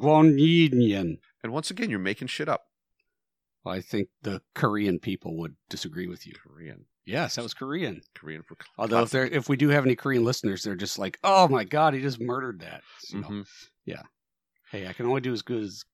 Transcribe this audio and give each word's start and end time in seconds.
Guanyin. 0.00 1.18
And 1.42 1.52
once 1.52 1.70
again, 1.70 1.90
you're 1.90 1.98
making 1.98 2.28
shit 2.28 2.48
up. 2.48 2.64
I 3.66 3.80
think 3.80 4.08
the 4.22 4.40
Korean 4.54 4.98
people 4.98 5.36
would 5.38 5.54
disagree 5.68 6.06
with 6.06 6.26
you. 6.26 6.32
Korean. 6.34 6.86
Yes, 7.04 7.34
that 7.34 7.42
was 7.42 7.54
Korean. 7.54 8.00
Korean 8.14 8.42
for 8.42 8.56
Although 8.78 9.02
if 9.02 9.10
there 9.10 9.26
if 9.26 9.48
we 9.48 9.56
do 9.56 9.68
have 9.68 9.84
any 9.84 9.96
Korean 9.96 10.24
listeners, 10.24 10.62
they're 10.62 10.76
just 10.76 10.98
like, 10.98 11.18
"Oh 11.24 11.48
my 11.48 11.64
god, 11.64 11.92
he 11.94 12.00
just 12.00 12.20
murdered 12.20 12.60
that." 12.60 12.82
You 13.10 13.20
know, 13.20 13.28
Mhm. 13.28 13.46
Hey, 14.70 14.86
I 14.86 14.92
can 14.92 15.06
only 15.06 15.20
do 15.20 15.32
as 15.32 15.42
good 15.42 15.64
as 15.64 15.84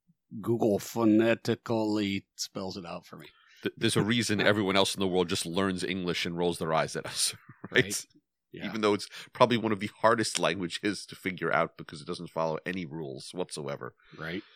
Google 0.42 0.78
phonetically 0.78 2.26
spells 2.36 2.76
it 2.76 2.84
out 2.84 3.06
for 3.06 3.16
me. 3.16 3.26
Th- 3.62 3.74
There's 3.78 3.96
a 3.96 4.02
reason 4.02 4.38
everyone 4.42 4.76
else 4.76 4.94
in 4.94 5.00
the 5.00 5.06
world 5.08 5.28
just 5.30 5.46
learns 5.46 5.82
English 5.82 6.26
and 6.26 6.36
rolls 6.36 6.58
their 6.58 6.74
eyes 6.74 6.94
at 6.94 7.06
us, 7.06 7.34
right? 7.70 7.84
Right. 7.84 8.06
Yeah. 8.52 8.66
Even 8.66 8.80
though 8.80 8.94
it's 8.94 9.08
probably 9.32 9.56
one 9.58 9.72
of 9.72 9.80
the 9.80 9.90
hardest 10.00 10.38
languages 10.46 11.04
to 11.06 11.14
figure 11.16 11.52
out 11.52 11.76
because 11.76 12.00
it 12.00 12.06
doesn't 12.06 12.30
follow 12.30 12.58
any 12.64 12.86
rules 12.86 13.30
whatsoever. 13.34 13.94
right. 14.16 14.42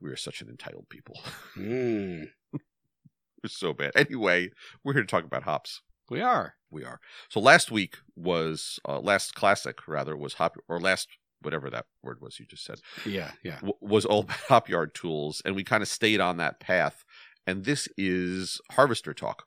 We 0.00 0.10
are 0.10 0.16
such 0.16 0.42
an 0.42 0.48
entitled 0.50 0.88
people. 0.90 1.20
Mm, 1.56 2.28
We're 2.52 3.48
so 3.48 3.72
bad. 3.72 3.92
Anyway, 3.94 4.50
we're 4.82 4.92
here 4.92 5.02
to 5.02 5.06
talk 5.08 5.24
about 5.24 5.44
hops. 5.44 5.80
we 6.10 6.20
are. 6.20 6.54
We 6.70 6.84
are. 6.84 7.00
So 7.30 7.40
last 7.40 7.70
week 7.70 7.96
was 8.16 8.78
uh, 8.88 8.98
last 9.00 9.34
classic 9.34 9.86
rather 9.86 10.16
was 10.16 10.34
hop 10.34 10.56
or 10.68 10.80
last 10.80 11.08
whatever 11.40 11.70
that 11.70 11.86
word 12.02 12.20
was 12.20 12.40
you 12.40 12.46
just 12.46 12.64
said 12.64 12.80
Yeah, 13.06 13.30
yeah. 13.42 13.56
w- 13.56 13.74
was 13.80 14.04
all 14.04 14.20
about 14.20 14.36
hop 14.48 14.68
yard 14.68 14.94
tools, 14.94 15.40
and 15.44 15.54
we 15.54 15.62
kind 15.64 15.82
of 15.82 15.88
stayed 15.88 16.20
on 16.20 16.36
that 16.38 16.58
path. 16.60 17.04
And 17.46 17.64
this 17.64 17.88
is 17.96 18.60
harvester 18.72 19.14
talk, 19.14 19.44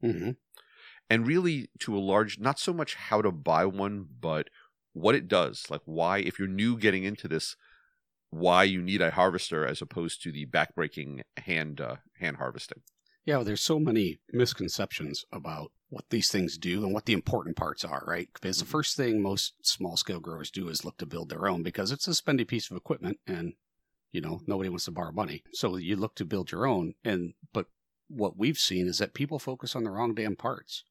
hmm 0.00 0.30
and 1.10 1.26
really 1.26 1.68
to 1.80 1.96
a 1.96 2.00
large, 2.00 2.38
not 2.38 2.58
so 2.58 2.72
much 2.72 2.94
how 2.94 3.22
to 3.22 3.32
buy 3.32 3.64
one, 3.64 4.06
but 4.20 4.48
what 4.92 5.14
it 5.14 5.28
does. 5.28 5.66
Like 5.70 5.82
why, 5.84 6.18
if 6.18 6.38
you're 6.38 6.48
new 6.48 6.76
getting 6.76 7.04
into 7.04 7.28
this, 7.28 7.56
why 8.30 8.64
you 8.64 8.82
need 8.82 9.00
a 9.00 9.10
harvester 9.12 9.66
as 9.66 9.80
opposed 9.80 10.22
to 10.22 10.32
the 10.32 10.46
backbreaking 10.46 11.22
hand 11.38 11.80
uh, 11.80 11.96
hand 12.18 12.36
harvesting. 12.36 12.82
Yeah, 13.24 13.36
well, 13.36 13.44
there's 13.44 13.62
so 13.62 13.78
many 13.78 14.18
misconceptions 14.32 15.24
about 15.32 15.72
what 15.90 16.04
these 16.10 16.30
things 16.30 16.58
do 16.58 16.84
and 16.84 16.92
what 16.92 17.06
the 17.06 17.12
important 17.12 17.56
parts 17.56 17.84
are, 17.84 18.02
right? 18.06 18.28
Because 18.32 18.58
the 18.58 18.64
Mhm. 18.64 18.70
first 18.70 18.96
thing 18.96 19.22
most 19.22 19.54
small 19.62 19.96
scale 19.96 20.20
growers 20.20 20.50
do 20.50 20.68
is 20.68 20.84
look 20.84 20.98
to 20.98 21.06
build 21.06 21.28
their 21.30 21.46
own 21.48 21.62
because 21.62 21.90
it's 21.90 22.08
a 22.08 22.12
spendy 22.12 22.46
piece 22.46 22.70
of 22.70 22.76
equipment 22.76 23.18
and 23.26 23.54
you 24.12 24.20
know, 24.22 24.40
nobody 24.46 24.68
wants 24.70 24.86
to 24.86 24.90
borrow 24.90 25.12
money. 25.12 25.42
So 25.52 25.76
you 25.76 25.96
look 25.96 26.14
to 26.16 26.24
build 26.24 26.50
your 26.50 26.66
own 26.66 26.94
and 27.04 27.34
but 27.52 27.66
what 28.08 28.36
we've 28.38 28.58
seen 28.58 28.86
is 28.88 28.98
that 28.98 29.14
people 29.14 29.38
focus 29.38 29.76
on 29.76 29.84
the 29.84 29.90
wrong 29.90 30.14
damn 30.14 30.36
parts. 30.36 30.84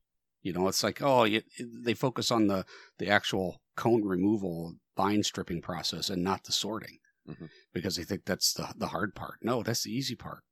You 0.47 0.53
know, 0.53 0.69
it's 0.69 0.81
like, 0.81 1.01
oh, 1.01 1.25
you, 1.25 1.41
they 1.59 1.93
focus 1.93 2.31
on 2.31 2.47
the 2.47 2.65
the 2.99 3.09
actual 3.09 3.59
cone 3.75 4.05
removal, 4.05 4.75
vine 4.95 5.23
stripping 5.23 5.61
process 5.61 6.09
and 6.09 6.23
not 6.23 6.45
the 6.45 6.53
sorting. 6.53 6.99
Mhm. 7.27 7.49
Because 7.73 7.97
they 7.97 8.05
think 8.05 8.23
that's 8.23 8.53
the 8.53 8.73
the 8.77 8.87
hard 8.87 9.13
part. 9.13 9.39
No, 9.41 9.61
that's 9.61 9.83
the 9.83 9.91
easy 9.91 10.15
part. 10.15 10.43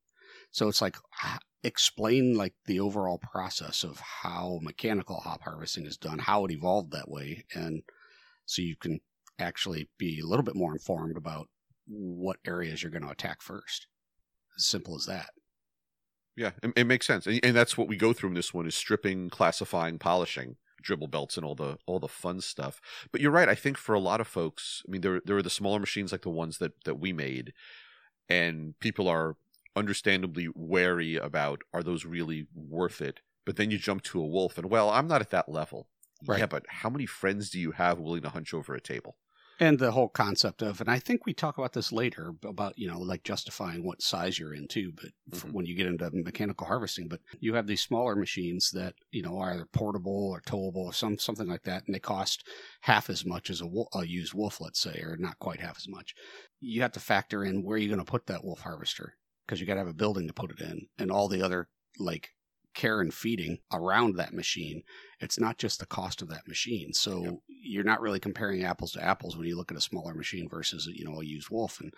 So 0.52 0.68
it's 0.68 0.82
like 0.82 0.98
explain 1.64 2.36
like 2.36 2.56
the 2.66 2.82
overall 2.82 3.20
process 3.20 3.86
of 3.86 4.02
how 4.22 4.60
mechanical 4.62 5.22
hop 5.22 5.44
harvesting 5.44 5.86
is 5.86 5.98
done, 5.98 6.20
how 6.20 6.44
it 6.44 6.52
evolved 6.52 6.92
that 6.92 7.10
way, 7.10 7.46
and 7.54 7.84
so 8.46 8.62
you 8.62 8.76
can 8.76 9.00
actually 9.40 9.90
be 9.98 10.20
a 10.20 10.28
little 10.28 10.44
bit 10.44 10.58
more 10.58 10.74
informed 10.74 11.16
about 11.16 11.48
what 11.88 12.40
areas 12.46 12.84
you're 12.84 12.92
going 12.92 13.08
to 13.08 13.10
attack 13.18 13.42
first. 13.42 13.88
As 14.58 14.66
simple 14.66 14.98
as 14.98 15.06
that. 15.06 15.30
Yeah, 16.36 16.52
it, 16.62 16.74
it 16.76 16.84
makes 16.86 17.06
sense, 17.08 17.28
and, 17.28 17.40
and 17.44 17.56
that's 17.56 17.78
what 17.78 17.88
we 17.88 17.96
go 17.96 18.12
through 18.14 18.30
in 18.30 18.36
this 18.36 18.54
one: 18.54 18.68
is 18.68 18.76
stripping, 18.76 19.30
classifying, 19.30 19.98
polishing, 19.98 20.58
dribble 20.82 21.08
belts, 21.08 21.38
and 21.38 21.46
all 21.46 21.56
the 21.56 21.78
all 21.86 22.00
the 22.00 22.08
fun 22.08 22.42
stuff. 22.42 22.82
But 23.12 23.22
you're 23.22 23.32
right. 23.32 23.48
I 23.50 23.56
think 23.56 23.78
for 23.78 23.96
a 23.96 24.00
lot 24.00 24.20
of 24.22 24.28
folks, 24.28 24.84
I 24.88 24.92
mean, 24.92 25.02
there 25.02 25.22
there 25.24 25.38
are 25.38 25.42
the 25.42 25.50
smaller 25.50 25.80
machines 25.80 26.12
like 26.12 26.24
the 26.24 26.30
ones 26.30 26.58
that 26.58 26.84
that 26.84 27.00
we 27.00 27.14
made, 27.14 27.54
and 28.30 28.78
people 28.80 29.08
are 29.08 29.38
understandably 29.76 30.50
wary 30.56 31.16
about 31.18 31.62
are 31.74 31.84
those 31.84 32.06
really 32.06 32.48
worth 32.54 33.02
it. 33.02 33.22
But 33.46 33.58
then 33.58 33.72
you 33.72 33.78
jump 33.78 34.04
to 34.04 34.22
a 34.22 34.26
wolf, 34.28 34.58
and 34.58 34.70
well, 34.70 34.90
I'm 34.90 35.08
not 35.08 35.22
at 35.22 35.32
that 35.32 35.50
level. 35.50 35.88
Right. 36.26 36.40
Yeah, 36.40 36.48
but 36.48 36.66
how 36.70 36.90
many 36.90 37.06
friends 37.06 37.50
do 37.50 37.60
you 37.60 37.72
have 37.72 38.00
willing 38.00 38.24
to 38.24 38.30
hunch 38.30 38.54
over 38.54 38.74
a 38.76 38.82
table? 38.82 39.18
And 39.58 39.80
the 39.80 39.92
whole 39.94 40.10
concept 40.10 40.62
of, 40.62 40.82
and 40.82 40.90
I 40.90 41.00
think 41.00 41.26
we 41.26 41.34
talk 41.34 41.58
about 41.58 41.72
this 41.72 41.94
later 41.94 42.34
about, 42.44 42.78
you 42.78 42.88
know, 42.90 43.00
like 43.00 43.24
justifying 43.24 43.86
what 43.86 44.02
size 44.02 44.38
you're 44.38 44.54
in 44.54 44.68
too, 44.68 44.92
but 44.92 45.12
Mhm. 45.32 45.54
when 45.54 45.66
you 45.66 45.76
get 45.76 45.88
into 45.88 46.12
mechanical 46.12 46.68
harvesting, 46.68 47.08
but 47.08 47.22
you 47.40 47.54
have 47.54 47.66
these 47.66 47.82
smaller 47.82 48.18
machines 48.18 48.72
that, 48.72 48.96
you 49.12 49.22
know, 49.22 49.38
are 49.38 49.54
either 49.54 49.66
portable 49.66 50.30
or 50.30 50.42
towable 50.42 50.76
or 50.84 50.94
some, 50.94 51.18
something 51.18 51.48
like 51.48 51.64
that. 51.64 51.86
And 51.86 51.96
they 51.96 52.00
cost 52.00 52.46
half 52.82 53.10
as 53.10 53.26
much 53.26 53.50
as 53.50 53.62
a, 53.62 53.70
a 53.94 54.06
used 54.06 54.34
wolf, 54.34 54.60
let's 54.60 54.80
say, 54.80 55.00
or 55.02 55.16
not 55.16 55.40
quite 55.40 55.62
half 55.62 55.78
as 55.78 55.88
much. 55.88 56.14
You 56.60 56.82
have 56.82 56.92
to 56.92 57.00
factor 57.00 57.44
in 57.46 57.64
where 57.64 57.78
you're 57.78 57.96
going 57.96 58.06
to 58.06 58.12
put 58.12 58.26
that 58.28 58.44
wolf 58.44 58.60
harvester 58.60 59.18
because 59.46 59.62
you 59.62 59.66
got 59.68 59.76
to 59.76 59.80
have 59.80 59.88
a 59.88 59.94
building 59.94 60.28
to 60.28 60.34
put 60.34 60.52
it 60.52 60.60
in 60.60 60.88
and 60.98 61.10
all 61.10 61.30
the 61.30 61.42
other 61.42 61.70
like 61.98 62.35
care 62.76 63.02
and 63.02 63.14
feeding 63.14 63.58
around 63.74 64.16
that 64.16 64.34
machine 64.34 64.84
it's 65.20 65.40
not 65.40 65.58
just 65.58 65.80
the 65.80 65.86
cost 65.86 66.22
of 66.22 66.28
that 66.30 66.48
machine. 66.48 66.94
So 66.94 67.24
Yep. 67.24 67.34
you're 67.48 67.84
not 67.84 68.02
really 68.02 68.20
comparing 68.20 68.64
apples 68.64 68.92
to 68.92 69.04
apples 69.04 69.38
when 69.38 69.48
you 69.48 69.56
look 69.56 69.72
at 69.72 69.78
a 69.78 69.82
smaller 69.82 70.14
machine 70.14 70.48
versus 70.50 70.86
you 70.94 71.06
know 71.06 71.22
a 71.22 71.26
used 71.26 71.50
wolf, 71.50 71.80
and 71.80 71.94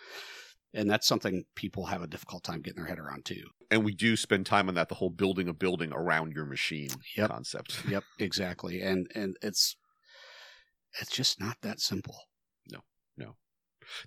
and 0.74 0.90
that's 0.90 1.08
something 1.08 1.46
people 1.56 1.86
have 1.88 2.02
a 2.04 2.08
difficult 2.08 2.44
time 2.44 2.62
getting 2.62 2.78
their 2.84 2.90
head 2.90 3.00
around 3.00 3.26
too. 3.26 3.44
And 3.72 3.84
we 3.84 3.94
do 3.94 4.16
spend 4.16 4.46
time 4.46 4.70
on 4.70 4.76
that, 4.76 4.88
the 4.88 4.96
whole 4.96 5.10
building 5.10 5.48
a 5.48 5.54
building 5.54 5.92
around 5.92 6.34
your 6.34 6.46
machine 6.46 6.90
Yep. 7.18 7.30
concept. 7.30 7.84
Yep, 7.90 8.04
exactly, 8.20 8.82
and 8.82 9.12
and 9.16 9.36
it's 9.42 9.76
it's 11.02 11.12
just 11.12 11.40
not 11.40 11.58
that 11.62 11.80
simple. 11.80 12.18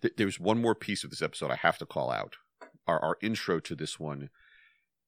Th- 0.00 0.14
There's 0.16 0.40
one 0.40 0.60
more 0.60 0.74
piece 0.74 1.04
of 1.04 1.10
this 1.10 1.22
episode 1.22 1.50
I 1.50 1.56
have 1.56 1.78
to 1.78 1.86
call 1.86 2.10
out. 2.10 2.36
Our 2.86 3.02
our 3.02 3.16
intro 3.22 3.60
to 3.60 3.74
this 3.74 3.98
one 4.00 4.30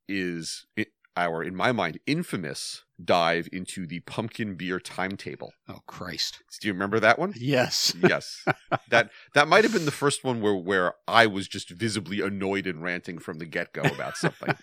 is 0.09 0.67
it, 0.77 0.89
our, 1.17 1.43
in 1.43 1.55
my 1.55 1.73
mind, 1.73 1.99
infamous 2.07 2.85
dive 3.03 3.49
into 3.53 3.87
the 3.87 4.01
pumpkin 4.01 4.55
beer 4.55 4.79
timetable. 4.81 5.53
Oh 5.69 5.81
Christ! 5.87 6.43
Do 6.61 6.69
you 6.69 6.73
remember 6.73 7.01
that 7.01 7.19
one? 7.19 7.35
Yes, 7.37 7.95
yes, 8.01 8.45
that 8.89 9.11
that 9.35 9.49
might 9.49 9.65
have 9.65 9.73
been 9.73 9.85
the 9.85 9.91
first 9.91 10.25
one 10.25 10.41
where 10.41 10.55
where 10.55 10.95
I 11.09 11.27
was 11.27 11.49
just 11.49 11.71
visibly 11.71 12.21
annoyed 12.21 12.67
and 12.67 12.83
ranting 12.83 13.19
from 13.19 13.39
the 13.39 13.47
get 13.47 13.73
go 13.73 13.83
about 13.83 14.17
something. 14.17 14.57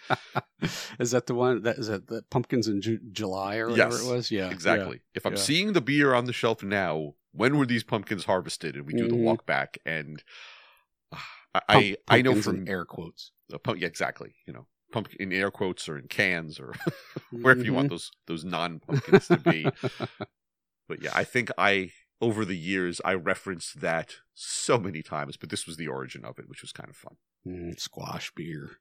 is 0.99 1.11
that 1.11 1.27
the 1.27 1.35
one 1.35 1.61
that 1.63 1.77
is 1.77 1.87
that 1.87 2.07
the 2.07 2.23
pumpkins 2.29 2.67
in 2.67 2.81
Ju- 2.81 2.99
July 3.11 3.57
or 3.57 3.69
whatever 3.69 3.95
Yes, 3.95 4.03
it 4.03 4.13
was? 4.13 4.31
Yeah, 4.31 4.49
exactly. 4.49 5.01
If 5.13 5.25
I'm 5.25 5.33
yeah. 5.33 5.39
seeing 5.39 5.73
the 5.73 5.81
beer 5.81 6.13
on 6.13 6.25
the 6.25 6.33
shelf 6.33 6.63
now, 6.63 7.15
when 7.31 7.57
were 7.57 7.65
these 7.65 7.83
pumpkins 7.83 8.25
harvested? 8.25 8.75
And 8.75 8.85
we 8.85 8.93
do 8.93 9.07
the 9.07 9.15
Mhm. 9.15 9.23
walk 9.23 9.45
back, 9.45 9.77
and 9.85 10.23
ah, 11.13 11.27
I 11.67 11.79
yeah. 11.79 11.95
I, 12.07 12.21
know 12.21 12.35
from 12.41 12.67
air 12.67 12.85
quotes. 12.85 13.31
pump, 13.63 13.79
yeah, 13.79 13.87
exactly. 13.87 14.33
You 14.47 14.53
know, 14.53 14.67
pumpkin 14.91 15.17
in 15.21 15.33
air 15.33 15.51
quotes 15.51 15.87
or 15.89 15.97
in 15.97 16.07
cans 16.07 16.59
or 16.59 16.73
wherever 17.31 17.59
you 17.61 17.67
Mm-hmm. 17.67 17.75
want 17.75 17.89
those 17.89 18.11
those 18.27 18.43
non 18.43 18.79
pumpkins 18.79 19.27
to 19.27 19.37
be. 19.37 19.69
But 20.87 21.03
yeah, 21.03 21.11
I 21.13 21.23
think 21.23 21.51
I 21.55 21.91
over 22.19 22.43
the 22.43 22.57
years 22.57 22.99
I 23.05 23.13
referenced 23.13 23.79
that 23.81 24.15
so 24.33 24.79
many 24.79 25.03
times, 25.03 25.37
but 25.37 25.49
this 25.51 25.67
was 25.67 25.77
the 25.77 25.87
origin 25.87 26.25
of 26.25 26.39
it, 26.39 26.49
which 26.49 26.63
was 26.63 26.71
kind 26.71 26.89
of 26.89 26.95
fun. 26.95 27.15
Mm, 27.45 27.79
squash 27.79 28.31
beer. 28.35 28.71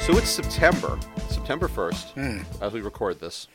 So 0.00 0.16
it's 0.16 0.30
September, 0.30 0.98
September 1.28 1.68
1st, 1.68 2.10
Hmm. 2.14 2.62
as 2.64 2.72
we 2.72 2.80
record 2.80 3.20
this. 3.20 3.46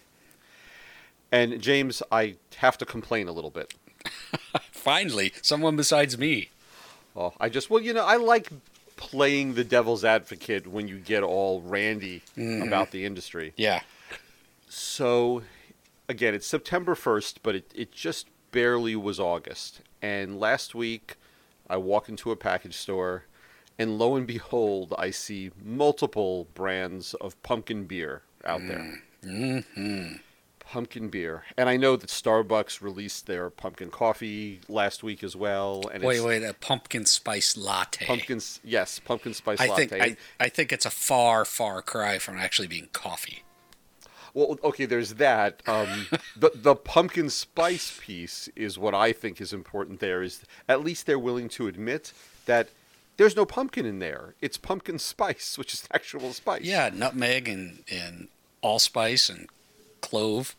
And 1.35 1.59
James, 1.61 2.01
I 2.13 2.35
have 2.57 2.77
to 2.77 2.85
complain 2.85 3.27
a 3.27 3.33
little 3.33 3.49
bit. 3.49 3.73
Finally, 4.71 5.33
someone 5.41 5.75
besides 5.75 6.17
me. 6.17 6.49
Oh, 7.13 7.33
I 7.41 7.49
just, 7.49 7.69
well, 7.69 7.81
you 7.83 7.93
know, 7.93 8.05
I 8.05 8.15
like 8.15 8.49
playing 8.95 9.55
the 9.55 9.65
devil's 9.65 10.05
advocate 10.05 10.65
when 10.65 10.87
you 10.87 10.97
get 10.97 11.23
all 11.23 11.59
randy 11.61 12.21
Mhm. 12.37 12.65
about 12.65 12.91
the 12.91 13.03
industry. 13.03 13.53
Yeah. 13.57 13.81
So, 14.69 15.43
again, 16.07 16.33
it's 16.33 16.47
September 16.47 16.95
1st, 16.95 17.39
but 17.43 17.55
it, 17.55 17.69
it 17.75 17.91
just 17.91 18.27
barely 18.51 18.95
was 18.95 19.19
August. 19.19 19.81
And 20.01 20.39
last 20.39 20.73
week, 20.73 21.15
I 21.69 21.75
walk 21.75 22.07
into 22.07 22.31
a 22.31 22.37
package 22.37 22.77
store, 22.77 23.25
and 23.77 23.97
lo 23.97 24.15
and 24.15 24.25
behold, 24.25 24.93
I 24.97 25.09
see 25.11 25.51
multiple 25.61 26.47
brands 26.53 27.13
of 27.15 27.41
pumpkin 27.43 27.83
beer 27.83 28.21
out 28.45 28.61
there. 28.67 29.01
hmm 29.21 30.13
Pumpkin 30.67 31.09
beer. 31.09 31.43
And 31.57 31.69
I 31.69 31.77
know 31.77 31.95
that 31.95 32.09
Starbucks 32.09 32.81
released 32.81 33.27
their 33.27 33.49
pumpkin 33.49 33.89
coffee 33.89 34.61
last 34.67 35.03
week 35.03 35.23
as 35.23 35.35
well. 35.35 35.83
And 35.93 36.03
Wait, 36.03 36.21
wait, 36.21 36.43
a 36.43 36.53
pumpkin 36.53 37.05
spice 37.05 37.55
latte. 37.55 38.05
Pumpkin, 38.05 38.41
yes, 38.63 38.99
pumpkin 38.99 39.33
spice 39.33 39.59
I 39.61 39.67
latte. 39.67 39.87
think 39.87 40.03
I, 40.39 40.43
I 40.45 40.49
think 40.49 40.73
it's 40.73 40.85
a 40.85 40.89
far, 40.89 41.45
far 41.45 41.81
cry 41.81 42.17
from 42.17 42.37
actually 42.37 42.67
being 42.67 42.89
coffee. 42.93 43.43
Well, 44.33 44.59
okay, 44.65 44.85
there's 44.85 45.13
that. 45.13 45.61
Um, 45.65 46.07
the 46.35 46.51
the 46.53 46.75
pumpkin 46.75 47.29
spice 47.29 47.97
piece 48.01 48.49
is 48.55 48.77
what 48.77 48.93
I 48.93 49.13
think 49.13 49.39
is 49.39 49.53
important. 49.53 50.01
There 50.01 50.21
is 50.21 50.41
at 50.67 50.83
least 50.83 51.05
they're 51.05 51.17
willing 51.17 51.47
to 51.49 51.67
admit 51.67 52.11
that 52.45 52.67
there's 53.17 53.35
no 53.35 53.45
pumpkin 53.45 53.85
in 53.85 53.99
there. 53.99 54.35
It's 54.41 54.57
pumpkin 54.57 54.99
spice, 55.13 55.57
which 55.57 55.73
is 55.73 55.87
actual 55.93 56.33
spice. 56.33 56.63
Yeah, 56.63 56.89
nutmeg 56.93 57.47
and 57.47 57.83
and 57.89 58.27
allspice 58.61 59.29
and 59.29 59.47
clove. 60.05 60.55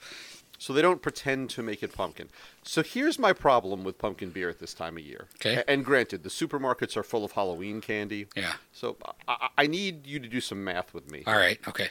So 0.58 0.72
they 0.72 0.80
don't 0.80 1.02
pretend 1.02 1.50
to 1.50 1.62
make 1.62 1.82
it 1.82 1.92
pumpkin. 1.92 2.28
So 2.62 2.82
here's 2.82 3.18
my 3.18 3.32
problem 3.34 3.84
with 3.84 3.98
pumpkin 3.98 4.30
beer 4.30 4.48
at 4.48 4.58
this 4.58 4.72
time 4.72 4.96
of 4.96 5.02
year. 5.02 5.26
Okay. 5.36 5.62
And 5.68 5.84
granted, 5.84 6.22
the 6.22 6.30
supermarkets 6.30 6.96
are 6.96 7.02
full 7.02 7.24
of 7.24 7.32
Halloween 7.32 7.80
candy. 7.82 8.26
Yeah. 8.34 8.54
So 8.72 8.96
I, 9.28 9.48
I 9.58 9.66
need 9.66 10.06
you 10.06 10.18
to 10.18 10.28
do 10.28 10.40
some 10.40 10.64
math 10.64 10.94
with 10.94 11.10
me. 11.10 11.24
All 11.26 11.36
right. 11.36 11.58
Okay. 11.68 11.90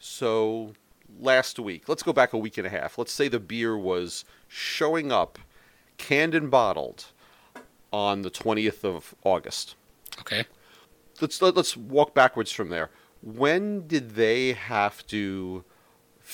So 0.00 0.72
last 1.20 1.58
week, 1.58 1.88
let's 1.88 2.02
go 2.02 2.12
back 2.12 2.32
a 2.32 2.38
week 2.38 2.58
and 2.58 2.66
a 2.66 2.70
half. 2.70 2.98
Let's 2.98 3.12
say 3.12 3.28
the 3.28 3.38
beer 3.38 3.78
was 3.78 4.24
showing 4.48 5.12
up 5.12 5.38
canned 5.96 6.34
and 6.34 6.50
bottled 6.50 7.06
on 7.92 8.22
the 8.22 8.30
20th 8.30 8.84
of 8.84 9.14
August. 9.22 9.76
Okay. 10.18 10.44
Let's 11.20 11.40
let, 11.40 11.54
let's 11.54 11.76
walk 11.76 12.12
backwards 12.12 12.50
from 12.50 12.70
there. 12.70 12.90
When 13.22 13.86
did 13.86 14.16
they 14.16 14.52
have 14.52 15.06
to 15.06 15.64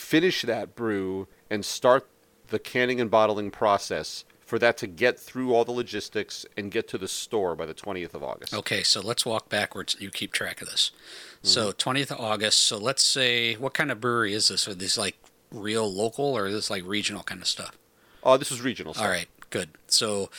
finish 0.01 0.43
that 0.43 0.75
brew 0.75 1.29
and 1.49 1.65
start 1.65 2.09
the 2.49 2.59
canning 2.59 3.01
and 3.01 3.11
bottling 3.11 3.51
process 3.51 4.25
for 4.41 4.59
that 4.59 4.77
to 4.79 4.87
get 4.89 5.19
through 5.19 5.55
all 5.55 5.65
the 5.65 5.71
logistics 5.71 6.45
and 6.57 6.73
get 6.73 6.89
to 6.89 6.99
the 6.99 7.07
store 7.07 7.55
by 7.55 7.67
the 7.67 7.75
20th 7.75 8.15
of 8.15 8.23
August? 8.23 8.53
Okay. 8.53 8.83
So 8.83 9.01
let's 9.01 9.25
walk 9.25 9.49
backwards. 9.49 9.97
You 10.01 10.11
keep 10.11 10.33
track 10.33 10.61
of 10.61 10.69
this. 10.69 10.91
Mm-hmm. 11.37 11.47
So 11.49 11.73
20th 11.73 12.11
of 12.11 12.21
August. 12.21 12.65
So 12.65 12.77
let's 12.77 13.05
say, 13.05 13.55
what 13.55 13.75
kind 13.75 13.93
of 13.93 14.01
brewery 14.01 14.35
is 14.35 14.49
this? 14.49 14.67
Are 14.67 14.75
these 14.75 14.99
like 14.99 15.17
real 15.53 15.93
local 15.93 16.37
or 16.37 16.47
is 16.47 16.55
this 16.55 16.71
like 16.71 16.85
regional 16.85 17.23
kind 17.23 17.41
of 17.41 17.47
stuff? 17.47 17.79
Oh, 18.23 18.37
this 18.37 18.51
is 18.51 18.61
regional 18.61 18.95
stuff. 18.95 19.07
All 19.07 19.11
right, 19.11 19.29
good. 19.51 19.71
So 19.87 20.31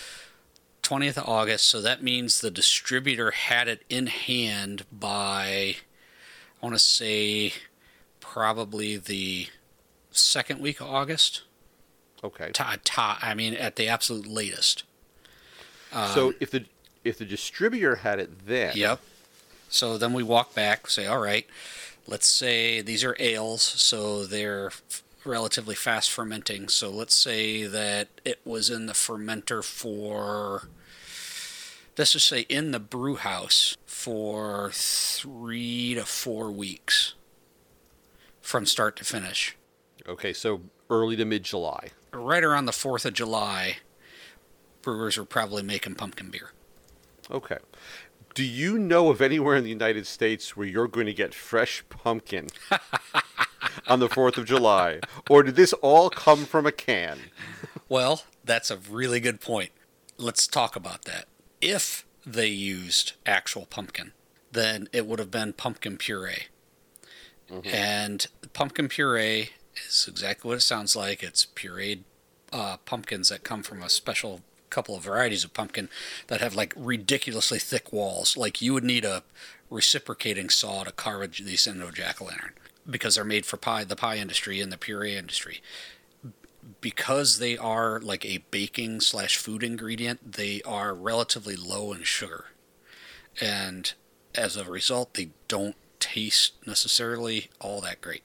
20th 0.84 1.18
of 1.18 1.30
August, 1.30 1.68
so 1.68 1.82
that 1.82 2.04
means 2.04 2.42
the 2.42 2.52
distributor 2.52 3.32
had 3.32 3.68
it 3.68 3.84
in 3.90 4.08
hand 4.08 4.86
by 4.92 5.78
I 6.62 6.66
want 6.66 6.76
to 6.76 6.80
say 6.80 7.54
probably 8.32 8.96
the 8.96 9.48
second 10.10 10.62
week 10.62 10.80
of 10.80 10.88
August. 10.88 11.42
Okay. 12.24 12.52
Ta, 12.54 12.78
ta, 12.86 13.20
I 13.22 13.34
mean 13.34 13.54
at 13.56 13.76
the 13.76 13.90
absolute 13.90 14.26
latest. 14.26 14.84
so 16.14 16.34
if 16.40 16.50
the 16.50 16.64
if 17.04 17.18
the 17.18 17.26
distributor 17.26 17.98
had 17.98 18.20
it 18.20 18.48
then, 18.48 18.72
Yep. 18.76 19.02
So 19.68 19.98
then 19.98 20.14
we 20.14 20.24
walk 20.24 20.54
back, 20.54 20.90
say, 20.90 21.06
all 21.08 21.20
right, 21.20 21.46
let's 22.06 22.28
say 22.28 22.82
these 22.82 23.04
are 23.04 23.16
ales, 23.20 23.62
so 23.62 24.26
they're 24.26 24.68
f- 24.68 25.02
relatively 25.26 25.76
fast 25.76 26.12
fermenting. 26.12 26.68
So 26.68 26.90
let's 26.90 27.16
say 27.16 27.66
that 27.66 28.10
it 28.26 28.42
was 28.46 28.70
in 28.70 28.86
the 28.86 28.94
fermenter 28.94 29.64
for, 29.64 30.68
let's 31.98 32.12
just 32.12 32.28
say 32.28 32.42
in 32.42 32.72
the 32.72 32.82
brew 32.82 33.16
house 33.16 33.78
for 33.86 34.72
three 34.74 35.96
to 35.96 36.04
four 36.04 36.52
weeks 36.52 37.14
from 38.52 38.66
start 38.66 38.98
to 38.98 39.06
finish. 39.06 39.56
Okay, 40.06 40.34
so 40.34 40.64
early 40.90 41.16
to 41.16 41.24
mid 41.24 41.44
July. 41.44 41.92
Right 42.12 42.44
around 42.44 42.66
the 42.66 42.74
4th 42.74 43.06
of 43.06 43.14
July, 43.14 43.78
brewers 44.82 45.18
were 45.18 45.24
probably 45.24 45.64
making 45.64 45.96
pumpkin 45.96 46.30
beer. 46.30 46.52
Okay. 47.32 47.60
Do 48.34 48.44
you 48.44 48.78
know 48.78 49.10
of 49.10 49.22
anywhere 49.22 49.56
in 49.56 49.64
the 49.64 49.70
United 49.70 50.06
States 50.06 50.58
where 50.58 50.68
you're 50.68 50.90
going 50.90 51.06
to 51.06 51.14
get 51.14 51.34
fresh 51.34 51.82
pumpkin 51.88 52.48
on 53.88 54.02
the 54.02 54.10
4th 54.10 54.38
of 54.38 54.46
July? 54.46 55.00
Or 55.30 55.44
did 55.44 55.56
this 55.56 55.72
all 55.74 56.10
come 56.10 56.44
from 56.44 56.66
a 56.66 56.74
can? 56.74 57.20
Well, 57.88 58.24
that's 58.44 58.70
a 58.70 58.78
really 58.78 59.22
good 59.22 59.40
point. 59.40 59.72
Let's 60.18 60.46
talk 60.46 60.76
about 60.76 61.06
that. 61.06 61.26
If 61.62 62.06
they 62.26 62.48
used 62.48 63.14
actual 63.26 63.66
pumpkin, 63.66 64.12
then 64.52 64.90
it 64.92 65.06
would 65.06 65.20
have 65.20 65.32
been 65.32 65.54
pumpkin 65.54 65.96
puree. 65.96 66.48
And 67.66 68.26
pumpkin 68.54 68.88
puree 68.88 69.50
is 69.88 70.06
exactly 70.08 70.48
what 70.48 70.58
it 70.58 70.62
sounds 70.62 70.96
like. 70.96 71.24
It's 71.24 71.46
pureed 71.46 72.02
uh, 72.52 72.78
pumpkins 72.86 73.30
that 73.30 73.44
come 73.44 73.64
from 73.64 73.82
a 73.82 73.90
special 73.90 74.42
couple 74.70 74.96
of 74.96 75.04
varieties 75.04 75.44
of 75.44 75.54
pumpkin 75.54 75.90
that 76.28 76.42
have 76.42 76.56
like 76.56 76.74
ridiculously 76.78 77.60
thick 77.60 77.92
walls. 77.92 78.38
Like 78.38 78.62
you 78.62 78.74
would 78.74 78.84
need 78.84 79.06
a 79.06 79.24
reciprocating 79.70 80.50
saw 80.50 80.84
to 80.84 80.92
carve 80.92 81.38
these 81.44 81.68
into 81.68 81.88
a 81.88 81.92
jack 81.92 82.22
o' 82.22 82.26
lantern 82.26 82.54
because 82.90 83.16
they're 83.16 83.24
made 83.24 83.46
for 83.46 83.58
pie, 83.58 83.84
the 83.84 83.96
pie 83.96 84.18
industry 84.18 84.60
and 84.60 84.72
the 84.72 84.78
puree 84.78 85.16
industry 85.16 85.62
because 86.80 87.40
they 87.40 87.58
are 87.58 88.00
like 88.00 88.26
a 88.26 88.44
baking 88.52 89.02
slash 89.02 89.38
food 89.38 89.64
ingredient, 89.64 90.34
they 90.34 90.62
are 90.64 90.94
relatively 90.94 91.56
low 91.56 91.94
in 91.94 92.04
sugar. 92.04 92.46
And 93.40 93.94
as 94.36 94.58
a 94.58 94.66
result, 94.66 95.14
they 95.14 95.30
don't 95.48 95.76
taste 96.02 96.54
necessarily 96.68 97.50
all 97.62 97.80
that 97.80 98.02
great. 98.02 98.24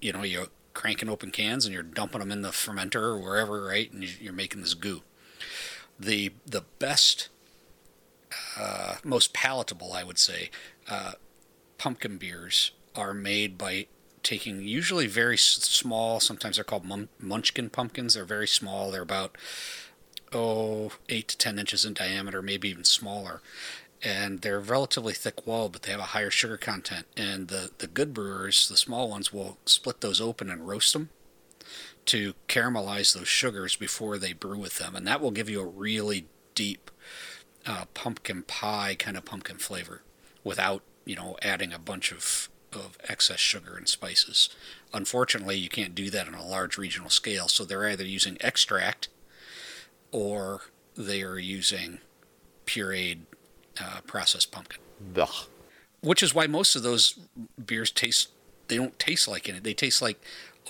You 0.00 0.14
know, 0.14 0.22
you're 0.22 0.46
cranking 0.72 1.10
open 1.10 1.30
cans 1.30 1.66
and 1.66 1.74
you're 1.74 1.82
dumping 1.82 2.20
them 2.20 2.32
in 2.32 2.40
the 2.40 2.50
fermenter 2.50 3.02
or 3.02 3.18
wherever, 3.18 3.62
right? 3.62 3.92
And 3.92 4.02
you're 4.18 4.32
making 4.32 4.62
this 4.62 4.72
goo. 4.72 5.02
The 5.98 6.32
the 6.46 6.64
best, 6.78 7.28
uh, 8.58 8.94
most 9.04 9.34
palatable, 9.34 9.92
I 9.92 10.04
would 10.04 10.18
say, 10.18 10.48
uh, 10.88 11.12
pumpkin 11.76 12.16
beers 12.16 12.70
are 12.96 13.12
made 13.12 13.58
by 13.58 13.86
taking 14.22 14.62
usually 14.62 15.06
very 15.06 15.36
small. 15.36 16.20
Sometimes 16.20 16.56
they're 16.56 16.64
called 16.64 16.84
mun- 16.84 17.08
munchkin 17.18 17.68
pumpkins. 17.70 18.14
They're 18.14 18.24
very 18.24 18.48
small. 18.48 18.90
They're 18.90 19.02
about 19.02 19.36
oh 20.32 20.92
eight 21.08 21.28
to 21.28 21.36
ten 21.36 21.58
inches 21.58 21.84
in 21.84 21.92
diameter, 21.92 22.40
maybe 22.40 22.70
even 22.70 22.84
smaller. 22.84 23.42
And 24.02 24.40
they're 24.40 24.60
relatively 24.60 25.12
thick 25.12 25.46
walled, 25.46 25.72
but 25.72 25.82
they 25.82 25.92
have 25.92 26.00
a 26.00 26.04
higher 26.04 26.30
sugar 26.30 26.56
content. 26.56 27.06
And 27.16 27.48
the, 27.48 27.70
the 27.78 27.86
good 27.86 28.14
brewers, 28.14 28.68
the 28.68 28.76
small 28.76 29.10
ones, 29.10 29.32
will 29.32 29.58
split 29.66 30.00
those 30.00 30.20
open 30.20 30.48
and 30.48 30.66
roast 30.66 30.92
them 30.94 31.10
to 32.06 32.34
caramelize 32.48 33.14
those 33.14 33.28
sugars 33.28 33.76
before 33.76 34.16
they 34.16 34.32
brew 34.32 34.58
with 34.58 34.78
them. 34.78 34.96
And 34.96 35.06
that 35.06 35.20
will 35.20 35.30
give 35.30 35.50
you 35.50 35.60
a 35.60 35.66
really 35.66 36.26
deep 36.54 36.90
uh, 37.66 37.84
pumpkin 37.92 38.42
pie 38.42 38.96
kind 38.98 39.16
of 39.16 39.24
pumpkin 39.24 39.58
flavor 39.58 40.02
without, 40.42 40.82
you 41.04 41.14
know, 41.14 41.36
adding 41.42 41.72
a 41.72 41.78
bunch 41.78 42.10
of, 42.10 42.48
of 42.72 42.96
excess 43.06 43.38
sugar 43.38 43.76
and 43.76 43.86
spices. 43.86 44.48
Unfortunately, 44.94 45.56
you 45.56 45.68
can't 45.68 45.94
do 45.94 46.08
that 46.10 46.26
on 46.26 46.34
a 46.34 46.46
large 46.46 46.78
regional 46.78 47.10
scale. 47.10 47.48
So 47.48 47.64
they're 47.64 47.86
either 47.86 48.04
using 48.04 48.38
extract 48.40 49.08
or 50.10 50.62
they 50.96 51.22
are 51.22 51.38
using 51.38 51.98
pureed 52.66 53.20
uh, 53.80 54.00
processed 54.06 54.50
pumpkin, 54.50 54.80
Ugh. 55.16 55.28
which 56.02 56.22
is 56.22 56.34
why 56.34 56.46
most 56.46 56.74
of 56.76 56.82
those 56.82 57.18
beers 57.64 57.90
taste 57.90 58.28
they 58.68 58.76
don't 58.76 58.98
taste 58.98 59.26
like 59.28 59.48
it. 59.48 59.64
They 59.64 59.74
taste 59.74 60.00
like 60.00 60.20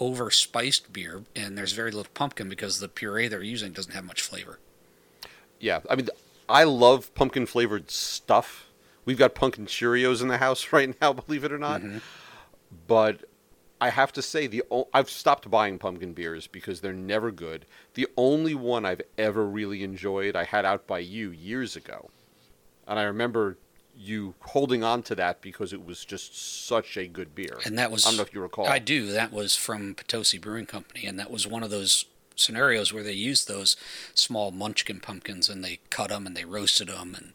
over 0.00 0.30
spiced 0.30 0.92
beer, 0.92 1.23
and 1.37 1.57
there's 1.59 1.73
very 1.73 1.90
little 1.90 2.11
pumpkin 2.14 2.49
because 2.49 2.80
the 2.80 2.88
puree 2.88 3.28
they're 3.28 3.42
using 3.42 3.73
doesn't 3.73 3.92
have 3.92 4.04
much 4.04 4.23
flavor. 4.23 4.59
Yeah, 5.59 5.80
I 5.90 5.97
mean, 5.97 6.09
I 6.49 6.64
love 6.64 7.14
pumpkin 7.14 7.45
flavored 7.47 7.90
stuff. 7.90 8.66
We've 9.04 9.19
got 9.19 9.35
pumpkin 9.35 9.66
Cheerios 9.66 10.23
in 10.23 10.28
the 10.28 10.38
house 10.38 10.69
right 10.73 10.99
now, 11.00 11.12
believe 11.12 11.45
it 11.45 11.52
or 11.52 11.59
not. 11.59 11.83
But 12.87 13.25
I 13.80 13.90
have 13.90 14.12
to 14.14 14.23
say, 14.23 14.47
the 14.47 14.62
o- 14.71 14.88
I've 14.95 15.11
stopped 15.11 15.50
buying 15.50 15.78
pumpkin 15.78 16.12
beers 16.14 16.47
because 16.47 16.80
they're 16.80 16.92
never 16.92 17.30
good. 17.30 17.66
The 17.95 18.07
only 18.16 18.54
one 18.54 18.87
I've 18.87 19.02
ever 19.19 19.45
really 19.47 19.83
enjoyed, 19.83 20.37
I 20.37 20.45
had 20.45 20.64
out 20.64 20.87
by 20.87 21.00
you 21.00 21.30
years 21.30 21.76
ago, 21.76 22.11
and 22.90 22.99
I 22.99 23.04
remember 23.04 23.56
you 23.97 24.35
holding 24.40 24.82
on 24.82 25.02
to 25.04 25.14
that 25.14 25.40
because 25.40 25.73
it 25.73 25.87
was 25.87 26.04
just 26.04 26.66
such 26.66 26.97
a 26.97 27.06
good 27.06 27.35
beer. 27.35 27.59
And 27.64 27.78
that 27.78 27.90
was 27.90 28.04
I 28.04 28.11
don't 28.11 28.16
know 28.16 28.23
if 28.23 28.35
you 28.35 28.40
recall. 28.40 28.66
I 28.66 28.78
do. 28.78 29.06
That 29.12 29.32
was 29.32 29.56
from 29.56 29.94
Potosi 29.94 30.38
Brewing 30.38 30.66
Company, 30.66 31.06
and 31.06 31.18
that 31.18 31.30
was 31.30 31.47
one 31.47 31.62
of 31.62 31.70
those 31.70 32.06
scenarios 32.35 32.92
where 32.92 33.02
they 33.02 33.12
used 33.12 33.47
those 33.47 33.76
small 34.14 34.50
munchkin 34.50 34.99
pumpkins 34.99 35.49
and 35.49 35.62
they 35.62 35.78
cut 35.90 36.09
them 36.09 36.26
and 36.26 36.35
they 36.35 36.44
roasted 36.44 36.88
them 36.88 37.14
and 37.14 37.35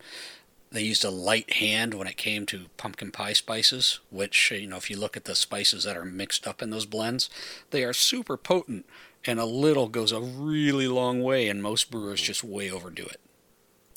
they 0.72 0.82
used 0.82 1.06
a 1.06 1.12
light 1.12 1.54
hand 1.54 1.94
when 1.94 2.08
it 2.08 2.18
came 2.18 2.46
to 2.48 2.66
pumpkin 2.76 3.12
pie 3.12 3.34
spices, 3.34 4.00
which 4.10 4.52
you 4.52 4.68
know 4.68 4.78
if 4.78 4.90
you 4.90 4.98
look 4.98 5.16
at 5.16 5.26
the 5.26 5.36
spices 5.36 5.86
that 5.86 5.96
are 5.96 6.04
mixed 6.04 6.46
up 6.46 6.62
in 6.62 6.70
those 6.70 6.86
blends, 6.86 7.30
they 7.70 7.84
are 7.84 7.94
super 7.94 8.36
potent, 8.36 8.86
and 9.26 9.40
a 9.40 9.46
little 9.46 9.88
goes 9.88 10.12
a 10.12 10.20
really 10.20 10.88
long 10.88 11.24
way, 11.24 11.48
and 11.48 11.64
most 11.64 11.90
brewers 11.90 12.20
mm-hmm. 12.20 12.26
just 12.26 12.44
way 12.44 12.70
overdo 12.70 13.06
it, 13.06 13.22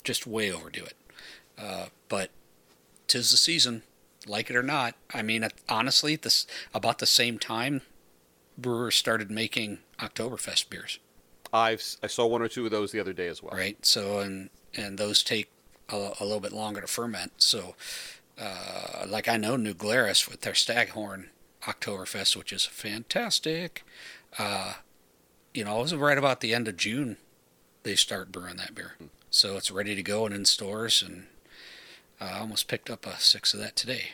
just 0.05 0.25
way 0.25 0.51
overdo 0.51 0.85
it. 0.85 0.93
Uh, 1.59 1.87
but 2.07 2.29
tis 3.07 3.31
the 3.31 3.37
season, 3.37 3.83
like 4.25 4.49
it 4.49 4.55
or 4.55 4.63
not. 4.63 4.95
I 5.13 5.21
mean, 5.21 5.47
honestly, 5.67 6.15
this 6.15 6.47
about 6.73 6.99
the 6.99 7.05
same 7.05 7.37
time, 7.37 7.81
brewers 8.57 8.95
started 8.95 9.29
making 9.29 9.79
Oktoberfest 9.99 10.69
beers, 10.69 10.99
I've 11.51 11.83
I 12.03 12.07
saw 12.07 12.25
one 12.27 12.41
or 12.41 12.47
two 12.47 12.65
of 12.65 12.71
those 12.71 12.91
the 12.91 12.99
other 12.99 13.13
day 13.13 13.27
as 13.27 13.41
well. 13.41 13.55
right? 13.55 13.83
So 13.85 14.19
and 14.19 14.49
and 14.75 14.97
those 14.97 15.23
take 15.23 15.49
a, 15.89 16.11
a 16.19 16.23
little 16.23 16.39
bit 16.39 16.53
longer 16.53 16.81
to 16.81 16.87
ferment. 16.87 17.33
So, 17.37 17.75
uh, 18.39 19.05
like 19.07 19.27
I 19.27 19.37
know 19.37 19.55
New 19.55 19.73
Glarus 19.73 20.29
with 20.29 20.41
their 20.41 20.55
Staghorn 20.55 21.29
Oktoberfest, 21.63 22.35
which 22.35 22.53
is 22.53 22.65
fantastic. 22.65 23.83
Uh, 24.37 24.73
you 25.53 25.63
know, 25.63 25.79
it 25.79 25.81
was 25.81 25.95
right 25.95 26.17
about 26.17 26.41
the 26.41 26.53
end 26.53 26.67
of 26.67 26.77
June 26.77 27.17
they 27.83 27.95
start 27.95 28.31
brewing 28.31 28.57
that 28.57 28.75
beer, 28.75 28.95
so 29.31 29.57
it's 29.57 29.71
ready 29.71 29.95
to 29.95 30.03
go 30.03 30.25
and 30.25 30.35
in 30.35 30.45
stores 30.45 31.01
and. 31.01 31.27
Uh, 32.19 32.25
I 32.25 32.39
almost 32.39 32.67
picked 32.67 32.89
up 32.89 33.05
a 33.05 33.19
six 33.19 33.53
of 33.53 33.59
that 33.61 33.75
today. 33.75 34.11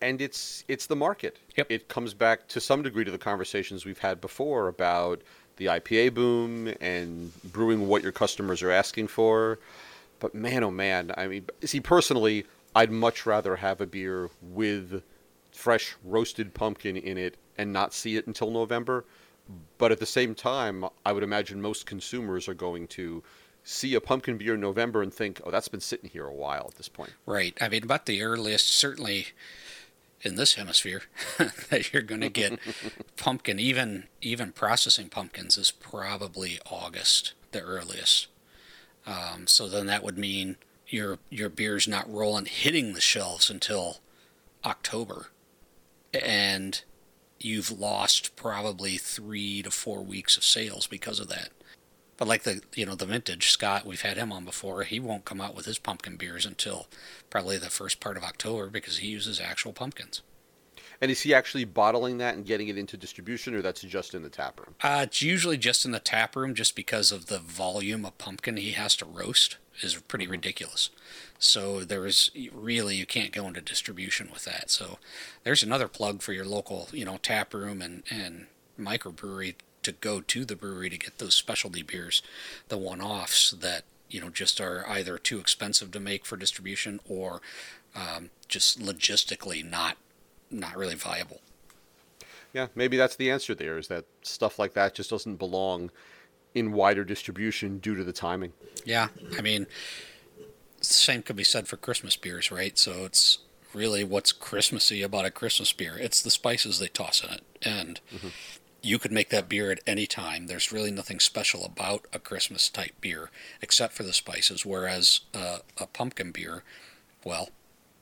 and 0.00 0.20
it's 0.20 0.64
it's 0.68 0.86
the 0.86 0.96
market. 0.96 1.38
Yep. 1.56 1.66
It 1.70 1.88
comes 1.88 2.14
back 2.14 2.48
to 2.48 2.60
some 2.60 2.82
degree 2.82 3.04
to 3.04 3.10
the 3.10 3.18
conversations 3.18 3.84
we've 3.84 3.98
had 3.98 4.20
before 4.20 4.68
about 4.68 5.22
the 5.56 5.66
IPA 5.66 6.14
boom 6.14 6.74
and 6.80 7.32
brewing 7.52 7.88
what 7.88 8.02
your 8.02 8.12
customers 8.12 8.62
are 8.62 8.70
asking 8.70 9.08
for. 9.08 9.58
But 10.20 10.34
man, 10.34 10.64
oh 10.64 10.70
man, 10.70 11.12
I 11.16 11.28
mean, 11.28 11.46
see, 11.64 11.80
personally, 11.80 12.44
I'd 12.74 12.90
much 12.90 13.24
rather 13.26 13.56
have 13.56 13.80
a 13.80 13.86
beer 13.86 14.30
with 14.42 15.02
fresh 15.52 15.94
roasted 16.04 16.54
pumpkin 16.54 16.96
in 16.96 17.16
it 17.18 17.36
and 17.56 17.72
not 17.72 17.94
see 17.94 18.16
it 18.16 18.26
until 18.26 18.50
November. 18.50 19.04
But 19.78 19.92
at 19.92 19.98
the 20.00 20.06
same 20.06 20.34
time, 20.34 20.84
I 21.06 21.12
would 21.12 21.22
imagine 21.22 21.62
most 21.62 21.86
consumers 21.86 22.48
are 22.48 22.54
going 22.54 22.86
to 22.88 23.22
see 23.68 23.94
a 23.94 24.00
pumpkin 24.00 24.38
beer 24.38 24.54
in 24.54 24.60
November 24.60 25.02
and 25.02 25.12
think, 25.12 25.40
"Oh, 25.44 25.50
that's 25.50 25.68
been 25.68 25.80
sitting 25.80 26.10
here 26.10 26.26
a 26.26 26.32
while 26.32 26.66
at 26.68 26.76
this 26.76 26.88
point." 26.88 27.12
Right. 27.26 27.56
I 27.60 27.68
mean, 27.68 27.84
about 27.84 28.06
the 28.06 28.22
earliest, 28.22 28.68
certainly 28.68 29.28
in 30.22 30.36
this 30.36 30.54
hemisphere, 30.54 31.02
that 31.38 31.92
you're 31.92 32.02
going 32.02 32.22
to 32.22 32.30
get 32.30 32.58
pumpkin. 33.16 33.60
Even 33.60 34.08
even 34.22 34.52
processing 34.52 35.08
pumpkins 35.08 35.58
is 35.58 35.70
probably 35.70 36.58
August, 36.70 37.34
the 37.52 37.60
earliest. 37.60 38.28
Um, 39.06 39.46
so 39.46 39.68
then 39.68 39.86
that 39.86 40.02
would 40.02 40.18
mean 40.18 40.56
your 40.88 41.18
your 41.28 41.50
beer's 41.50 41.86
not 41.86 42.10
rolling, 42.10 42.46
hitting 42.46 42.94
the 42.94 43.00
shelves 43.00 43.50
until 43.50 43.98
October, 44.64 45.28
and 46.14 46.82
you've 47.38 47.70
lost 47.70 48.34
probably 48.34 48.96
three 48.96 49.62
to 49.62 49.70
four 49.70 50.02
weeks 50.02 50.36
of 50.38 50.44
sales 50.44 50.86
because 50.86 51.20
of 51.20 51.28
that. 51.28 51.50
But 52.18 52.28
like 52.28 52.42
the 52.42 52.60
you 52.74 52.84
know 52.84 52.94
the 52.94 53.06
vintage 53.06 53.48
Scott, 53.50 53.86
we've 53.86 54.02
had 54.02 54.18
him 54.18 54.32
on 54.32 54.44
before. 54.44 54.82
He 54.82 55.00
won't 55.00 55.24
come 55.24 55.40
out 55.40 55.54
with 55.54 55.64
his 55.64 55.78
pumpkin 55.78 56.16
beers 56.16 56.44
until 56.44 56.88
probably 57.30 57.56
the 57.56 57.70
first 57.70 58.00
part 58.00 58.18
of 58.18 58.24
October 58.24 58.68
because 58.68 58.98
he 58.98 59.08
uses 59.08 59.40
actual 59.40 59.72
pumpkins. 59.72 60.20
And 61.00 61.12
is 61.12 61.20
he 61.20 61.32
actually 61.32 61.64
bottling 61.64 62.18
that 62.18 62.34
and 62.34 62.44
getting 62.44 62.66
it 62.66 62.76
into 62.76 62.96
distribution, 62.96 63.54
or 63.54 63.62
that's 63.62 63.82
just 63.82 64.14
in 64.14 64.22
the 64.22 64.28
tap 64.28 64.58
room? 64.58 64.74
Uh, 64.82 65.02
it's 65.04 65.22
usually 65.22 65.56
just 65.56 65.84
in 65.84 65.92
the 65.92 66.00
tap 66.00 66.34
room, 66.34 66.54
just 66.54 66.74
because 66.74 67.12
of 67.12 67.26
the 67.26 67.38
volume 67.38 68.04
of 68.04 68.18
pumpkin 68.18 68.56
he 68.56 68.72
has 68.72 68.96
to 68.96 69.04
roast 69.04 69.58
is 69.80 69.94
pretty 69.94 70.26
ridiculous. 70.26 70.90
So 71.38 71.84
there 71.84 72.04
is 72.04 72.32
really 72.52 72.96
you 72.96 73.06
can't 73.06 73.30
go 73.30 73.46
into 73.46 73.60
distribution 73.60 74.28
with 74.32 74.44
that. 74.44 74.70
So 74.70 74.98
there's 75.44 75.62
another 75.62 75.86
plug 75.86 76.20
for 76.20 76.32
your 76.32 76.44
local 76.44 76.88
you 76.92 77.04
know 77.04 77.18
tap 77.18 77.54
room 77.54 77.80
and 77.80 78.02
and 78.10 78.46
microbrewery 78.78 79.54
to 79.82 79.92
go 79.92 80.20
to 80.20 80.44
the 80.44 80.56
brewery 80.56 80.90
to 80.90 80.98
get 80.98 81.18
those 81.18 81.34
specialty 81.34 81.82
beers, 81.82 82.22
the 82.68 82.78
one 82.78 83.00
offs 83.00 83.50
that 83.52 83.84
you 84.08 84.20
know 84.20 84.30
just 84.30 84.60
are 84.60 84.84
either 84.88 85.18
too 85.18 85.38
expensive 85.38 85.90
to 85.92 86.00
make 86.00 86.24
for 86.24 86.36
distribution 86.36 87.00
or 87.08 87.40
um, 87.94 88.30
just 88.48 88.80
logistically 88.80 89.68
not 89.68 89.96
not 90.50 90.76
really 90.76 90.94
viable. 90.94 91.40
Yeah, 92.52 92.68
maybe 92.74 92.96
that's 92.96 93.16
the 93.16 93.30
answer. 93.30 93.54
There 93.54 93.78
is 93.78 93.88
that 93.88 94.04
stuff 94.22 94.58
like 94.58 94.74
that 94.74 94.94
just 94.94 95.10
doesn't 95.10 95.36
belong 95.36 95.90
in 96.54 96.72
wider 96.72 97.04
distribution 97.04 97.78
due 97.78 97.94
to 97.94 98.04
the 98.04 98.12
timing. 98.12 98.52
Yeah, 98.84 99.08
I 99.36 99.42
mean, 99.42 99.66
same 100.80 101.22
could 101.22 101.36
be 101.36 101.44
said 101.44 101.68
for 101.68 101.76
Christmas 101.76 102.16
beers, 102.16 102.50
right? 102.50 102.78
So 102.78 103.04
it's 103.04 103.38
really 103.74 104.02
what's 104.02 104.32
Christmassy 104.32 105.02
about 105.02 105.26
a 105.26 105.30
Christmas 105.30 105.72
beer? 105.72 105.96
It's 105.98 106.22
the 106.22 106.30
spices 106.30 106.78
they 106.78 106.88
toss 106.88 107.22
in 107.22 107.30
it, 107.30 107.42
and 107.62 108.00
you 108.82 108.98
could 108.98 109.12
make 109.12 109.30
that 109.30 109.48
beer 109.48 109.70
at 109.70 109.80
any 109.86 110.06
time. 110.06 110.46
There's 110.46 110.72
really 110.72 110.90
nothing 110.90 111.20
special 111.20 111.64
about 111.64 112.06
a 112.12 112.18
Christmas 112.18 112.68
type 112.68 112.94
beer 113.00 113.30
except 113.60 113.92
for 113.92 114.02
the 114.02 114.12
spices. 114.12 114.64
Whereas 114.64 115.20
uh, 115.34 115.58
a 115.76 115.86
pumpkin 115.86 116.30
beer, 116.30 116.62
well, 117.24 117.50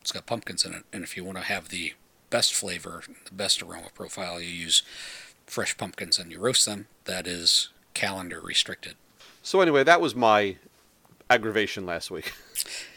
it's 0.01 0.13
got 0.13 0.27
pumpkins 0.27 0.65
in 0.65 0.75
it, 0.75 0.85
and 0.93 1.03
if 1.03 1.17
you 1.17 1.25
want 1.25 1.39
to 1.39 1.45
have 1.45 1.69
the 1.69 1.95
best 2.31 2.55
flavor, 2.55 3.03
the 3.25 3.33
best 3.33 3.63
aroma 3.63 3.89
profile, 3.95 4.41
you 4.41 4.49
use 4.49 4.83
fresh 5.47 5.77
pumpkins 5.77 6.19
and 6.19 6.31
you 6.31 6.39
roast 6.39 6.67
them. 6.67 6.87
That 7.05 7.27
is 7.27 7.71
calendar 7.95 8.41
restricted. 8.41 8.95
So 9.43 9.61
anyway, 9.61 9.85
that 9.85 10.01
was 10.01 10.15
my 10.15 10.57
aggravation 11.31 11.87
last 11.87 12.11
week. 12.11 12.33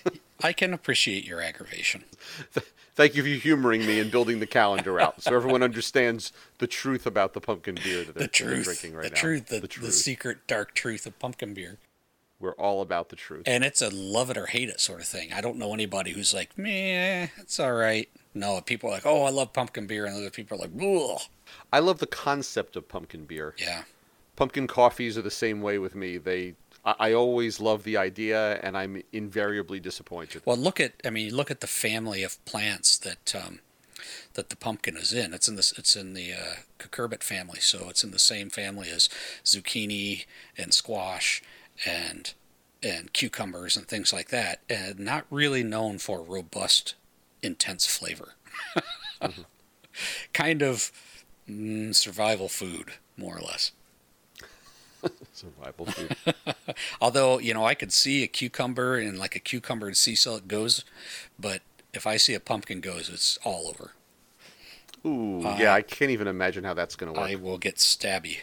I 0.41 0.53
can 0.53 0.74
appreciate 0.74 1.25
your 1.25 1.41
aggravation. 1.41 2.03
Thank 2.96 3.15
you 3.15 3.24
for 3.24 3.29
humoring 3.29 3.86
me 3.86 4.00
and 4.00 4.12
building 4.12 4.39
the 4.39 4.46
calendar 4.46 5.00
out, 5.00 5.22
so 5.22 5.34
everyone 5.34 5.63
understands 5.63 6.34
the 6.58 6.67
truth 6.67 7.05
about 7.05 7.34
the 7.34 7.39
pumpkin 7.39 7.75
beer 7.81 8.03
that 8.03 8.15
they're, 8.15 8.24
the 8.24 8.27
truth, 8.27 8.50
they're 8.55 8.63
drinking 8.63 8.93
right 8.96 9.03
the 9.03 9.10
now. 9.12 9.15
truth, 9.22 9.48
the, 9.48 9.60
the 9.62 9.67
the 9.81 9.91
secret 9.91 10.39
dark 10.48 10.74
truth 10.74 11.05
of 11.05 11.17
pumpkin 11.17 11.53
beer. 11.53 11.77
We're 12.41 12.53
all 12.53 12.81
about 12.81 13.10
the 13.10 13.15
truth. 13.17 13.43
And 13.46 13.63
it's 13.65 13.81
a 13.81 13.89
love 13.89 14.29
it 14.29 14.38
or 14.38 14.46
hate 14.46 14.69
it 14.69 14.79
sort 14.79 15.01
of 15.01 15.08
thing. 15.08 15.34
I 15.34 15.41
don't 15.41 15.58
know 15.58 15.74
anybody 15.74 16.12
who's 16.12 16.34
like, 16.34 16.58
meh, 16.58 17.27
it's 17.38 17.60
all 17.60 17.74
right. 17.74 18.10
No, 18.34 18.62
people 18.62 18.89
are 18.89 18.93
like, 18.93 19.05
oh, 19.05 19.24
I 19.24 19.29
love 19.29 19.51
pumpkin 19.51 19.88
beer, 19.88 20.05
and 20.05 20.15
other 20.15 20.29
people 20.29 20.58
are 20.58 20.67
like, 20.67 20.72
ugh. 20.81 21.22
I 21.74 21.79
love 21.79 22.00
the 22.00 22.08
concept 22.08 22.75
of 22.75 22.88
pumpkin 22.88 23.25
beer. 23.25 23.55
Yeah, 23.58 23.84
Pumpkin 24.36 24.67
coffees 24.67 25.17
are 25.17 25.22
the 25.22 25.31
same 25.31 25.62
way 25.62 25.79
with 25.79 25.96
me. 25.96 26.17
They, 26.17 26.55
I, 26.86 27.13
always 27.13 27.59
love 27.59 27.83
the 27.83 27.98
idea, 27.98 28.59
and 28.63 28.77
I'm 28.77 29.03
invariably 29.12 29.79
disappointed. 29.79 30.41
Well, 30.45 30.57
look 30.57 30.79
at 30.79 30.93
I 31.05 31.09
mean, 31.09 31.36
look 31.36 31.51
at 31.51 31.62
the 31.62 31.67
family 31.67 32.24
of 32.24 32.43
plants 32.45 32.98
that 33.00 33.36
um, 33.36 33.59
that 34.33 34.50
the 34.50 34.55
pumpkin 34.55 34.98
is 34.98 35.13
in. 35.13 35.33
It's 35.33 35.48
in 35.48 35.55
this. 35.55 35.77
It's 35.77 35.95
in 35.95 36.13
the 36.13 36.33
uh, 36.33 36.55
cucurbit 36.79 37.24
family, 37.24 37.59
so 37.59 37.89
it's 37.89 38.03
in 38.03 38.12
the 38.12 38.19
same 38.19 38.50
family 38.50 38.89
as 38.89 39.09
zucchini 39.43 40.25
and 40.57 40.74
squash 40.74 41.41
and 41.86 42.33
and 42.81 43.12
cucumbers 43.12 43.75
and 43.75 43.88
things 43.88 44.13
like 44.13 44.29
that, 44.29 44.62
and 44.69 45.00
not 45.00 45.25
really 45.29 45.63
known 45.63 45.98
for 45.98 46.21
robust, 46.21 46.95
intense 47.41 47.86
flavor. 47.86 48.36
Kind 50.33 50.62
of 50.62 50.91
mm, 51.50 51.93
survival 51.93 52.48
food, 52.48 52.93
more 53.17 53.38
or 53.38 53.41
less. 53.41 53.71
Survival 55.39 55.86
food. 55.86 56.15
Although, 57.01 57.39
you 57.39 57.53
know, 57.53 57.65
I 57.65 57.74
could 57.74 57.93
see 57.93 58.24
a 58.24 58.27
cucumber 58.27 58.98
and 58.98 59.17
like 59.17 59.36
a 59.36 59.39
cucumber 59.39 59.88
and 59.88 59.96
sea 59.96 60.15
salt 60.15 60.48
goes, 60.48 60.84
but 61.39 61.62
if 61.93 62.05
I 62.05 62.17
see 62.17 62.34
a 62.34 62.39
pumpkin 62.41 62.81
goes, 62.81 63.10
it's 63.10 63.39
all 63.46 63.67
over. 63.67 63.91
Ooh, 65.05 65.46
Uh, 65.46 65.55
yeah, 65.58 65.74
I 65.74 65.81
can't 65.81 66.12
even 66.12 66.27
imagine 66.27 66.65
how 66.65 66.74
that's 66.74 66.96
going 66.98 67.13
to 67.13 67.17
work. 67.19 67.29
I 67.29 67.36
will 67.36 67.58
get 67.58 67.77
stabby. 67.77 68.39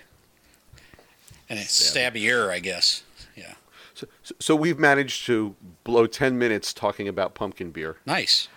And 1.50 1.58
it's 1.58 1.70
stabbier, 1.92 2.50
I 2.50 2.60
guess. 2.60 3.02
Yeah. 3.36 3.54
So, 3.94 4.06
so 4.40 4.56
we've 4.56 4.78
managed 4.78 5.26
to 5.26 5.54
blow 5.84 6.06
10 6.06 6.38
minutes 6.38 6.72
talking 6.72 7.08
about 7.08 7.34
pumpkin 7.34 7.70
beer. 7.72 7.98
Nice. 8.06 8.48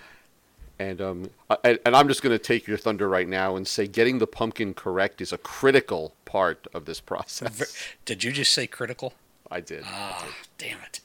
And 0.79 1.01
um, 1.01 1.29
I, 1.49 1.77
and 1.85 1.95
I'm 1.95 2.07
just 2.07 2.23
going 2.23 2.31
to 2.31 2.43
take 2.43 2.65
your 2.65 2.77
thunder 2.77 3.09
right 3.09 3.27
now 3.27 3.57
and 3.57 3.67
say 3.67 3.85
getting 3.85 4.19
the 4.19 4.27
pumpkin 4.27 4.73
correct 4.73 5.19
is 5.19 5.33
a 5.33 5.37
critical 5.37 6.15
part 6.23 6.67
of 6.73 6.85
this 6.85 7.01
process. 7.01 7.87
Did 8.05 8.23
you 8.23 8.31
just 8.31 8.53
say 8.53 8.65
critical? 8.65 9.13
I 9.51 9.59
did. 9.59 9.83
Ah, 9.85 10.25
damn 10.57 10.79
it. 10.81 11.01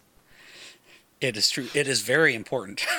It 1.20 1.36
is 1.36 1.50
true. 1.50 1.66
It 1.74 1.88
is 1.88 2.02
very 2.02 2.34
important. 2.34 2.86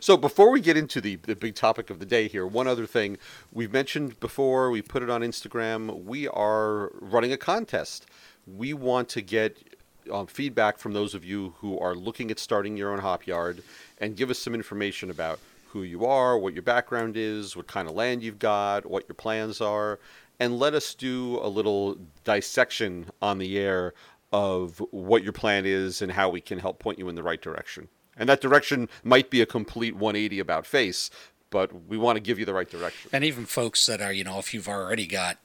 So 0.00 0.16
before 0.16 0.50
we 0.50 0.60
get 0.60 0.76
into 0.76 1.00
the, 1.00 1.16
the 1.16 1.36
big 1.36 1.54
topic 1.54 1.90
of 1.90 1.98
the 1.98 2.06
day 2.06 2.28
here, 2.28 2.46
one 2.46 2.66
other 2.66 2.86
thing 2.86 3.18
we've 3.52 3.72
mentioned 3.72 4.18
before, 4.20 4.70
we 4.70 4.82
put 4.82 5.02
it 5.02 5.10
on 5.10 5.20
Instagram. 5.20 6.04
We 6.04 6.26
are 6.28 6.90
running 7.00 7.32
a 7.32 7.36
contest. 7.36 8.06
We 8.46 8.72
want 8.72 9.08
to 9.10 9.22
get 9.22 9.75
um, 10.10 10.26
feedback 10.26 10.78
from 10.78 10.92
those 10.92 11.14
of 11.14 11.24
you 11.24 11.54
who 11.58 11.78
are 11.78 11.94
looking 11.94 12.30
at 12.30 12.38
starting 12.38 12.76
your 12.76 12.92
own 12.92 13.00
hop 13.00 13.26
yard 13.26 13.62
and 13.98 14.16
give 14.16 14.30
us 14.30 14.38
some 14.38 14.54
information 14.54 15.10
about 15.10 15.38
who 15.68 15.82
you 15.82 16.06
are, 16.06 16.38
what 16.38 16.54
your 16.54 16.62
background 16.62 17.16
is, 17.16 17.56
what 17.56 17.66
kind 17.66 17.88
of 17.88 17.94
land 17.94 18.22
you've 18.22 18.38
got, 18.38 18.86
what 18.86 19.04
your 19.08 19.14
plans 19.14 19.60
are, 19.60 19.98
and 20.40 20.58
let 20.58 20.74
us 20.74 20.94
do 20.94 21.38
a 21.42 21.48
little 21.48 21.98
dissection 22.24 23.06
on 23.20 23.38
the 23.38 23.58
air 23.58 23.94
of 24.32 24.82
what 24.90 25.22
your 25.22 25.32
plan 25.32 25.64
is 25.64 26.02
and 26.02 26.12
how 26.12 26.28
we 26.28 26.40
can 26.40 26.58
help 26.58 26.78
point 26.78 26.98
you 26.98 27.08
in 27.08 27.14
the 27.14 27.22
right 27.22 27.40
direction. 27.40 27.88
And 28.16 28.28
that 28.28 28.40
direction 28.40 28.88
might 29.04 29.30
be 29.30 29.40
a 29.40 29.46
complete 29.46 29.94
180 29.94 30.38
about 30.38 30.66
face, 30.66 31.10
but 31.50 31.86
we 31.86 31.98
want 31.98 32.16
to 32.16 32.20
give 32.20 32.38
you 32.38 32.44
the 32.44 32.54
right 32.54 32.68
direction. 32.68 33.10
and 33.12 33.24
even 33.24 33.46
folks 33.46 33.86
that 33.86 34.00
are, 34.00 34.12
you 34.12 34.24
know, 34.24 34.38
if 34.38 34.54
you've 34.54 34.68
already 34.68 35.06
got, 35.06 35.38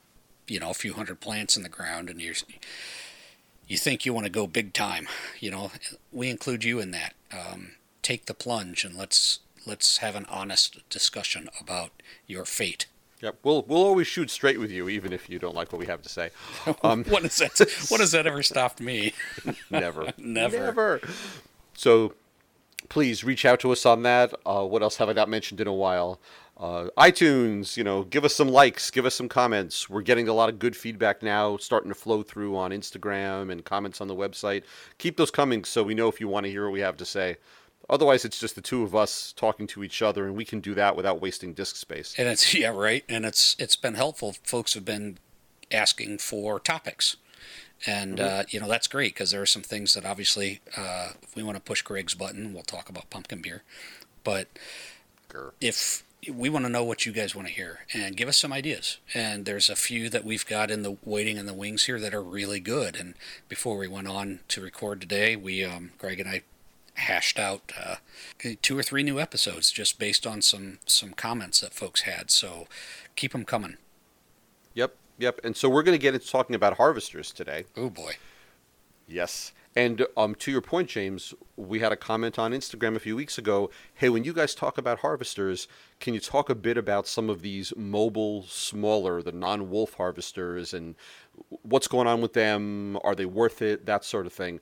you 0.47 0.59
know, 0.59 0.69
a 0.69 0.73
few 0.73 0.93
hundred 0.93 1.19
plants 1.19 1.55
in 1.55 1.63
the 1.63 1.69
ground 1.69 2.09
and 2.09 2.21
you're, 2.21 2.35
you 3.71 3.77
think 3.77 4.05
you 4.05 4.13
want 4.13 4.25
to 4.25 4.31
go 4.31 4.47
big 4.47 4.73
time, 4.73 5.07
you 5.39 5.49
know, 5.49 5.71
we 6.11 6.29
include 6.29 6.63
you 6.65 6.79
in 6.79 6.91
that. 6.91 7.13
Um, 7.31 7.71
take 8.01 8.25
the 8.25 8.33
plunge 8.33 8.83
and 8.83 8.97
let's 8.97 9.39
let's 9.65 9.97
have 9.97 10.15
an 10.15 10.25
honest 10.29 10.87
discussion 10.89 11.47
about 11.59 11.91
your 12.27 12.43
fate. 12.43 12.87
Yep, 13.21 13.37
we'll 13.43 13.63
we'll 13.67 13.83
always 13.83 14.07
shoot 14.07 14.29
straight 14.29 14.59
with 14.59 14.71
you, 14.71 14.89
even 14.89 15.13
if 15.13 15.29
you 15.29 15.39
don't 15.39 15.55
like 15.55 15.71
what 15.71 15.79
we 15.79 15.85
have 15.85 16.01
to 16.01 16.09
say. 16.09 16.31
Um, 16.83 17.05
When 17.05 17.23
has 17.23 17.37
that? 17.37 17.85
when 17.89 18.01
has 18.01 18.11
that 18.11 18.27
ever 18.27 18.43
stopped 18.43 18.81
me? 18.81 19.13
never, 19.69 20.11
Never. 20.17 20.57
never. 20.57 21.01
So, 21.73 22.13
please 22.89 23.23
reach 23.23 23.45
out 23.45 23.59
to 23.61 23.71
us 23.71 23.85
on 23.85 24.03
that. 24.03 24.33
Uh, 24.45 24.65
what 24.65 24.81
else 24.81 24.97
have 24.97 25.07
I 25.07 25.13
not 25.13 25.29
mentioned 25.29 25.61
in 25.61 25.67
a 25.67 25.73
while? 25.73 26.19
Uh, 26.61 26.89
iTunes, 26.95 27.75
you 27.75 27.83
know, 27.83 28.03
give 28.03 28.23
us 28.23 28.35
some 28.35 28.47
likes, 28.47 28.91
give 28.91 29.03
us 29.03 29.15
some 29.15 29.27
comments. 29.27 29.89
We're 29.89 30.03
getting 30.03 30.27
a 30.27 30.33
lot 30.33 30.47
of 30.47 30.59
good 30.59 30.75
feedback 30.75 31.23
now, 31.23 31.57
starting 31.57 31.89
to 31.89 31.95
flow 31.95 32.21
through 32.21 32.55
on 32.55 32.69
Instagram 32.69 33.51
and 33.51 33.65
comments 33.65 33.99
on 33.99 34.07
the 34.07 34.15
website. 34.15 34.61
Keep 34.99 35.17
those 35.17 35.31
coming 35.31 35.63
so 35.63 35.81
we 35.81 35.95
know 35.95 36.07
if 36.07 36.21
you 36.21 36.27
want 36.27 36.45
to 36.45 36.51
hear 36.51 36.65
what 36.65 36.73
we 36.73 36.81
have 36.81 36.97
to 36.97 37.05
say. 37.05 37.37
Otherwise, 37.89 38.25
it's 38.25 38.39
just 38.39 38.53
the 38.53 38.61
two 38.61 38.83
of 38.83 38.95
us 38.95 39.33
talking 39.35 39.65
to 39.67 39.83
each 39.83 40.03
other, 40.03 40.27
and 40.27 40.35
we 40.35 40.45
can 40.45 40.59
do 40.59 40.75
that 40.75 40.95
without 40.95 41.19
wasting 41.19 41.51
disk 41.53 41.77
space. 41.77 42.13
And 42.17 42.27
it's 42.27 42.53
yeah, 42.53 42.69
right. 42.69 43.03
And 43.09 43.25
it's 43.25 43.55
it's 43.57 43.75
been 43.75 43.95
helpful. 43.95 44.35
Folks 44.43 44.75
have 44.75 44.85
been 44.85 45.17
asking 45.71 46.19
for 46.19 46.59
topics, 46.59 47.17
and 47.87 48.19
Mm-hmm. 48.19 48.39
uh, 48.39 48.43
you 48.49 48.59
know 48.59 48.67
that's 48.67 48.87
great 48.87 49.15
because 49.15 49.31
there 49.31 49.41
are 49.41 49.47
some 49.47 49.63
things 49.63 49.95
that 49.95 50.05
obviously 50.05 50.61
uh, 50.77 51.13
if 51.23 51.35
we 51.35 51.41
want 51.41 51.57
to 51.57 51.61
push 51.61 51.81
Gregg's 51.81 52.13
button. 52.13 52.53
We'll 52.53 52.61
talk 52.61 52.87
about 52.87 53.09
pumpkin 53.09 53.41
beer, 53.41 53.63
but 54.23 54.47
if 55.59 56.03
we 56.29 56.49
want 56.49 56.65
to 56.65 56.69
know 56.69 56.83
what 56.83 57.05
you 57.05 57.11
guys 57.11 57.33
want 57.33 57.47
to 57.47 57.53
hear 57.53 57.79
and 57.93 58.15
give 58.15 58.27
us 58.29 58.37
some 58.37 58.53
ideas 58.53 58.97
and 59.13 59.45
there's 59.45 59.69
a 59.69 59.75
few 59.75 60.07
that 60.09 60.23
we've 60.23 60.45
got 60.45 60.69
in 60.69 60.83
the 60.83 60.95
waiting 61.03 61.37
in 61.37 61.47
the 61.47 61.53
wings 61.53 61.85
here 61.85 61.99
that 61.99 62.13
are 62.13 62.21
really 62.21 62.59
good 62.59 62.95
and 62.95 63.15
before 63.49 63.75
we 63.75 63.87
went 63.87 64.07
on 64.07 64.39
to 64.47 64.61
record 64.61 65.01
today 65.01 65.35
we 65.35 65.63
um, 65.63 65.91
Gregg 65.97 66.19
and 66.19 66.29
i 66.29 66.43
hashed 66.95 67.39
out 67.39 67.71
uh, 67.79 67.95
two 68.61 68.77
or 68.77 68.83
three 68.83 69.01
new 69.01 69.19
episodes 69.19 69.71
just 69.71 69.97
based 69.97 70.27
on 70.27 70.41
some 70.43 70.77
some 70.85 71.11
comments 71.13 71.59
that 71.59 71.73
folks 71.73 72.01
had 72.01 72.29
so 72.29 72.67
keep 73.15 73.31
them 73.31 73.45
coming 73.45 73.77
Yep, 74.73 74.95
yep. 75.17 75.39
And 75.43 75.55
so 75.57 75.67
we're 75.67 75.83
going 75.83 75.97
to 75.97 76.01
get 76.01 76.13
into 76.13 76.27
talking 76.27 76.55
about 76.55 76.77
harvesters 76.77 77.31
today. 77.31 77.65
oh 77.75 77.89
boy 77.89 78.13
Yes. 79.07 79.51
And 79.75 80.05
um, 80.17 80.35
to 80.35 80.51
your 80.51 80.61
point, 80.61 80.89
James, 80.89 81.33
we 81.67 81.79
had 81.79 81.91
a 81.91 81.97
comment 81.97 82.39
on 82.39 82.51
Instagram 82.51 82.95
a 82.95 82.99
few 82.99 83.15
weeks 83.15 83.37
ago. 83.37 83.69
Hey, 83.93 84.09
when 84.09 84.23
you 84.23 84.33
guys 84.33 84.55
talk 84.55 84.77
about 84.77 84.99
harvesters, 84.99 85.67
can 85.99 86.13
you 86.13 86.19
talk 86.19 86.49
a 86.49 86.55
bit 86.55 86.77
about 86.77 87.07
some 87.07 87.29
of 87.29 87.41
these 87.41 87.73
mobile, 87.75 88.43
smaller, 88.43 89.21
the 89.21 89.31
non 89.31 89.69
wolf 89.69 89.93
harvesters 89.93 90.73
and 90.73 90.95
what's 91.63 91.87
going 91.87 92.07
on 92.07 92.21
with 92.21 92.33
them? 92.33 92.97
Are 93.03 93.15
they 93.15 93.25
worth 93.25 93.61
it? 93.61 93.85
That 93.85 94.03
sort 94.03 94.25
of 94.25 94.33
thing. 94.33 94.59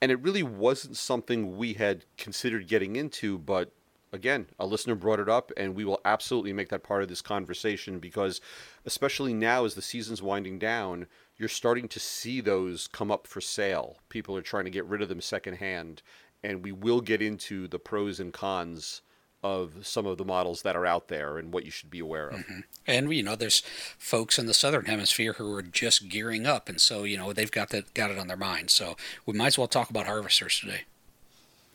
And 0.00 0.10
it 0.10 0.20
really 0.20 0.42
wasn't 0.42 0.96
something 0.96 1.56
we 1.56 1.74
had 1.74 2.04
considered 2.16 2.66
getting 2.66 2.96
into, 2.96 3.38
but 3.38 3.72
again, 4.12 4.46
a 4.58 4.66
listener 4.66 4.94
brought 4.94 5.20
it 5.20 5.28
up, 5.28 5.50
and 5.56 5.74
we 5.74 5.84
will 5.84 6.00
absolutely 6.04 6.52
make 6.52 6.68
that 6.68 6.82
part 6.82 7.02
of 7.02 7.08
this 7.08 7.22
conversation 7.22 7.98
because, 7.98 8.40
especially 8.84 9.32
now 9.32 9.64
as 9.64 9.74
the 9.74 9.82
season's 9.82 10.22
winding 10.22 10.58
down, 10.58 11.06
you're 11.36 11.48
starting 11.48 11.88
to 11.88 11.98
see 11.98 12.40
those 12.40 12.86
come 12.86 13.10
up 13.10 13.26
for 13.26 13.40
sale. 13.40 13.98
People 14.10 14.36
are 14.36 14.42
trying 14.42 14.64
to 14.64 14.70
get 14.70 14.84
rid 14.84 15.02
of 15.02 15.08
them 15.08 15.20
secondhand, 15.20 16.02
and 16.44 16.62
we 16.62 16.72
will 16.72 17.00
get 17.00 17.22
into 17.22 17.68
the 17.68 17.78
pros 17.78 18.18
and 18.20 18.32
cons 18.32 19.00
of 19.44 19.84
some 19.86 20.06
of 20.06 20.18
the 20.18 20.24
models 20.24 20.62
that 20.62 20.76
are 20.76 20.86
out 20.86 21.08
there 21.08 21.36
and 21.36 21.52
what 21.52 21.64
you 21.64 21.70
should 21.70 21.90
be 21.90 21.98
aware 21.98 22.28
of. 22.28 22.38
Mm-hmm. 22.40 22.60
and 22.86 23.12
you 23.12 23.24
know 23.24 23.34
there's 23.34 23.60
folks 23.98 24.38
in 24.38 24.46
the 24.46 24.54
southern 24.54 24.84
hemisphere 24.84 25.32
who 25.32 25.52
are 25.56 25.62
just 25.62 26.08
gearing 26.08 26.46
up 26.46 26.68
and 26.68 26.80
so 26.80 27.02
you 27.02 27.16
know 27.16 27.32
they've 27.32 27.50
got 27.50 27.70
that 27.70 27.92
got 27.92 28.10
it 28.12 28.18
on 28.18 28.28
their 28.28 28.36
mind 28.36 28.70
so 28.70 28.96
we 29.26 29.34
might 29.34 29.48
as 29.48 29.58
well 29.58 29.66
talk 29.66 29.90
about 29.90 30.06
harvesters 30.06 30.60
today 30.60 30.82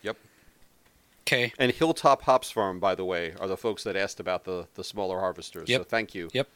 Yep. 0.02 0.16
okay 1.26 1.52
And 1.58 1.70
Hilltop 1.72 2.22
Hops 2.22 2.50
Farm, 2.50 2.80
by 2.80 2.94
the 2.94 3.04
way, 3.04 3.34
are 3.38 3.48
the 3.48 3.56
folks 3.58 3.84
that 3.84 3.96
asked 3.96 4.18
about 4.18 4.44
the, 4.44 4.66
the 4.74 4.84
smaller 4.84 5.20
harvesters. 5.20 5.68
So 5.68 5.84
thank 5.84 6.14
you. 6.14 6.30
Yep. 6.32 6.48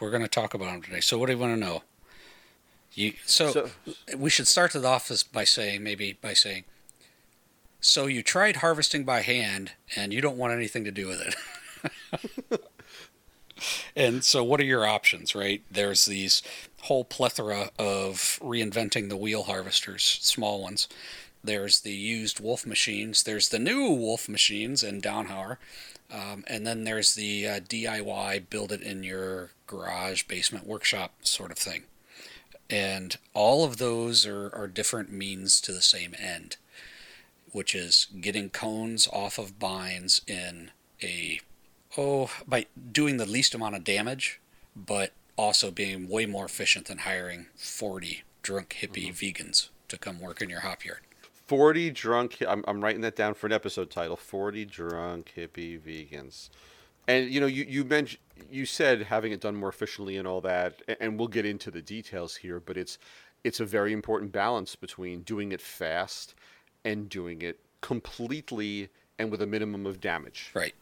We're 0.00 0.10
going 0.10 0.22
to 0.22 0.28
talk 0.28 0.54
about 0.54 0.72
them 0.72 0.82
today. 0.82 1.00
So, 1.00 1.18
what 1.18 1.26
do 1.26 1.32
you 1.34 1.38
want 1.38 1.54
to 1.54 1.60
know? 1.60 1.82
You 2.94 3.12
so, 3.26 3.52
So- 3.52 3.70
we 4.16 4.28
should 4.30 4.48
start 4.48 4.74
it 4.74 4.84
off 4.84 5.10
as 5.10 5.22
by 5.22 5.44
saying 5.44 5.82
maybe 5.84 6.14
by 6.20 6.32
saying, 6.34 6.64
so 7.86 8.06
you 8.06 8.22
tried 8.22 8.56
harvesting 8.56 9.04
by 9.04 9.22
hand 9.22 9.72
and 9.94 10.12
you 10.12 10.20
don't 10.20 10.36
want 10.36 10.52
anything 10.52 10.84
to 10.84 10.90
do 10.90 11.06
with 11.06 11.36
it. 12.50 12.60
and 13.96 14.24
so, 14.24 14.42
what 14.44 14.60
are 14.60 14.64
your 14.64 14.86
options? 14.86 15.34
Right? 15.34 15.62
There's 15.70 16.04
these 16.04 16.42
whole 16.82 17.04
plethora 17.04 17.70
of 17.78 18.38
reinventing 18.42 19.08
the 19.08 19.16
wheel 19.16 19.44
harvesters, 19.44 20.02
small 20.02 20.62
ones. 20.62 20.88
There's 21.42 21.80
the 21.80 21.92
used 21.92 22.40
wolf 22.40 22.66
machines. 22.66 23.22
There's 23.22 23.48
the 23.48 23.58
new 23.58 23.90
wolf 23.90 24.28
machines 24.28 24.82
in 24.82 25.00
Dauenhauer. 25.00 25.58
Um, 26.10 26.44
and 26.46 26.66
then 26.66 26.84
there's 26.84 27.14
the 27.14 27.48
uh, 27.48 27.60
DIY, 27.60 28.48
build 28.50 28.72
it 28.72 28.82
in 28.82 29.02
your 29.02 29.50
garage, 29.66 30.24
basement, 30.24 30.66
workshop 30.66 31.12
sort 31.22 31.50
of 31.50 31.58
thing. 31.58 31.82
And 32.68 33.16
all 33.34 33.64
of 33.64 33.76
those 33.76 34.26
are, 34.26 34.54
are 34.54 34.66
different 34.66 35.12
means 35.12 35.60
to 35.62 35.72
the 35.72 35.82
same 35.82 36.14
end, 36.18 36.56
which 37.56 37.74
is 37.74 38.08
getting 38.20 38.50
cones 38.50 39.08
off 39.14 39.38
of 39.38 39.58
bines 39.58 40.20
in 40.26 40.70
a, 41.02 41.40
oh, 41.96 42.30
by 42.46 42.66
doing 42.92 43.16
the 43.16 43.24
least 43.24 43.54
amount 43.54 43.74
of 43.74 43.82
damage, 43.82 44.42
but 44.76 45.14
also 45.38 45.70
being 45.70 46.06
way 46.06 46.26
more 46.26 46.44
efficient 46.44 46.84
than 46.84 46.98
hiring 46.98 47.46
40 47.56 48.24
drunk 48.42 48.76
hippie 48.82 49.08
mm-hmm. 49.08 49.42
vegans 49.42 49.70
to 49.88 49.96
come 49.96 50.20
work 50.20 50.42
in 50.42 50.50
your 50.50 50.60
hop 50.60 50.84
yard. 50.84 50.98
40 51.46 51.92
drunk 51.92 52.42
I'm, 52.46 52.62
I'm 52.68 52.84
writing 52.84 53.00
that 53.00 53.16
down 53.16 53.32
for 53.32 53.46
an 53.46 53.54
episode 53.54 53.88
title 53.88 54.16
40 54.16 54.66
drunk 54.66 55.32
hippie 55.34 55.80
vegans 55.80 56.50
and 57.08 57.30
you 57.30 57.40
know 57.40 57.46
you, 57.46 57.64
you 57.66 57.84
mentioned 57.84 58.20
you 58.50 58.66
said 58.66 59.02
having 59.02 59.32
it 59.32 59.40
done 59.40 59.54
more 59.54 59.68
efficiently 59.68 60.16
and 60.18 60.26
all 60.26 60.40
that 60.40 60.82
and 61.00 61.18
we'll 61.18 61.28
get 61.28 61.46
into 61.46 61.70
the 61.70 61.80
details 61.80 62.34
here 62.36 62.58
but 62.58 62.76
it's 62.76 62.98
it's 63.44 63.60
a 63.60 63.64
very 63.64 63.92
important 63.92 64.32
balance 64.32 64.74
between 64.74 65.20
doing 65.20 65.52
it 65.52 65.60
fast 65.60 66.34
and 66.86 67.10
doing 67.10 67.42
it 67.42 67.58
completely 67.80 68.88
and 69.18 69.30
with 69.30 69.42
a 69.42 69.46
minimum 69.46 69.84
of 69.86 70.00
damage 70.00 70.50
Right. 70.54 70.74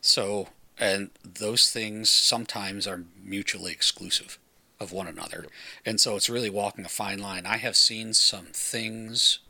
So, 0.00 0.48
and 0.78 1.10
those 1.24 1.70
things 1.70 2.10
sometimes 2.10 2.86
are 2.86 3.02
mutually 3.20 3.72
exclusive 3.72 4.38
of 4.78 4.92
one 4.92 5.08
another. 5.08 5.46
And 5.84 6.00
so 6.00 6.16
it's 6.16 6.30
really 6.30 6.50
walking 6.50 6.84
a 6.84 6.88
fine 6.88 7.18
line. 7.18 7.46
I 7.46 7.56
have 7.56 7.76
seen 7.76 8.12
some 8.12 8.46
things. 8.52 9.40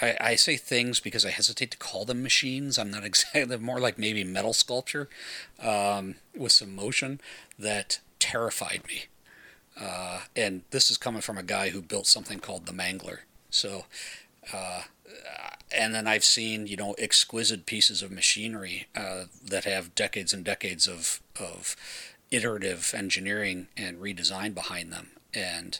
I, 0.00 0.16
I 0.20 0.34
say 0.36 0.56
things 0.56 1.00
because 1.00 1.24
I 1.24 1.30
hesitate 1.30 1.70
to 1.72 1.78
call 1.78 2.04
them 2.04 2.22
machines. 2.22 2.78
I'm 2.78 2.90
not 2.90 3.04
exactly, 3.10 3.56
more 3.56 3.80
like 3.80 3.98
maybe 3.98 4.22
metal 4.22 4.52
sculpture 4.52 5.08
um, 5.60 6.16
with 6.36 6.52
some 6.52 6.74
motion 6.74 7.20
that 7.58 7.98
terrified 8.18 8.82
me. 8.86 9.06
Uh, 9.80 10.20
and 10.36 10.62
this 10.70 10.90
is 10.90 10.96
coming 10.96 11.22
from 11.22 11.38
a 11.38 11.42
guy 11.42 11.70
who 11.70 11.82
built 11.82 12.06
something 12.06 12.38
called 12.38 12.66
the 12.66 12.72
Mangler. 12.72 13.20
So, 13.50 13.86
uh, 14.52 14.82
and 15.72 15.94
then 15.94 16.06
I've 16.06 16.24
seen 16.24 16.66
you 16.66 16.76
know 16.76 16.94
exquisite 16.98 17.66
pieces 17.66 18.02
of 18.02 18.10
machinery 18.10 18.86
uh, 18.96 19.24
that 19.44 19.64
have 19.64 19.94
decades 19.94 20.32
and 20.32 20.44
decades 20.44 20.86
of 20.86 21.20
of 21.38 21.76
iterative 22.30 22.92
engineering 22.96 23.68
and 23.76 24.00
redesign 24.00 24.54
behind 24.54 24.92
them, 24.92 25.10
and 25.32 25.78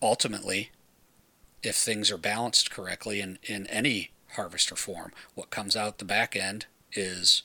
ultimately, 0.00 0.70
if 1.62 1.76
things 1.76 2.10
are 2.10 2.18
balanced 2.18 2.70
correctly 2.70 3.20
in 3.20 3.38
in 3.42 3.66
any 3.68 4.10
harvester 4.32 4.76
form, 4.76 5.12
what 5.34 5.50
comes 5.50 5.76
out 5.76 5.98
the 5.98 6.04
back 6.04 6.34
end 6.34 6.66
is 6.92 7.42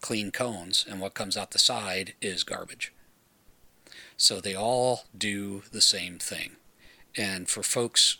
clean 0.00 0.30
cones, 0.30 0.84
and 0.88 1.00
what 1.00 1.14
comes 1.14 1.36
out 1.36 1.50
the 1.52 1.58
side 1.58 2.14
is 2.20 2.44
garbage. 2.44 2.92
So 4.16 4.40
they 4.40 4.54
all 4.54 5.04
do 5.16 5.62
the 5.72 5.80
same 5.80 6.18
thing, 6.18 6.56
and 7.16 7.48
for 7.48 7.62
folks 7.62 8.18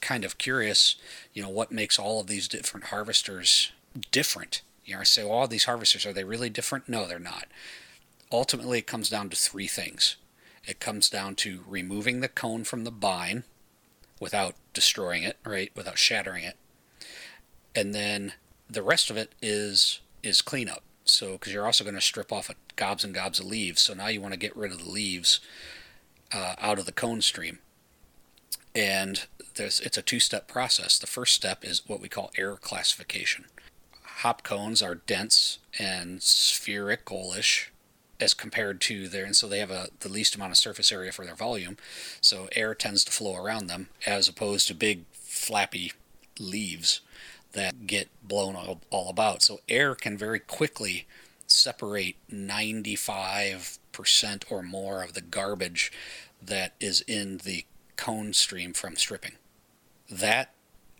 kind 0.00 0.24
of 0.24 0.38
curious, 0.38 0.96
you 1.32 1.42
know, 1.42 1.48
what 1.48 1.72
makes 1.72 1.98
all 1.98 2.20
of 2.20 2.26
these 2.26 2.48
different 2.48 2.86
harvesters 2.86 3.72
different? 4.10 4.62
You 4.84 4.94
know, 4.94 5.00
I 5.00 5.04
say, 5.04 5.24
well, 5.24 5.32
all 5.32 5.48
these 5.48 5.64
harvesters, 5.64 6.06
are 6.06 6.12
they 6.12 6.24
really 6.24 6.50
different? 6.50 6.88
No, 6.88 7.06
they're 7.06 7.18
not. 7.18 7.46
Ultimately, 8.32 8.78
it 8.78 8.86
comes 8.86 9.10
down 9.10 9.28
to 9.30 9.36
three 9.36 9.66
things. 9.66 10.16
It 10.66 10.80
comes 10.80 11.08
down 11.08 11.34
to 11.36 11.64
removing 11.66 12.20
the 12.20 12.28
cone 12.28 12.64
from 12.64 12.84
the 12.84 12.90
bine 12.90 13.44
without 14.20 14.54
destroying 14.72 15.22
it, 15.22 15.38
right? 15.44 15.70
Without 15.74 15.98
shattering 15.98 16.44
it. 16.44 16.56
And 17.74 17.94
then 17.94 18.34
the 18.68 18.82
rest 18.82 19.10
of 19.10 19.16
it 19.16 19.32
is 19.40 20.00
is 20.22 20.42
cleanup. 20.42 20.82
So, 21.04 21.32
because 21.32 21.52
you're 21.52 21.66
also 21.66 21.82
going 21.82 21.94
to 21.94 22.00
strip 22.00 22.30
off 22.30 22.50
a 22.50 22.54
gobs 22.76 23.04
and 23.04 23.14
gobs 23.14 23.40
of 23.40 23.46
leaves. 23.46 23.80
So 23.80 23.94
now 23.94 24.08
you 24.08 24.20
want 24.20 24.34
to 24.34 24.38
get 24.38 24.56
rid 24.56 24.70
of 24.70 24.84
the 24.84 24.90
leaves 24.90 25.40
uh, 26.32 26.54
out 26.58 26.78
of 26.78 26.86
the 26.86 26.92
cone 26.92 27.20
stream 27.20 27.58
and 28.74 29.26
there's 29.60 29.80
it's 29.80 29.98
a 29.98 30.02
two-step 30.02 30.48
process. 30.48 30.98
The 30.98 31.06
first 31.06 31.34
step 31.34 31.64
is 31.64 31.86
what 31.86 32.00
we 32.00 32.08
call 32.08 32.32
air 32.38 32.56
classification. 32.56 33.44
Hop 34.02 34.42
cones 34.42 34.82
are 34.82 34.94
dense 34.94 35.58
and 35.78 36.22
spherical-ish 36.22 37.70
as 38.18 38.32
compared 38.34 38.80
to 38.82 39.08
their, 39.08 39.24
and 39.24 39.36
so 39.36 39.46
they 39.46 39.58
have 39.58 39.70
a 39.70 39.88
the 40.00 40.08
least 40.08 40.34
amount 40.34 40.52
of 40.52 40.56
surface 40.56 40.90
area 40.90 41.12
for 41.12 41.26
their 41.26 41.34
volume. 41.34 41.76
So 42.22 42.48
air 42.52 42.74
tends 42.74 43.04
to 43.04 43.12
flow 43.12 43.36
around 43.36 43.66
them 43.66 43.90
as 44.06 44.28
opposed 44.28 44.66
to 44.68 44.74
big 44.74 45.04
flappy 45.12 45.92
leaves 46.38 47.02
that 47.52 47.86
get 47.86 48.08
blown 48.22 48.56
all, 48.56 48.80
all 48.90 49.10
about. 49.10 49.42
So 49.42 49.60
air 49.68 49.94
can 49.94 50.16
very 50.16 50.40
quickly 50.40 51.06
separate 51.46 52.16
95% 52.32 54.50
or 54.50 54.62
more 54.62 55.02
of 55.02 55.12
the 55.12 55.20
garbage 55.20 55.92
that 56.40 56.72
is 56.80 57.02
in 57.02 57.38
the 57.38 57.66
cone 57.96 58.32
stream 58.32 58.72
from 58.72 58.96
stripping. 58.96 59.32
That 60.10 60.52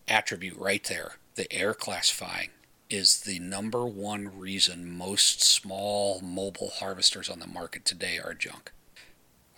attribute 0.07 0.57
right 0.57 0.85
there, 0.85 1.17
the 1.35 1.53
air 1.53 1.75
classifying 1.75 2.51
is 2.89 3.23
the 3.23 3.41
number 3.41 3.85
one 3.85 4.39
reason 4.39 4.89
most 4.89 5.43
small 5.43 6.21
mobile 6.21 6.71
harvesters 6.71 7.29
on 7.29 7.41
the 7.41 7.47
market 7.47 7.85
today 7.85 8.19
are 8.23 8.35
junk. 8.35 8.73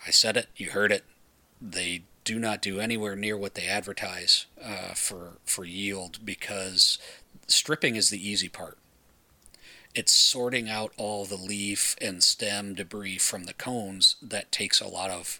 I 0.05 0.11
said 0.11 0.37
it, 0.37 0.47
you 0.55 0.71
heard 0.71 0.91
it. 0.91 1.03
They 1.61 2.03
do 2.23 2.39
not 2.39 2.61
do 2.61 2.79
anywhere 2.79 3.15
near 3.15 3.37
what 3.37 3.53
they 3.53 3.67
advertise 3.67 4.47
uh, 4.61 4.93
for 4.95 5.37
for 5.45 5.65
yield 5.65 6.19
because 6.25 6.97
stripping 7.47 7.95
is 7.95 8.09
the 8.09 8.27
easy 8.27 8.49
part. 8.49 8.77
It's 9.93 10.11
sorting 10.11 10.69
out 10.69 10.93
all 10.97 11.25
the 11.25 11.37
leaf 11.37 11.95
and 12.01 12.23
stem 12.23 12.73
debris 12.73 13.19
from 13.19 13.43
the 13.43 13.53
cones 13.53 14.15
that 14.21 14.51
takes 14.51 14.81
a 14.81 14.87
lot 14.87 15.11
of 15.11 15.39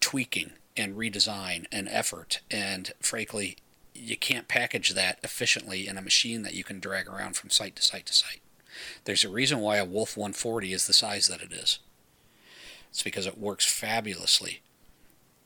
tweaking 0.00 0.52
and 0.76 0.96
redesign 0.96 1.66
and 1.72 1.88
effort. 1.88 2.40
And 2.50 2.92
frankly, 3.00 3.56
you 3.94 4.16
can't 4.16 4.48
package 4.48 4.94
that 4.94 5.18
efficiently 5.22 5.86
in 5.86 5.98
a 5.98 6.02
machine 6.02 6.42
that 6.42 6.54
you 6.54 6.64
can 6.64 6.80
drag 6.80 7.08
around 7.08 7.36
from 7.36 7.50
site 7.50 7.76
to 7.76 7.82
site 7.82 8.06
to 8.06 8.14
site. 8.14 8.40
There's 9.04 9.24
a 9.24 9.28
reason 9.28 9.60
why 9.60 9.76
a 9.76 9.84
Wolf 9.84 10.16
140 10.16 10.72
is 10.72 10.86
the 10.86 10.92
size 10.92 11.26
that 11.28 11.42
it 11.42 11.52
is. 11.52 11.80
It's 12.90 13.02
because 13.02 13.26
it 13.26 13.38
works 13.38 13.64
fabulously. 13.64 14.62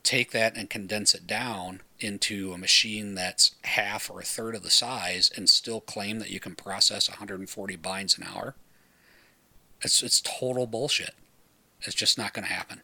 Take 0.02 0.32
that 0.32 0.56
and 0.56 0.68
condense 0.68 1.14
it 1.14 1.26
down 1.26 1.80
into 1.98 2.52
a 2.52 2.58
machine 2.58 3.14
that's 3.14 3.52
half 3.64 4.10
or 4.10 4.20
a 4.20 4.24
third 4.24 4.54
of 4.54 4.62
the 4.62 4.70
size 4.70 5.30
and 5.34 5.48
still 5.48 5.80
claim 5.80 6.18
that 6.18 6.30
you 6.30 6.40
can 6.40 6.54
process 6.54 7.08
140 7.08 7.76
bines 7.76 8.18
an 8.18 8.24
hour. 8.24 8.54
It's, 9.80 10.02
it's 10.02 10.20
total 10.20 10.66
bullshit. 10.66 11.14
It's 11.82 11.94
just 11.94 12.18
not 12.18 12.34
going 12.34 12.46
to 12.46 12.52
happen. 12.52 12.82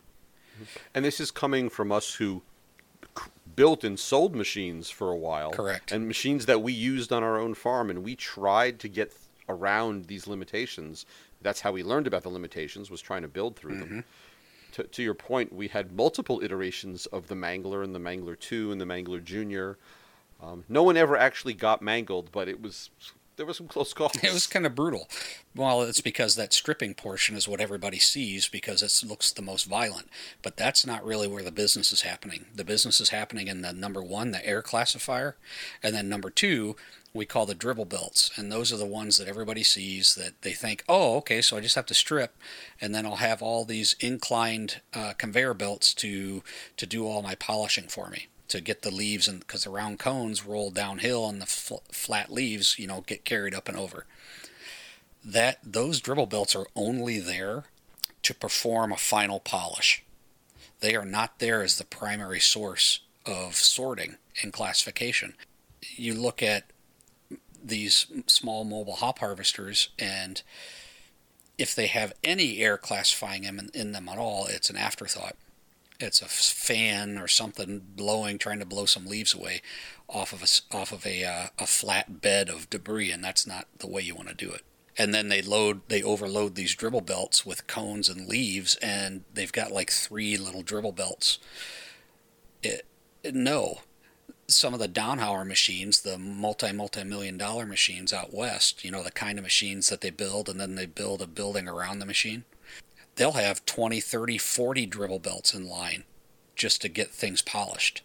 And 0.94 1.04
this 1.04 1.20
is 1.20 1.30
coming 1.30 1.68
from 1.68 1.90
us 1.92 2.14
who 2.14 2.42
built 3.56 3.84
and 3.84 3.98
sold 3.98 4.34
machines 4.34 4.90
for 4.90 5.10
a 5.10 5.16
while. 5.16 5.50
Correct. 5.50 5.92
And 5.92 6.06
machines 6.06 6.46
that 6.46 6.62
we 6.62 6.72
used 6.72 7.12
on 7.12 7.22
our 7.22 7.38
own 7.38 7.54
farm, 7.54 7.90
and 7.90 8.02
we 8.04 8.16
tried 8.16 8.78
to 8.80 8.88
get 8.88 9.12
around 9.48 10.06
these 10.06 10.26
limitations. 10.26 11.04
That's 11.42 11.60
how 11.60 11.72
we 11.72 11.82
learned 11.82 12.06
about 12.06 12.22
the 12.22 12.28
limitations, 12.28 12.90
was 12.90 13.00
trying 13.00 13.22
to 13.22 13.28
build 13.28 13.56
through 13.56 13.72
Mm-hmm. 13.74 13.94
them. 13.96 14.04
To, 14.72 14.84
to 14.84 15.02
your 15.02 15.14
point, 15.14 15.52
we 15.52 15.66
had 15.66 15.90
multiple 15.90 16.40
iterations 16.44 17.06
of 17.06 17.26
the 17.26 17.34
Mangler 17.34 17.82
and 17.82 17.92
the 17.92 17.98
Mangler 17.98 18.38
2 18.38 18.70
and 18.70 18.80
the 18.80 18.84
Mangler 18.84 19.22
Junior. 19.22 19.78
Um, 20.40 20.62
no 20.68 20.84
one 20.84 20.96
ever 20.96 21.16
actually 21.16 21.54
got 21.54 21.82
mangled, 21.82 22.30
but 22.30 22.48
it 22.48 22.62
was 22.62 22.90
there 23.36 23.46
was 23.46 23.56
some 23.56 23.68
close 23.68 23.92
calls. 23.94 24.12
It 24.22 24.32
was 24.32 24.46
kind 24.46 24.66
of 24.66 24.74
brutal. 24.74 25.08
Well, 25.54 25.82
it's 25.82 26.00
because 26.00 26.36
that 26.36 26.52
stripping 26.52 26.94
portion 26.94 27.36
is 27.36 27.48
what 27.48 27.60
everybody 27.60 27.98
sees 27.98 28.48
because 28.48 28.82
it 28.82 29.06
looks 29.06 29.30
the 29.30 29.42
most 29.42 29.64
violent. 29.64 30.08
But 30.42 30.56
that's 30.56 30.86
not 30.86 31.04
really 31.04 31.26
where 31.26 31.42
the 31.42 31.50
business 31.50 31.92
is 31.92 32.02
happening. 32.02 32.46
The 32.54 32.64
business 32.64 33.00
is 33.00 33.08
happening 33.08 33.48
in 33.48 33.62
the 33.62 33.72
number 33.72 34.02
one, 34.02 34.30
the 34.30 34.46
air 34.46 34.62
classifier, 34.62 35.36
and 35.82 35.94
then 35.94 36.08
number 36.08 36.30
two, 36.30 36.76
we 37.12 37.26
call 37.26 37.46
the 37.46 37.54
dribble 37.54 37.86
belts. 37.86 38.30
And 38.36 38.52
those 38.52 38.72
are 38.72 38.76
the 38.76 38.86
ones 38.86 39.16
that 39.18 39.28
everybody 39.28 39.62
sees 39.62 40.14
that 40.14 40.42
they 40.42 40.52
think, 40.52 40.84
oh, 40.88 41.16
okay, 41.16 41.40
so 41.42 41.56
I 41.56 41.60
just 41.60 41.74
have 41.74 41.86
to 41.86 41.94
strip, 41.94 42.36
and 42.80 42.94
then 42.94 43.06
I'll 43.06 43.16
have 43.16 43.42
all 43.42 43.64
these 43.64 43.96
inclined 44.00 44.80
uh, 44.94 45.14
conveyor 45.14 45.54
belts 45.54 45.94
to 45.94 46.42
to 46.76 46.86
do 46.86 47.06
all 47.06 47.22
my 47.22 47.34
polishing 47.34 47.88
for 47.88 48.10
me 48.10 48.28
to 48.50 48.60
get 48.60 48.82
the 48.82 48.90
leaves 48.90 49.28
and 49.28 49.40
because 49.40 49.64
the 49.64 49.70
round 49.70 49.98
cones 49.98 50.44
roll 50.44 50.70
downhill 50.70 51.28
and 51.28 51.40
the 51.40 51.46
fl- 51.46 51.76
flat 51.90 52.30
leaves 52.30 52.78
you 52.78 52.86
know 52.86 53.02
get 53.06 53.24
carried 53.24 53.54
up 53.54 53.68
and 53.68 53.76
over. 53.76 54.06
That 55.24 55.58
those 55.64 56.00
dribble 56.00 56.26
belts 56.26 56.54
are 56.54 56.66
only 56.74 57.18
there 57.18 57.64
to 58.22 58.34
perform 58.34 58.92
a 58.92 58.96
final 58.96 59.40
polish. 59.40 60.02
They 60.80 60.94
are 60.94 61.04
not 61.04 61.38
there 61.38 61.62
as 61.62 61.76
the 61.76 61.84
primary 61.84 62.40
source 62.40 63.00
of 63.26 63.54
sorting 63.54 64.16
and 64.42 64.52
classification. 64.52 65.34
You 65.96 66.14
look 66.14 66.42
at 66.42 66.64
these 67.62 68.06
small 68.26 68.64
mobile 68.64 68.96
hop 68.96 69.18
harvesters 69.18 69.90
and 69.98 70.42
if 71.58 71.74
they 71.74 71.88
have 71.88 72.14
any 72.24 72.58
air 72.60 72.78
classifying 72.78 73.44
in, 73.44 73.70
in 73.74 73.92
them 73.92 74.08
at 74.08 74.16
all 74.16 74.46
it's 74.46 74.70
an 74.70 74.78
afterthought 74.78 75.36
it's 76.00 76.22
a 76.22 76.26
fan 76.26 77.18
or 77.18 77.28
something 77.28 77.82
blowing, 77.94 78.38
trying 78.38 78.58
to 78.58 78.66
blow 78.66 78.86
some 78.86 79.06
leaves 79.06 79.34
away 79.34 79.60
off 80.08 80.32
of 80.32 80.42
a 80.42 80.76
off 80.76 80.92
of 80.92 81.06
a 81.06 81.24
uh, 81.24 81.46
a 81.58 81.66
flat 81.66 82.20
bed 82.20 82.48
of 82.48 82.70
debris, 82.70 83.10
and 83.10 83.22
that's 83.22 83.46
not 83.46 83.66
the 83.78 83.86
way 83.86 84.02
you 84.02 84.14
want 84.14 84.28
to 84.28 84.34
do 84.34 84.50
it. 84.50 84.62
And 84.98 85.14
then 85.14 85.28
they 85.28 85.40
load, 85.40 85.82
they 85.88 86.02
overload 86.02 86.54
these 86.54 86.74
dribble 86.74 87.02
belts 87.02 87.46
with 87.46 87.66
cones 87.66 88.08
and 88.08 88.28
leaves, 88.28 88.76
and 88.76 89.24
they've 89.32 89.52
got 89.52 89.72
like 89.72 89.90
three 89.90 90.36
little 90.36 90.62
dribble 90.62 90.92
belts. 90.92 91.38
It, 92.62 92.86
no, 93.32 93.80
some 94.46 94.74
of 94.74 94.80
the 94.80 94.88
Dauenhauer 94.88 95.46
machines, 95.46 96.00
the 96.00 96.18
multi 96.18 96.72
multi 96.72 97.04
million 97.04 97.38
dollar 97.38 97.66
machines 97.66 98.12
out 98.12 98.34
west, 98.34 98.84
you 98.84 98.90
know, 98.90 99.02
the 99.02 99.10
kind 99.10 99.38
of 99.38 99.44
machines 99.44 99.88
that 99.88 100.00
they 100.00 100.10
build, 100.10 100.48
and 100.48 100.60
then 100.60 100.74
they 100.74 100.86
build 100.86 101.22
a 101.22 101.26
building 101.26 101.68
around 101.68 101.98
the 101.98 102.06
machine 102.06 102.44
they'll 103.20 103.32
have 103.32 103.66
20, 103.66 104.00
30, 104.00 104.38
40 104.38 104.86
dribble 104.86 105.18
belts 105.18 105.52
in 105.52 105.68
line 105.68 106.04
just 106.56 106.80
to 106.80 106.88
get 106.88 107.10
things 107.10 107.42
polished. 107.42 108.00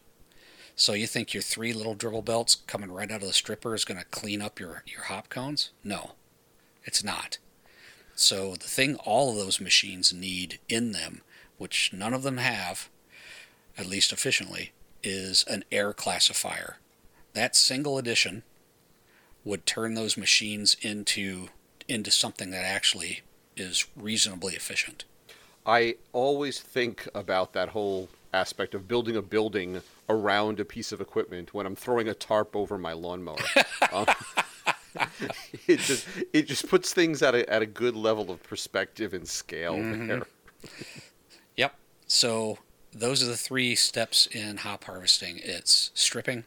So 0.76 0.92
you 0.92 1.08
think 1.08 1.34
your 1.34 1.42
three 1.42 1.72
little 1.72 1.96
dribble 1.96 2.24
belts 2.24 2.56
coming 2.68 2.92
right 2.92 3.10
out 3.10 3.22
of 3.22 3.28
the 3.28 3.32
stripper 3.32 3.74
is 3.74 3.86
going 3.86 3.98
to 3.98 4.06
clean 4.08 4.42
up 4.42 4.60
your, 4.60 4.84
your 4.86 5.04
hop 5.04 5.30
cones? 5.30 5.70
No, 5.86 6.12
it's 6.84 7.02
not. 7.02 7.38
So 8.14 8.56
the 8.56 8.68
thing 8.68 8.96
all 9.06 9.30
of 9.30 9.38
those 9.38 9.62
machines 9.62 10.12
need 10.12 10.60
in 10.68 10.92
them, 10.92 11.22
which 11.58 11.94
none 11.94 12.14
of 12.14 12.24
them 12.24 12.36
have, 12.36 12.90
at 13.78 13.88
least 13.88 14.12
efficiently, 14.12 14.74
is 15.02 15.46
an 15.48 15.64
air 15.72 15.94
classifier. 15.94 16.76
That 17.32 17.56
single 17.56 17.98
addition 17.98 18.44
would 19.46 19.66
turn 19.66 19.94
those 19.94 20.18
machines 20.18 20.76
into 20.82 21.48
into 21.88 22.12
something 22.12 22.50
that 22.50 22.66
actually 22.66 23.22
is 23.58 23.86
reasonably 23.96 24.54
efficient. 24.56 25.06
I 25.66 25.96
always 26.14 26.60
think 26.60 27.08
about 27.16 27.54
that 27.54 27.70
whole 27.70 28.10
aspect 28.34 28.76
of 28.76 28.88
building 28.88 29.16
a 29.16 29.22
building 29.22 29.82
around 30.10 30.60
a 30.60 30.66
piece 30.66 30.92
of 30.92 31.02
equipment 31.02 31.54
when 31.54 31.66
I'm 31.66 31.76
throwing 31.76 32.08
a 32.08 32.14
tarp 32.14 32.56
over 32.56 32.78
my 32.78 32.94
lawnmower. 32.94 33.38
um, 33.94 34.06
it 35.68 35.80
just 35.80 36.08
it 36.34 36.48
just 36.48 36.70
puts 36.70 36.94
things 36.94 37.22
at 37.22 37.34
a 37.36 37.50
at 37.52 37.62
a 37.62 37.66
good 37.66 37.96
level 37.96 38.30
of 38.32 38.44
perspective 38.44 39.14
and 39.14 39.28
scale 39.28 39.74
Mm-hmm. 39.76 40.08
there. 40.08 40.28
Yep. 41.58 41.76
So 42.08 42.60
those 42.94 43.24
are 43.24 43.28
the 43.28 43.38
three 43.38 43.76
steps 43.76 44.28
in 44.28 44.58
hop 44.58 44.84
harvesting. 44.86 45.40
It's 45.44 45.92
stripping, 45.94 46.44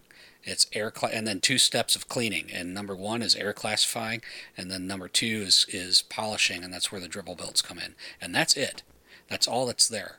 it's 0.48 0.66
air, 0.72 0.92
and 1.12 1.26
then 1.26 1.40
two 1.40 1.58
steps 1.58 1.94
of 1.94 2.08
cleaning. 2.08 2.50
And 2.52 2.72
number 2.74 2.96
one 2.96 3.22
is 3.22 3.34
air 3.34 3.52
classifying, 3.52 4.22
and 4.56 4.70
then 4.70 4.86
number 4.86 5.08
two 5.08 5.42
is 5.46 5.66
is 5.68 6.02
polishing, 6.02 6.64
and 6.64 6.72
that's 6.72 6.90
where 6.90 7.00
the 7.00 7.08
dribble 7.08 7.36
belts 7.36 7.62
come 7.62 7.78
in. 7.78 7.94
And 8.20 8.34
that's 8.34 8.56
it. 8.56 8.82
That's 9.28 9.46
all 9.46 9.66
that's 9.66 9.88
there. 9.88 10.18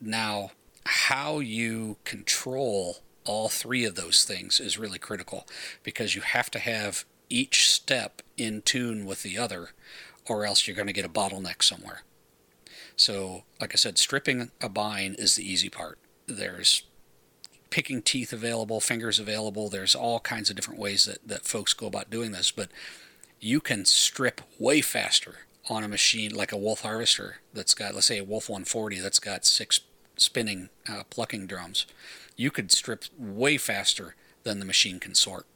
Now, 0.00 0.52
how 0.86 1.40
you 1.40 1.98
control 2.04 2.98
all 3.24 3.48
three 3.48 3.84
of 3.84 3.94
those 3.94 4.24
things 4.24 4.58
is 4.58 4.78
really 4.78 4.98
critical 4.98 5.46
because 5.82 6.14
you 6.14 6.22
have 6.22 6.50
to 6.50 6.58
have 6.58 7.04
each 7.28 7.70
step 7.70 8.22
in 8.36 8.62
tune 8.62 9.04
with 9.04 9.22
the 9.22 9.38
other, 9.38 9.70
or 10.28 10.44
else 10.44 10.66
you're 10.66 10.76
going 10.76 10.86
to 10.86 10.92
get 10.92 11.04
a 11.04 11.08
bottleneck 11.08 11.62
somewhere. 11.62 12.02
So, 12.96 13.44
like 13.60 13.72
I 13.72 13.76
said, 13.76 13.98
stripping 13.98 14.50
a 14.60 14.68
bine 14.68 15.14
is 15.18 15.36
the 15.36 15.50
easy 15.50 15.68
part. 15.68 15.98
There's 16.26 16.82
picking 17.70 18.02
teeth 18.02 18.32
available, 18.32 18.80
fingers 18.80 19.18
available. 19.18 19.68
There's 19.68 19.94
all 19.94 20.20
kinds 20.20 20.50
of 20.50 20.56
different 20.56 20.80
ways 20.80 21.04
that, 21.04 21.26
that 21.26 21.46
folks 21.46 21.72
go 21.72 21.86
about 21.86 22.10
doing 22.10 22.32
this, 22.32 22.50
but 22.50 22.68
you 23.40 23.60
can 23.60 23.84
strip 23.84 24.40
way 24.58 24.80
faster 24.80 25.40
on 25.68 25.84
a 25.84 25.88
machine 25.88 26.34
like 26.34 26.52
a 26.52 26.56
Wolf 26.56 26.82
Harvester 26.82 27.36
that's 27.54 27.74
got, 27.74 27.94
let's 27.94 28.06
say, 28.06 28.18
a 28.18 28.24
Wolf 28.24 28.48
140 28.48 28.98
that's 28.98 29.18
got 29.18 29.44
six 29.44 29.80
spinning 30.16 30.68
uh, 30.88 31.04
plucking 31.08 31.46
drums. 31.46 31.86
You 32.36 32.50
could 32.50 32.72
strip 32.72 33.04
way 33.18 33.56
faster 33.56 34.14
than 34.42 34.58
the 34.58 34.64
machine 34.64 34.98
can 34.98 35.14
sort 35.14 35.46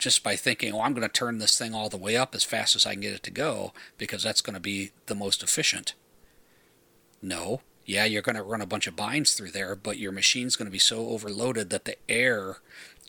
just 0.00 0.24
by 0.24 0.34
thinking, 0.34 0.72
oh, 0.72 0.80
I'm 0.80 0.94
going 0.94 1.06
to 1.06 1.12
turn 1.12 1.38
this 1.38 1.56
thing 1.56 1.74
all 1.74 1.88
the 1.88 1.96
way 1.96 2.16
up 2.16 2.34
as 2.34 2.42
fast 2.42 2.74
as 2.74 2.86
I 2.86 2.94
can 2.94 3.02
get 3.02 3.12
it 3.12 3.22
to 3.24 3.30
go 3.30 3.72
because 3.98 4.22
that's 4.22 4.40
going 4.40 4.54
to 4.54 4.60
be 4.60 4.90
the 5.06 5.14
most 5.14 5.42
efficient. 5.42 5.94
No. 7.22 7.60
Yeah, 7.86 8.04
you're 8.04 8.22
going 8.22 8.36
to 8.36 8.42
run 8.42 8.60
a 8.60 8.66
bunch 8.66 8.86
of 8.86 8.96
bines 8.96 9.32
through 9.32 9.50
there, 9.50 9.74
but 9.74 9.98
your 9.98 10.12
machine's 10.12 10.56
going 10.56 10.66
to 10.66 10.72
be 10.72 10.78
so 10.78 11.08
overloaded 11.08 11.70
that 11.70 11.84
the 11.84 11.96
air 12.08 12.58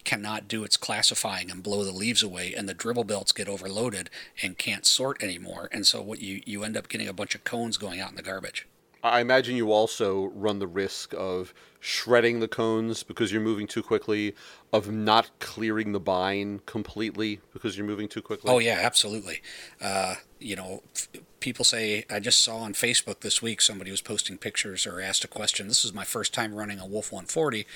cannot 0.04 0.48
do 0.48 0.64
its 0.64 0.78
classifying 0.78 1.52
and 1.52 1.62
blow 1.62 1.84
the 1.84 1.92
leaves 1.92 2.24
away, 2.24 2.54
and 2.56 2.68
the 2.68 2.74
dribble 2.74 3.04
belts 3.04 3.32
get 3.32 3.48
overloaded 3.48 4.10
and 4.42 4.58
can't 4.58 4.86
sort 4.86 5.22
anymore. 5.22 5.70
And 5.72 5.86
so 5.86 6.02
what 6.02 6.20
you, 6.22 6.42
you 6.46 6.64
end 6.64 6.76
up 6.76 6.90
getting 6.90 7.08
a 7.08 7.14
bunch 7.14 7.36
of 7.36 7.44
cones 7.44 7.78
going 7.78 8.00
out 8.00 8.10
in 8.10 8.16
the 8.16 8.24
garbage. 8.24 8.68
I 9.04 9.20
imagine 9.22 9.56
you 9.56 9.72
also 9.72 10.26
run 10.36 10.60
the 10.60 10.68
risk 10.68 11.14
of 11.18 11.54
shredding 11.80 12.40
the 12.40 12.48
cones 12.48 13.02
because 13.02 13.32
you're 13.32 13.42
moving 13.42 13.66
too 13.66 13.82
quickly, 13.82 14.36
of 14.72 14.92
not 14.92 15.32
clearing 15.40 15.92
the 15.92 16.00
bine 16.00 16.62
completely 16.68 17.40
because 17.52 17.76
you're 17.78 17.88
moving 17.88 18.08
too 18.08 18.22
quickly. 18.22 18.52
Oh 18.52 18.60
yeah, 18.60 18.80
absolutely. 18.82 19.42
Uh, 19.82 20.16
you 20.40 20.56
know, 20.56 20.84
f- 20.96 21.10
people 21.42 21.66
say 21.66 22.06
I 22.10 22.20
just 22.22 22.42
saw 22.42 22.60
on 22.60 22.74
Facebook 22.74 23.20
this 23.20 23.42
week 23.42 23.60
somebody 23.62 23.92
was 23.92 24.02
posting 24.02 24.38
pictures 24.38 24.88
or 24.88 25.02
asked 25.02 25.26
a 25.26 25.28
question. 25.28 25.68
This 25.68 25.84
is 25.84 25.94
my 25.94 26.06
first 26.06 26.34
time 26.34 26.56
running 26.56 26.80
a 26.80 26.86
Wolf 26.86 27.12
140. 27.12 27.68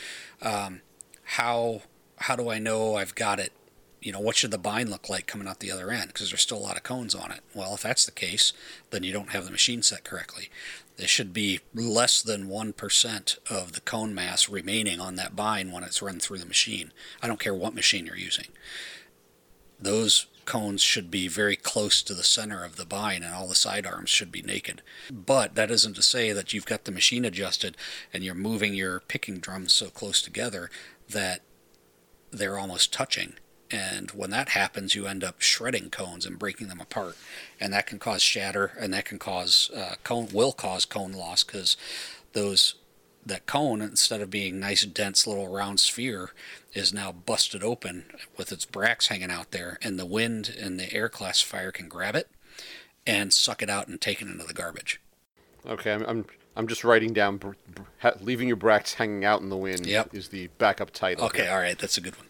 Um, 0.42 0.82
how 1.24 1.82
how 2.20 2.38
do 2.38 2.50
I 2.50 2.60
know 2.60 2.96
I've 2.96 3.16
got 3.16 3.40
it? 3.40 3.52
you 4.06 4.12
know, 4.12 4.20
what 4.20 4.36
should 4.36 4.52
the 4.52 4.60
bine 4.60 4.92
look 4.92 5.10
like 5.10 5.26
coming 5.26 5.48
out 5.48 5.62
the 5.62 5.72
other 5.72 5.90
end? 5.90 6.08
Because 6.08 6.30
there's 6.30 6.44
still 6.44 6.60
a 6.60 6.60
lot 6.60 6.78
of 6.78 6.84
cones 6.84 7.16
on 7.16 7.32
it. 7.32 7.40
Well, 7.56 7.74
if 7.74 7.82
that's 7.82 8.06
the 8.06 8.12
case, 8.12 8.54
then 8.92 9.02
you 9.02 9.12
don't 9.12 9.32
have 9.32 9.46
the 9.46 9.52
machine 9.52 9.82
set 9.82 10.04
correctly. 10.04 10.52
There 10.98 11.08
should 11.08 11.34
be 11.34 11.60
less 11.74 12.22
than 12.22 12.48
1% 12.48 13.38
of 13.50 13.72
the 13.72 13.82
cone 13.82 14.14
mass 14.14 14.48
remaining 14.48 15.00
on 15.00 15.16
that 15.16 15.36
bine 15.36 15.72
when 15.72 15.84
it's 15.84 16.04
run 16.04 16.20
through 16.20 16.38
the 16.38 16.46
machine. 16.46 16.92
I 17.24 17.26
don't 17.26 17.40
care 17.40 17.56
what 17.56 17.74
machine 17.74 18.06
you're 18.06 18.16
using. 18.16 18.50
Those 19.80 20.28
cones 20.46 20.82
should 20.82 21.10
be 21.12 21.28
very 21.28 21.56
close 21.56 22.02
to 22.04 22.14
the 22.14 22.24
center 22.24 22.64
of 22.64 22.76
the 22.76 22.86
bine 22.86 23.24
and 23.24 23.34
all 23.34 23.48
the 23.48 23.56
side 23.56 23.86
arms 23.86 24.10
should 24.10 24.32
be 24.32 24.42
naked. 24.42 24.82
But 25.12 25.56
that 25.56 25.72
isn't 25.72 25.96
to 25.96 26.02
say 26.02 26.32
that 26.32 26.54
you've 26.54 26.66
got 26.66 26.86
the 26.86 26.92
machine 26.92 27.26
adjusted 27.26 27.78
and 28.14 28.24
you're 28.24 28.36
moving 28.36 28.74
your 28.74 29.00
picking 29.00 29.40
drums 29.40 29.74
so 29.74 29.88
close 29.88 30.22
together 30.22 30.70
that 31.10 31.42
they're 32.32 32.60
almost 32.60 32.94
touching. 32.94 33.34
And 33.72 34.12
when 34.12 34.30
that 34.30 34.50
happens, 34.50 34.94
you 34.94 35.08
end 35.08 35.24
up 35.24 35.42
shredding 35.42 35.90
cones 35.90 36.26
and 36.26 36.38
breaking 36.38 36.68
them 36.68 36.80
apart, 36.80 37.18
and 37.60 37.74
that 37.74 37.88
can 37.88 37.98
cause 37.98 38.22
shatter, 38.22 38.72
and 38.80 38.94
that 38.94 39.06
can 39.06 39.18
cause 39.18 39.72
uh, 39.76 39.96
cone 40.04 40.28
will 40.32 40.52
cause 40.52 40.86
cone 40.86 41.14
loss 41.14 41.44
because 41.44 41.76
those 42.34 42.76
that 43.26 43.46
cone 43.46 43.82
instead 43.82 44.22
of 44.22 44.30
being 44.30 44.60
nice 44.60 44.86
dense 44.86 45.26
little 45.26 45.48
round 45.48 45.80
sphere 45.80 46.32
is 46.74 46.94
now 46.94 47.12
busted 47.12 47.64
open 47.64 48.06
with 48.38 48.52
its 48.52 48.66
bracts 48.66 49.08
hanging 49.08 49.32
out 49.32 49.52
there, 49.52 49.78
and 49.82 49.98
the 49.98 50.06
wind 50.06 50.56
and 50.60 50.80
the 50.80 50.92
air 50.94 51.10
classifier 51.10 51.72
can 51.72 51.88
grab 51.88 52.16
it 52.16 52.30
and 53.08 53.34
suck 53.34 53.62
it 53.62 53.70
out 53.70 53.88
and 53.88 54.00
take 54.02 54.22
it 54.22 54.28
into 54.28 54.44
the 54.46 54.54
garbage. 54.54 55.00
Okay, 55.66 55.92
I'm 55.94 56.04
I'm, 56.06 56.26
I'm 56.56 56.68
just 56.68 56.84
writing 56.84 57.14
down 57.14 57.38
br- 57.38 57.52
br- 57.74 57.82
ha- 58.00 58.14
leaving 58.22 58.48
your 58.48 58.58
bracts 58.58 58.94
hanging 58.96 59.26
out 59.26 59.42
in 59.42 59.50
the 59.50 59.58
wind 59.58 59.86
Yep. 59.86 60.14
is 60.14 60.30
the 60.30 60.48
backup 60.60 60.92
title. 60.92 61.26
Okay, 61.26 61.48
all 61.48 61.58
right, 61.58 61.78
that's 61.78 61.98
a 61.98 62.02
good 62.02 62.16
one. 62.18 62.28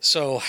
So, 0.00 0.42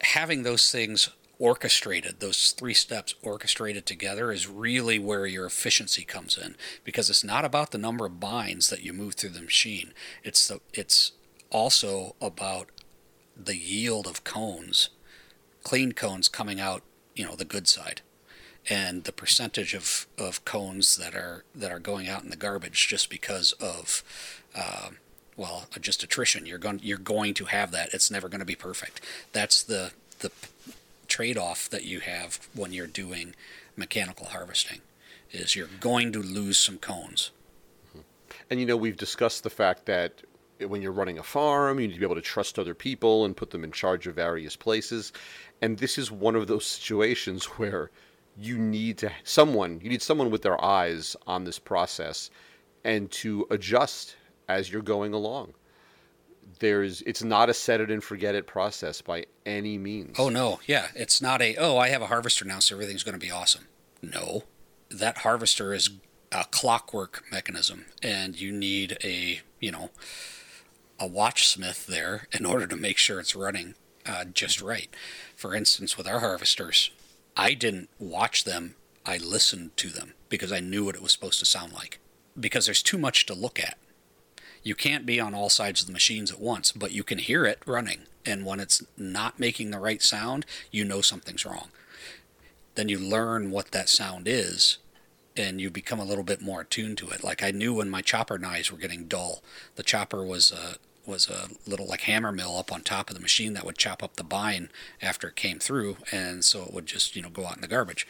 having 0.00 0.44
those 0.44 0.70
things 0.70 1.08
orchestrated, 1.38 2.20
those 2.20 2.52
three 2.52 2.74
steps 2.74 3.14
orchestrated 3.22 3.86
together, 3.86 4.32
is 4.32 4.48
really 4.48 4.98
where 4.98 5.26
your 5.26 5.46
efficiency 5.46 6.04
comes 6.04 6.38
in 6.38 6.56
because 6.84 7.10
it's 7.10 7.24
not 7.24 7.44
about 7.44 7.70
the 7.70 7.78
number 7.78 8.06
of 8.06 8.20
bines 8.20 8.70
that 8.70 8.82
you 8.82 8.92
move 8.92 9.14
through 9.14 9.30
the 9.30 9.42
machine. 9.42 9.92
It's 10.24 10.48
the 10.48 10.60
it's 10.72 11.12
also 11.50 12.16
about 12.20 12.70
the 13.36 13.56
yield 13.56 14.06
of 14.06 14.24
cones, 14.24 14.88
clean 15.62 15.92
cones 15.92 16.28
coming 16.28 16.58
out, 16.58 16.82
you 17.14 17.24
know, 17.24 17.36
the 17.36 17.44
good 17.44 17.68
side, 17.68 18.00
and 18.68 19.04
the 19.04 19.12
percentage 19.12 19.74
of, 19.74 20.06
of 20.18 20.44
cones 20.44 20.96
that 20.96 21.14
are 21.14 21.44
that 21.54 21.70
are 21.70 21.78
going 21.78 22.08
out 22.08 22.24
in 22.24 22.30
the 22.30 22.36
garbage 22.36 22.88
just 22.88 23.10
because 23.10 23.52
of 23.52 24.02
um, 24.54 24.96
well, 25.36 25.66
just 25.80 26.02
attrition. 26.02 26.46
You're 26.46 26.58
going 26.58 26.80
you're 26.82 26.98
going 26.98 27.34
to 27.34 27.44
have 27.46 27.70
that. 27.72 27.92
It's 27.92 28.10
never 28.10 28.28
going 28.28 28.40
to 28.40 28.46
be 28.46 28.56
perfect. 28.56 29.00
That's 29.32 29.62
the 29.62 29.92
the 30.20 30.30
trade-off 31.06 31.68
that 31.70 31.84
you 31.84 32.00
have 32.00 32.48
when 32.54 32.72
you're 32.72 32.86
doing 32.86 33.34
mechanical 33.76 34.26
harvesting 34.26 34.80
is 35.30 35.56
you're 35.56 35.68
going 35.80 36.12
to 36.12 36.22
lose 36.22 36.58
some 36.58 36.78
cones. 36.78 37.30
Mm-hmm. 37.88 38.00
And 38.50 38.60
you 38.60 38.66
know, 38.66 38.76
we've 38.76 38.96
discussed 38.96 39.42
the 39.42 39.50
fact 39.50 39.86
that 39.86 40.22
when 40.60 40.80
you're 40.80 40.92
running 40.92 41.18
a 41.18 41.22
farm, 41.22 41.78
you 41.78 41.86
need 41.86 41.94
to 41.94 42.00
be 42.00 42.06
able 42.06 42.14
to 42.14 42.20
trust 42.20 42.58
other 42.58 42.74
people 42.74 43.24
and 43.24 43.36
put 43.36 43.50
them 43.50 43.64
in 43.64 43.72
charge 43.72 44.06
of 44.06 44.14
various 44.14 44.56
places. 44.56 45.12
And 45.60 45.78
this 45.78 45.98
is 45.98 46.10
one 46.10 46.36
of 46.36 46.46
those 46.46 46.66
situations 46.66 47.44
where 47.58 47.90
you 48.38 48.58
need 48.58 48.98
to 48.98 49.10
someone, 49.24 49.80
you 49.82 49.88
need 49.88 50.02
someone 50.02 50.30
with 50.30 50.42
their 50.42 50.62
eyes 50.62 51.16
on 51.26 51.44
this 51.44 51.58
process 51.58 52.30
and 52.84 53.10
to 53.10 53.46
adjust 53.50 54.16
as 54.48 54.70
you're 54.70 54.82
going 54.82 55.12
along. 55.12 55.54
There's 56.58 57.02
it's 57.02 57.22
not 57.22 57.50
a 57.50 57.54
set 57.54 57.80
it 57.80 57.90
and 57.90 58.02
forget 58.02 58.34
it 58.34 58.46
process 58.46 59.02
by 59.02 59.26
any 59.44 59.78
means. 59.78 60.16
Oh 60.18 60.28
no, 60.28 60.60
yeah, 60.66 60.88
it's 60.94 61.20
not 61.20 61.42
a 61.42 61.56
oh 61.56 61.76
I 61.76 61.88
have 61.88 62.02
a 62.02 62.06
harvester 62.06 62.44
now 62.44 62.60
so 62.60 62.74
everything's 62.74 63.02
going 63.02 63.18
to 63.18 63.24
be 63.24 63.30
awesome. 63.30 63.66
No, 64.02 64.44
that 64.90 65.18
harvester 65.18 65.74
is 65.74 65.90
a 66.32 66.44
clockwork 66.44 67.24
mechanism, 67.30 67.86
and 68.02 68.40
you 68.40 68.52
need 68.52 68.98
a 69.02 69.40
you 69.60 69.70
know 69.70 69.90
a 70.98 71.06
watchsmith 71.06 71.86
there 71.86 72.26
in 72.32 72.46
order 72.46 72.66
to 72.66 72.76
make 72.76 72.96
sure 72.96 73.20
it's 73.20 73.36
running 73.36 73.74
uh, 74.06 74.24
just 74.24 74.62
right. 74.62 74.88
For 75.34 75.54
instance, 75.54 75.98
with 75.98 76.06
our 76.06 76.20
harvesters, 76.20 76.90
I 77.36 77.54
didn't 77.54 77.90
watch 77.98 78.44
them; 78.44 78.76
I 79.04 79.18
listened 79.18 79.76
to 79.78 79.88
them 79.88 80.14
because 80.28 80.52
I 80.52 80.60
knew 80.60 80.84
what 80.84 80.94
it 80.94 81.02
was 81.02 81.12
supposed 81.12 81.38
to 81.40 81.44
sound 81.44 81.72
like. 81.72 81.98
Because 82.38 82.66
there's 82.66 82.82
too 82.82 82.98
much 82.98 83.26
to 83.26 83.34
look 83.34 83.58
at. 83.58 83.78
You 84.66 84.74
can't 84.74 85.06
be 85.06 85.20
on 85.20 85.32
all 85.32 85.48
sides 85.48 85.80
of 85.80 85.86
the 85.86 85.92
machines 85.92 86.32
at 86.32 86.40
once, 86.40 86.72
but 86.72 86.90
you 86.90 87.04
can 87.04 87.18
hear 87.18 87.46
it 87.46 87.62
running. 87.66 88.00
And 88.24 88.44
when 88.44 88.58
it's 88.58 88.82
not 88.96 89.38
making 89.38 89.70
the 89.70 89.78
right 89.78 90.02
sound, 90.02 90.44
you 90.72 90.84
know 90.84 91.00
something's 91.00 91.46
wrong. 91.46 91.68
Then 92.74 92.88
you 92.88 92.98
learn 92.98 93.52
what 93.52 93.70
that 93.70 93.88
sound 93.88 94.26
is 94.26 94.78
and 95.36 95.60
you 95.60 95.70
become 95.70 96.00
a 96.00 96.04
little 96.04 96.24
bit 96.24 96.42
more 96.42 96.62
attuned 96.62 96.98
to 96.98 97.10
it. 97.10 97.22
Like 97.22 97.44
I 97.44 97.52
knew 97.52 97.74
when 97.74 97.88
my 97.88 98.02
chopper 98.02 98.38
knives 98.38 98.72
were 98.72 98.78
getting 98.78 99.04
dull. 99.04 99.40
The 99.76 99.84
chopper 99.84 100.24
was 100.24 100.50
a 100.50 100.78
was 101.08 101.28
a 101.28 101.48
little 101.70 101.86
like 101.86 102.00
hammer 102.00 102.32
mill 102.32 102.58
up 102.58 102.72
on 102.72 102.80
top 102.80 103.08
of 103.08 103.14
the 103.14 103.22
machine 103.22 103.52
that 103.52 103.64
would 103.64 103.78
chop 103.78 104.02
up 104.02 104.16
the 104.16 104.24
bine 104.24 104.68
after 105.00 105.28
it 105.28 105.36
came 105.36 105.60
through, 105.60 105.98
and 106.10 106.44
so 106.44 106.64
it 106.64 106.72
would 106.74 106.86
just 106.86 107.14
you 107.14 107.22
know 107.22 107.30
go 107.30 107.46
out 107.46 107.54
in 107.54 107.60
the 107.60 107.68
garbage. 107.68 108.04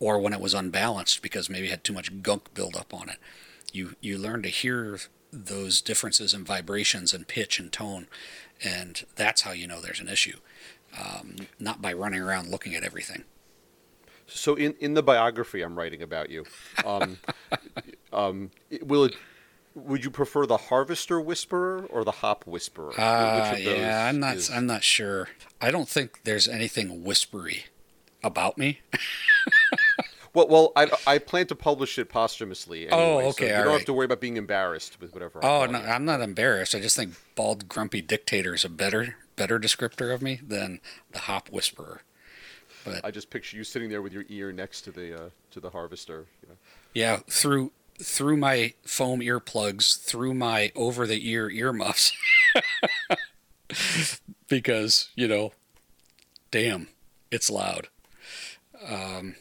Or 0.00 0.18
when 0.18 0.32
it 0.32 0.40
was 0.40 0.54
unbalanced 0.54 1.20
because 1.20 1.50
maybe 1.50 1.66
it 1.66 1.72
had 1.72 1.84
too 1.84 1.92
much 1.92 2.22
gunk 2.22 2.54
buildup 2.54 2.94
on 2.94 3.10
it. 3.10 3.18
You 3.70 3.96
you 4.00 4.16
learn 4.16 4.40
to 4.44 4.48
hear 4.48 5.00
those 5.32 5.80
differences 5.80 6.32
in 6.34 6.44
vibrations 6.44 7.12
and 7.14 7.26
pitch 7.28 7.58
and 7.58 7.70
tone, 7.72 8.06
and 8.62 9.04
that's 9.16 9.42
how 9.42 9.52
you 9.52 9.66
know 9.66 9.80
there's 9.80 10.00
an 10.00 10.08
issue. 10.08 10.38
Um, 10.98 11.36
not 11.58 11.82
by 11.82 11.92
running 11.92 12.20
around 12.20 12.48
looking 12.48 12.74
at 12.74 12.82
everything. 12.82 13.24
So 14.26 14.54
in, 14.54 14.74
in 14.80 14.94
the 14.94 15.02
biography 15.02 15.62
I'm 15.62 15.78
writing 15.78 16.02
about 16.02 16.30
you, 16.30 16.44
um, 16.84 17.18
um, 18.12 18.50
it- 18.70 18.86
will 18.86 19.04
it? 19.04 19.14
Would 19.74 20.02
you 20.04 20.10
prefer 20.10 20.44
the 20.44 20.56
Harvester 20.56 21.20
Whisperer 21.20 21.86
or 21.90 22.02
the 22.02 22.10
Hop 22.10 22.46
Whisperer? 22.48 22.98
Uh, 22.98 23.50
Which 23.50 23.60
of 23.60 23.64
those 23.64 23.78
yeah, 23.78 24.06
I'm 24.06 24.18
not. 24.18 24.36
is- 24.36 24.50
I'm 24.50 24.66
not 24.66 24.82
sure. 24.82 25.28
I 25.60 25.70
don't 25.70 25.88
think 25.88 26.20
there's 26.24 26.48
anything 26.48 27.04
whispery 27.04 27.66
about 28.24 28.58
me. 28.58 28.80
Well, 30.38 30.48
well, 30.48 30.72
I, 30.76 31.14
I 31.14 31.18
plan 31.18 31.46
to 31.48 31.54
publish 31.54 31.98
it 31.98 32.08
posthumously. 32.08 32.88
Anyway, 32.88 33.02
Oh, 33.02 33.20
so 33.20 33.26
okay, 33.30 33.48
you 33.48 33.54
all 33.54 33.58
don't 33.60 33.66
right. 33.68 33.78
have 33.78 33.86
to 33.86 33.92
worry 33.92 34.04
about 34.04 34.20
being 34.20 34.36
embarrassed 34.36 35.00
with 35.00 35.12
whatever. 35.12 35.44
I'm 35.44 35.50
Oh 35.50 35.66
no. 35.66 35.78
I'm 35.80 36.04
not 36.04 36.20
embarrassed. 36.20 36.74
I 36.74 36.80
just 36.80 36.96
think 36.96 37.14
bald, 37.34 37.68
grumpy 37.68 38.00
dictator 38.00 38.54
is 38.54 38.64
a 38.64 38.68
better, 38.68 39.16
better 39.36 39.58
descriptor 39.58 40.12
of 40.14 40.22
me 40.22 40.40
than 40.46 40.80
the 41.10 41.20
hop 41.20 41.48
whisperer. 41.50 42.02
But 42.84 43.04
I 43.04 43.10
just 43.10 43.30
picture 43.30 43.56
you 43.56 43.64
sitting 43.64 43.88
there 43.90 44.00
with 44.00 44.12
your 44.12 44.24
ear 44.28 44.52
next 44.52 44.82
to 44.82 44.92
the 44.92 45.24
uh, 45.26 45.28
to 45.50 45.60
the 45.60 45.70
harvester. 45.70 46.26
You 46.42 46.50
know. 46.50 46.54
yeah, 46.94 47.16
through 47.28 47.72
through 48.00 48.36
my 48.36 48.74
foam 48.84 49.20
earplugs, 49.20 50.00
through 50.00 50.34
my 50.34 50.70
over 50.76 51.04
the 51.06 51.28
ear 51.28 51.50
earmuffs, 51.50 52.12
because 54.48 55.10
you 55.16 55.26
know, 55.28 55.52
damn, 56.50 56.88
it's 57.30 57.50
loud. 57.50 57.88
Um, 58.86 59.34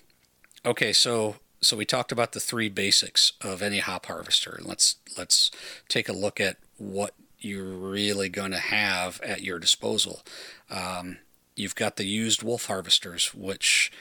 okay, 0.67 0.93
so 0.93 1.38
so 1.62 1.75
we 1.75 1.86
talked 1.86 2.12
about 2.12 2.34
the 2.34 2.39
three 2.39 2.69
basics 2.69 3.34
of 3.41 3.62
any 3.62 3.80
hop 3.80 4.06
harvester. 4.06 4.60
Let's 4.63 4.97
let's 5.17 5.49
take 5.88 6.08
a 6.08 6.13
look 6.13 6.39
at 6.39 6.58
what 6.77 7.13
you're 7.39 7.63
really 7.63 8.30
going 8.30 8.51
to 8.51 8.60
have 8.60 9.19
at 9.21 9.41
your 9.41 9.58
disposal. 9.58 10.21
Um, 10.69 11.17
you've 11.56 11.75
got 11.75 11.95
the 11.95 12.06
used 12.06 12.43
wolf 12.43 12.65
harvesters, 12.65 13.34
which 13.34 13.91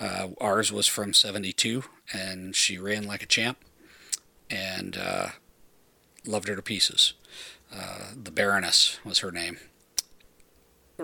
uh, 0.00 0.28
ours 0.40 0.72
was 0.72 0.88
from 0.88 1.12
'72, 1.12 1.84
and 2.12 2.56
she 2.56 2.78
ran 2.78 3.06
like 3.06 3.22
a 3.22 3.26
champ, 3.26 3.58
and 4.50 4.96
uh, 4.96 5.28
loved 6.26 6.48
her 6.48 6.56
to 6.56 6.62
pieces. 6.62 7.12
Uh, 7.72 8.12
the 8.20 8.30
Baroness 8.30 8.98
was 9.04 9.18
her 9.20 9.30
name 9.30 9.58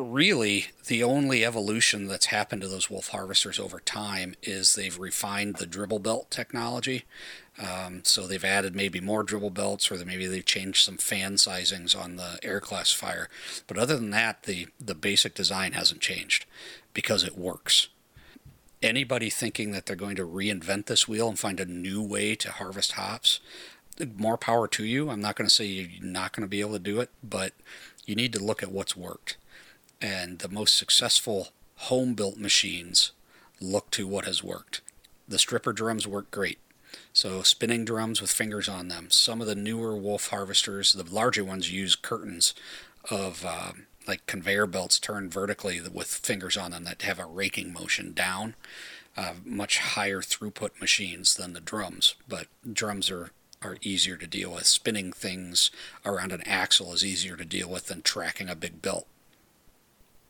really 0.00 0.66
the 0.86 1.02
only 1.02 1.44
evolution 1.44 2.06
that's 2.06 2.26
happened 2.26 2.62
to 2.62 2.68
those 2.68 2.90
wolf 2.90 3.08
harvesters 3.08 3.58
over 3.58 3.80
time 3.80 4.34
is 4.42 4.74
they've 4.74 4.98
refined 4.98 5.56
the 5.56 5.66
dribble 5.66 6.00
belt 6.00 6.30
technology. 6.30 7.04
Um, 7.58 8.02
so 8.04 8.26
they've 8.26 8.44
added 8.44 8.74
maybe 8.74 9.00
more 9.00 9.22
dribble 9.22 9.50
belts, 9.50 9.90
or 9.90 10.04
maybe 10.04 10.26
they've 10.26 10.44
changed 10.44 10.84
some 10.84 10.96
fan 10.96 11.34
sizings 11.34 11.96
on 11.96 12.16
the 12.16 12.38
air 12.42 12.60
classifier. 12.60 13.28
But 13.66 13.78
other 13.78 13.96
than 13.96 14.10
that, 14.10 14.44
the 14.44 14.68
the 14.80 14.94
basic 14.94 15.34
design 15.34 15.72
hasn't 15.72 16.00
changed 16.00 16.46
because 16.94 17.22
it 17.22 17.38
works. 17.38 17.88
Anybody 18.82 19.28
thinking 19.28 19.72
that 19.72 19.84
they're 19.84 19.96
going 19.96 20.16
to 20.16 20.26
reinvent 20.26 20.86
this 20.86 21.06
wheel 21.06 21.28
and 21.28 21.38
find 21.38 21.60
a 21.60 21.66
new 21.66 22.02
way 22.02 22.34
to 22.36 22.50
harvest 22.50 22.92
hops, 22.92 23.40
more 24.16 24.38
power 24.38 24.66
to 24.68 24.84
you. 24.84 25.10
I'm 25.10 25.20
not 25.20 25.36
going 25.36 25.48
to 25.48 25.54
say 25.54 25.66
you're 25.66 26.02
not 26.02 26.32
going 26.32 26.44
to 26.44 26.48
be 26.48 26.60
able 26.60 26.72
to 26.72 26.78
do 26.78 27.00
it, 27.00 27.10
but 27.22 27.52
you 28.06 28.14
need 28.14 28.32
to 28.32 28.42
look 28.42 28.62
at 28.62 28.72
what's 28.72 28.96
worked 28.96 29.36
and 30.00 30.38
the 30.38 30.48
most 30.48 30.76
successful 30.76 31.48
home 31.76 32.14
built 32.14 32.36
machines 32.36 33.12
look 33.60 33.90
to 33.90 34.06
what 34.06 34.24
has 34.24 34.42
worked. 34.42 34.80
The 35.28 35.38
stripper 35.38 35.72
drums 35.72 36.06
work 36.06 36.30
great. 36.30 36.58
So, 37.12 37.42
spinning 37.42 37.84
drums 37.84 38.20
with 38.20 38.32
fingers 38.32 38.68
on 38.68 38.88
them. 38.88 39.10
Some 39.10 39.40
of 39.40 39.46
the 39.46 39.54
newer 39.54 39.96
wolf 39.96 40.28
harvesters, 40.28 40.92
the 40.92 41.04
larger 41.04 41.44
ones, 41.44 41.72
use 41.72 41.94
curtains 41.94 42.54
of, 43.10 43.44
um 43.44 43.86
like 44.06 44.26
conveyor 44.26 44.66
belts 44.66 44.98
turned 44.98 45.32
vertically 45.32 45.80
with 45.92 46.08
fingers 46.08 46.56
on 46.56 46.72
them 46.72 46.84
that 46.84 47.02
have 47.02 47.18
a 47.18 47.24
raking 47.24 47.72
motion 47.72 48.12
down. 48.12 48.54
Uh, 49.16 49.34
much 49.44 49.78
higher 49.78 50.20
throughput 50.20 50.80
machines 50.80 51.34
than 51.34 51.52
the 51.52 51.60
drums, 51.60 52.14
but 52.28 52.46
drums 52.72 53.10
are 53.10 53.30
are 53.62 53.76
easier 53.82 54.16
to 54.16 54.26
deal 54.26 54.52
with. 54.52 54.66
Spinning 54.66 55.12
things 55.12 55.70
around 56.06 56.32
an 56.32 56.40
axle 56.46 56.94
is 56.94 57.04
easier 57.04 57.36
to 57.36 57.44
deal 57.44 57.68
with 57.68 57.86
than 57.86 58.00
tracking 58.00 58.48
a 58.48 58.56
big 58.56 58.80
belt. 58.80 59.06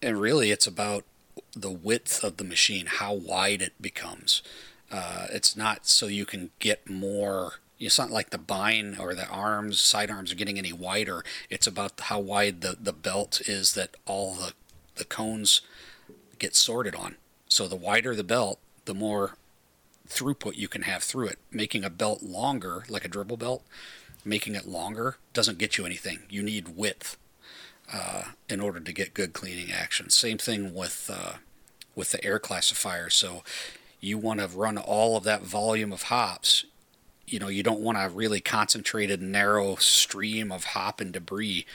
And 0.02 0.20
really, 0.20 0.50
it's 0.50 0.66
about 0.66 1.04
the 1.54 1.70
width 1.70 2.24
of 2.24 2.36
the 2.36 2.44
machine, 2.44 2.86
how 2.86 3.12
wide 3.12 3.62
it 3.62 3.80
becomes. 3.80 4.42
Uh, 4.90 5.26
it's 5.30 5.56
not 5.56 5.86
so 5.86 6.06
you 6.06 6.24
can 6.26 6.50
get 6.58 6.88
more. 6.88 7.54
It's 7.78 7.98
not 7.98 8.10
like 8.10 8.30
the 8.30 8.38
bine 8.38 8.96
or 8.98 9.14
the 9.14 9.28
arms, 9.28 9.80
side 9.80 10.10
arms 10.10 10.32
are 10.32 10.36
getting 10.36 10.58
any 10.58 10.72
wider. 10.72 11.24
It's 11.48 11.66
about 11.66 11.98
how 12.00 12.18
wide 12.18 12.60
the, 12.60 12.76
the 12.80 12.92
belt 12.92 13.40
is 13.46 13.74
that 13.74 13.96
all 14.06 14.34
the, 14.34 14.52
the 14.96 15.04
cones 15.04 15.60
get 16.38 16.56
sorted 16.56 16.94
on. 16.94 17.16
So 17.48 17.66
the 17.66 17.76
wider 17.76 18.14
the 18.14 18.24
belt, 18.24 18.58
the 18.84 18.94
more 18.94 19.36
throughput 20.08 20.56
you 20.56 20.68
can 20.68 20.82
have 20.82 21.02
through 21.02 21.28
it. 21.28 21.38
Making 21.50 21.84
a 21.84 21.90
belt 21.90 22.22
longer, 22.22 22.84
like 22.88 23.04
a 23.04 23.08
dribble 23.08 23.36
belt, 23.36 23.62
making 24.24 24.54
it 24.54 24.66
longer 24.66 25.16
doesn't 25.32 25.58
get 25.58 25.78
you 25.78 25.86
anything. 25.86 26.20
You 26.28 26.42
need 26.42 26.76
width 26.76 27.16
uh, 27.92 28.24
in 28.48 28.60
order 28.60 28.80
to 28.80 28.92
get 28.92 29.14
good 29.14 29.32
cleaning 29.32 29.72
action. 29.72 30.10
Same 30.10 30.38
thing 30.38 30.74
with 30.74 31.10
uh, 31.12 31.34
with 31.94 32.10
the 32.12 32.24
air 32.24 32.38
classifier. 32.38 33.10
So 33.10 33.42
you 34.00 34.18
want 34.18 34.40
to 34.40 34.46
run 34.48 34.78
all 34.78 35.16
of 35.16 35.24
that 35.24 35.42
volume 35.42 35.92
of 35.92 36.04
hops. 36.04 36.64
You 37.26 37.38
know, 37.38 37.48
you 37.48 37.62
don't 37.62 37.80
want 37.80 37.98
a 37.98 38.08
really 38.08 38.40
concentrated, 38.40 39.22
narrow 39.22 39.76
stream 39.76 40.50
of 40.50 40.64
hop 40.64 41.00
and 41.00 41.12
debris 41.12 41.66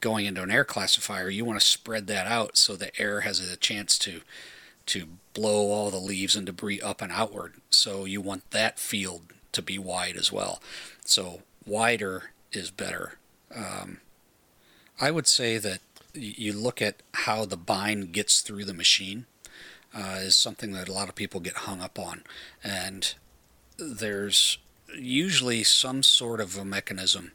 going 0.00 0.26
into 0.26 0.42
an 0.42 0.50
air 0.50 0.64
classifier. 0.64 1.28
You 1.30 1.44
want 1.44 1.60
to 1.60 1.66
spread 1.66 2.06
that 2.06 2.26
out 2.26 2.56
so 2.56 2.76
the 2.76 2.98
air 3.00 3.22
has 3.22 3.40
a 3.40 3.56
chance 3.56 3.98
to 4.00 4.20
to 4.86 5.06
blow 5.32 5.70
all 5.70 5.90
the 5.90 5.96
leaves 5.96 6.36
and 6.36 6.44
debris 6.44 6.80
up 6.80 7.00
and 7.00 7.10
outward. 7.10 7.54
So 7.70 8.04
you 8.04 8.20
want 8.20 8.50
that 8.50 8.78
field 8.78 9.22
to 9.52 9.62
be 9.62 9.78
wide 9.78 10.16
as 10.16 10.30
well. 10.30 10.60
So 11.06 11.40
wider 11.66 12.32
is 12.52 12.70
better. 12.70 13.14
Um, 13.54 14.00
I 15.00 15.10
would 15.10 15.26
say 15.26 15.58
that 15.58 15.80
you 16.14 16.52
look 16.52 16.80
at 16.80 17.02
how 17.12 17.44
the 17.44 17.56
bine 17.56 18.12
gets 18.12 18.40
through 18.40 18.64
the 18.64 18.74
machine 18.74 19.26
uh, 19.94 20.18
is 20.20 20.36
something 20.36 20.72
that 20.72 20.88
a 20.88 20.92
lot 20.92 21.08
of 21.08 21.14
people 21.14 21.40
get 21.40 21.54
hung 21.54 21.80
up 21.80 21.98
on, 21.98 22.22
and 22.62 23.14
there's 23.76 24.58
usually 24.96 25.64
some 25.64 26.02
sort 26.02 26.40
of 26.40 26.56
a 26.56 26.64
mechanism. 26.64 27.32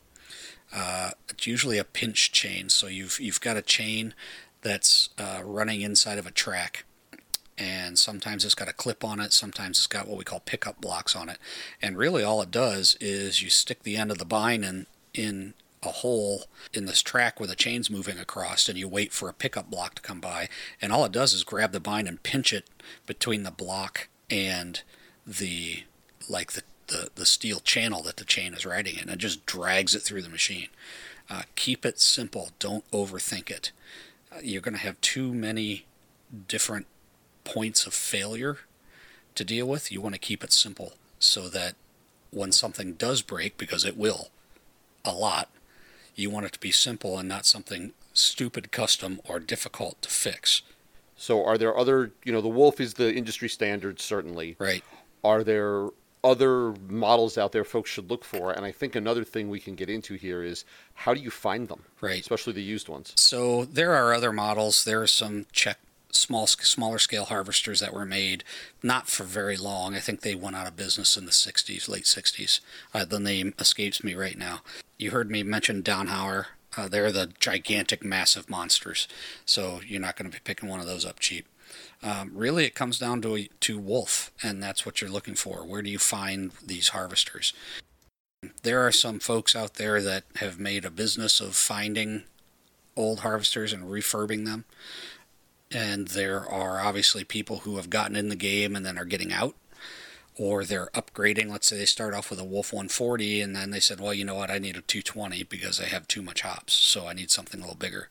Uh, 0.73 1.11
it's 1.29 1.47
usually 1.47 1.77
a 1.77 1.83
pinch 1.83 2.31
chain, 2.31 2.69
so 2.69 2.87
you've 2.87 3.19
you've 3.19 3.41
got 3.41 3.57
a 3.57 3.61
chain 3.61 4.13
that's 4.61 5.09
uh, 5.17 5.41
running 5.43 5.81
inside 5.81 6.17
of 6.17 6.27
a 6.27 6.31
track, 6.31 6.85
and 7.57 7.99
sometimes 7.99 8.45
it's 8.45 8.55
got 8.55 8.69
a 8.69 8.73
clip 8.73 9.03
on 9.03 9.19
it, 9.19 9.33
sometimes 9.33 9.77
it's 9.77 9.87
got 9.87 10.07
what 10.07 10.17
we 10.17 10.23
call 10.23 10.39
pickup 10.39 10.79
blocks 10.79 11.15
on 11.15 11.27
it. 11.27 11.37
And 11.81 11.97
really 11.97 12.23
all 12.23 12.41
it 12.41 12.51
does 12.51 12.97
is 13.01 13.41
you 13.41 13.49
stick 13.49 13.83
the 13.83 13.97
end 13.97 14.11
of 14.11 14.17
the 14.17 14.25
bine 14.25 14.63
in, 14.63 14.85
in 15.13 15.53
a 15.83 15.89
hole 15.89 16.45
in 16.73 16.85
this 16.85 17.01
track 17.01 17.39
where 17.39 17.47
the 17.47 17.55
chain's 17.55 17.89
moving 17.89 18.19
across 18.19 18.67
and 18.67 18.77
you 18.77 18.87
wait 18.87 19.13
for 19.13 19.29
a 19.29 19.33
pickup 19.33 19.69
block 19.69 19.95
to 19.95 20.01
come 20.01 20.19
by. 20.19 20.49
And 20.81 20.91
all 20.91 21.05
it 21.05 21.11
does 21.11 21.33
is 21.33 21.43
grab 21.43 21.71
the 21.71 21.79
bine 21.79 22.07
and 22.07 22.21
pinch 22.21 22.51
it 22.51 22.69
between 23.05 23.43
the 23.43 23.51
block 23.51 24.09
and 24.29 24.81
the 25.25 25.83
like 26.29 26.53
the, 26.53 26.63
the, 26.87 27.09
the 27.15 27.25
steel 27.25 27.59
channel 27.59 28.03
that 28.03 28.17
the 28.17 28.25
chain 28.25 28.53
is 28.53 28.65
riding 28.65 28.97
in 28.97 29.09
and 29.09 29.19
just 29.19 29.45
drags 29.45 29.95
it 29.95 30.01
through 30.01 30.21
the 30.21 30.29
machine. 30.29 30.67
Uh, 31.29 31.43
keep 31.55 31.85
it 31.85 31.99
simple. 31.99 32.49
Don't 32.59 32.89
overthink 32.91 33.49
it. 33.49 33.71
Uh, 34.31 34.39
you're 34.43 34.61
going 34.61 34.75
to 34.75 34.81
have 34.81 34.99
too 35.01 35.33
many 35.33 35.85
different 36.47 36.87
points 37.43 37.85
of 37.85 37.93
failure 37.93 38.59
to 39.35 39.43
deal 39.43 39.67
with. 39.67 39.91
You 39.91 40.01
want 40.01 40.15
to 40.15 40.19
keep 40.19 40.43
it 40.43 40.51
simple 40.51 40.93
so 41.19 41.49
that 41.49 41.75
when 42.31 42.51
something 42.51 42.93
does 42.93 43.21
break, 43.21 43.57
because 43.57 43.85
it 43.85 43.97
will 43.97 44.29
a 45.03 45.11
lot, 45.11 45.49
you 46.19 46.29
want 46.29 46.45
it 46.45 46.53
to 46.53 46.60
be 46.60 46.71
simple 46.71 47.17
and 47.17 47.27
not 47.27 47.45
something 47.45 47.93
stupid, 48.13 48.71
custom, 48.71 49.21
or 49.27 49.39
difficult 49.39 50.01
to 50.01 50.10
fix. 50.10 50.62
So, 51.15 51.43
are 51.45 51.58
there 51.58 51.77
other, 51.77 52.12
you 52.23 52.32
know, 52.32 52.41
the 52.41 52.47
Wolf 52.47 52.79
is 52.79 52.93
the 52.93 53.13
industry 53.13 53.49
standard, 53.49 53.99
certainly. 53.99 54.55
Right. 54.58 54.84
Are 55.23 55.43
there 55.43 55.89
other 56.23 56.73
models 56.88 57.38
out 57.38 57.51
there 57.51 57.65
folks 57.65 57.89
should 57.89 58.10
look 58.10 58.23
for? 58.23 58.51
And 58.51 58.65
I 58.65 58.71
think 58.71 58.95
another 58.95 59.23
thing 59.23 59.49
we 59.49 59.60
can 59.60 59.75
get 59.75 59.89
into 59.89 60.13
here 60.15 60.43
is 60.43 60.63
how 60.93 61.13
do 61.13 61.19
you 61.19 61.29
find 61.29 61.67
them? 61.67 61.84
Right. 61.99 62.21
Especially 62.21 62.53
the 62.53 62.62
used 62.62 62.88
ones. 62.88 63.13
So, 63.17 63.65
there 63.65 63.93
are 63.93 64.13
other 64.13 64.32
models. 64.32 64.86
There 64.86 65.01
are 65.01 65.08
some 65.08 65.45
Czech 65.51 65.77
small 66.11 66.47
smaller 66.47 66.99
scale 66.99 67.25
harvesters 67.25 67.79
that 67.79 67.93
were 67.93 68.05
made 68.05 68.43
not 68.81 69.07
for 69.07 69.23
very 69.23 69.57
long. 69.57 69.95
I 69.95 69.99
think 69.99 70.21
they 70.21 70.35
went 70.35 70.55
out 70.55 70.67
of 70.67 70.75
business 70.75 71.17
in 71.17 71.25
the 71.25 71.31
60s 71.31 71.87
late 71.87 72.05
60s 72.05 72.59
uh, 72.93 73.05
the 73.05 73.19
name 73.19 73.53
escapes 73.59 74.03
me 74.03 74.15
right 74.15 74.37
now. 74.37 74.61
You 74.97 75.11
heard 75.11 75.29
me 75.29 75.43
mention 75.43 75.83
Dauenhauer 75.83 76.47
uh, 76.77 76.87
they're 76.87 77.11
the 77.11 77.31
gigantic 77.39 78.03
massive 78.03 78.49
monsters. 78.49 79.07
So 79.45 79.81
you're 79.85 80.01
not 80.01 80.15
going 80.15 80.29
to 80.29 80.37
be 80.37 80.41
picking 80.43 80.69
one 80.69 80.79
of 80.79 80.85
those 80.85 81.05
up 81.05 81.19
cheap. 81.19 81.47
Um, 82.01 82.31
really 82.33 82.65
it 82.65 82.75
comes 82.75 82.97
down 82.97 83.21
to 83.23 83.47
to 83.47 83.77
wolf 83.77 84.31
and 84.41 84.63
that's 84.63 84.85
what 84.85 85.01
you're 85.01 85.09
looking 85.09 85.35
for. 85.35 85.65
Where 85.65 85.81
do 85.81 85.89
you 85.89 85.99
find 85.99 86.51
these 86.65 86.89
harvesters? 86.89 87.53
There 88.63 88.85
are 88.85 88.91
some 88.91 89.19
folks 89.19 89.55
out 89.55 89.75
there 89.75 90.01
that 90.01 90.23
have 90.37 90.59
made 90.59 90.85
a 90.85 90.89
business 90.89 91.41
of 91.41 91.55
finding 91.55 92.23
old 92.95 93.19
harvesters 93.19 93.73
and 93.73 93.83
refurbing 93.83 94.45
them 94.45 94.65
and 95.71 96.10
there 96.10 96.47
are 96.49 96.79
obviously 96.79 97.23
people 97.23 97.60
who 97.60 97.77
have 97.77 97.89
gotten 97.89 98.15
in 98.15 98.29
the 98.29 98.36
game 98.36 98.75
and 98.75 98.86
then 98.86 98.97
are 98.97 99.05
getting 99.05 99.32
out 99.32 99.55
or 100.38 100.63
they're 100.63 100.89
upgrading. 100.93 101.49
Let's 101.49 101.67
say 101.67 101.77
they 101.77 101.86
start 101.86 102.13
off 102.13 102.29
with 102.29 102.39
a 102.39 102.45
wolf 102.45 102.73
140 102.73 103.41
and 103.41 103.55
then 103.55 103.71
they 103.71 103.79
said 103.79 103.99
well 103.99 104.13
you 104.13 104.25
know 104.25 104.36
what? 104.36 104.49
I 104.49 104.58
need 104.58 104.77
a 104.77 104.82
220 104.82 105.43
because 105.43 105.79
i 105.79 105.86
have 105.86 106.08
too 106.08 106.21
much 106.21 106.41
hops 106.41 106.73
so 106.73 107.08
i 107.08 107.13
need 107.13 107.32
something 107.32 107.60
a 107.60 107.63
little 107.63 107.77
bigger. 107.77 108.10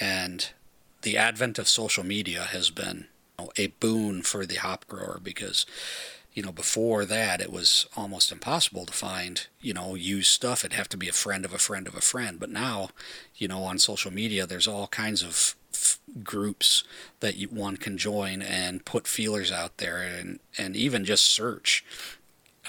And 0.00 0.50
the 1.02 1.16
advent 1.16 1.58
of 1.58 1.68
social 1.68 2.04
media 2.04 2.42
has 2.42 2.70
been 2.70 3.06
you 3.38 3.44
know, 3.44 3.52
a 3.56 3.68
boon 3.68 4.22
for 4.22 4.44
the 4.44 4.56
hop 4.56 4.86
grower 4.86 5.20
because 5.22 5.66
you 6.32 6.42
know 6.42 6.52
before 6.52 7.04
that 7.04 7.40
it 7.40 7.52
was 7.52 7.86
almost 7.96 8.30
impossible 8.30 8.86
to 8.86 8.92
find 8.92 9.46
you 9.60 9.74
know 9.74 9.94
used 9.94 10.30
stuff. 10.30 10.64
It'd 10.64 10.76
have 10.76 10.88
to 10.90 10.96
be 10.96 11.08
a 11.08 11.12
friend 11.12 11.44
of 11.44 11.52
a 11.52 11.58
friend 11.58 11.86
of 11.86 11.94
a 11.94 12.00
friend. 12.00 12.38
But 12.38 12.50
now 12.50 12.90
you 13.36 13.48
know 13.48 13.64
on 13.64 13.78
social 13.78 14.12
media 14.12 14.46
there's 14.46 14.68
all 14.68 14.88
kinds 14.88 15.22
of 15.22 15.54
groups 16.24 16.84
that 17.20 17.36
you, 17.36 17.48
one 17.48 17.76
can 17.76 17.96
join 17.96 18.42
and 18.42 18.84
put 18.84 19.06
feelers 19.06 19.52
out 19.52 19.76
there 19.76 20.02
and, 20.02 20.40
and 20.58 20.74
even 20.74 21.04
just 21.04 21.24
search 21.24 21.84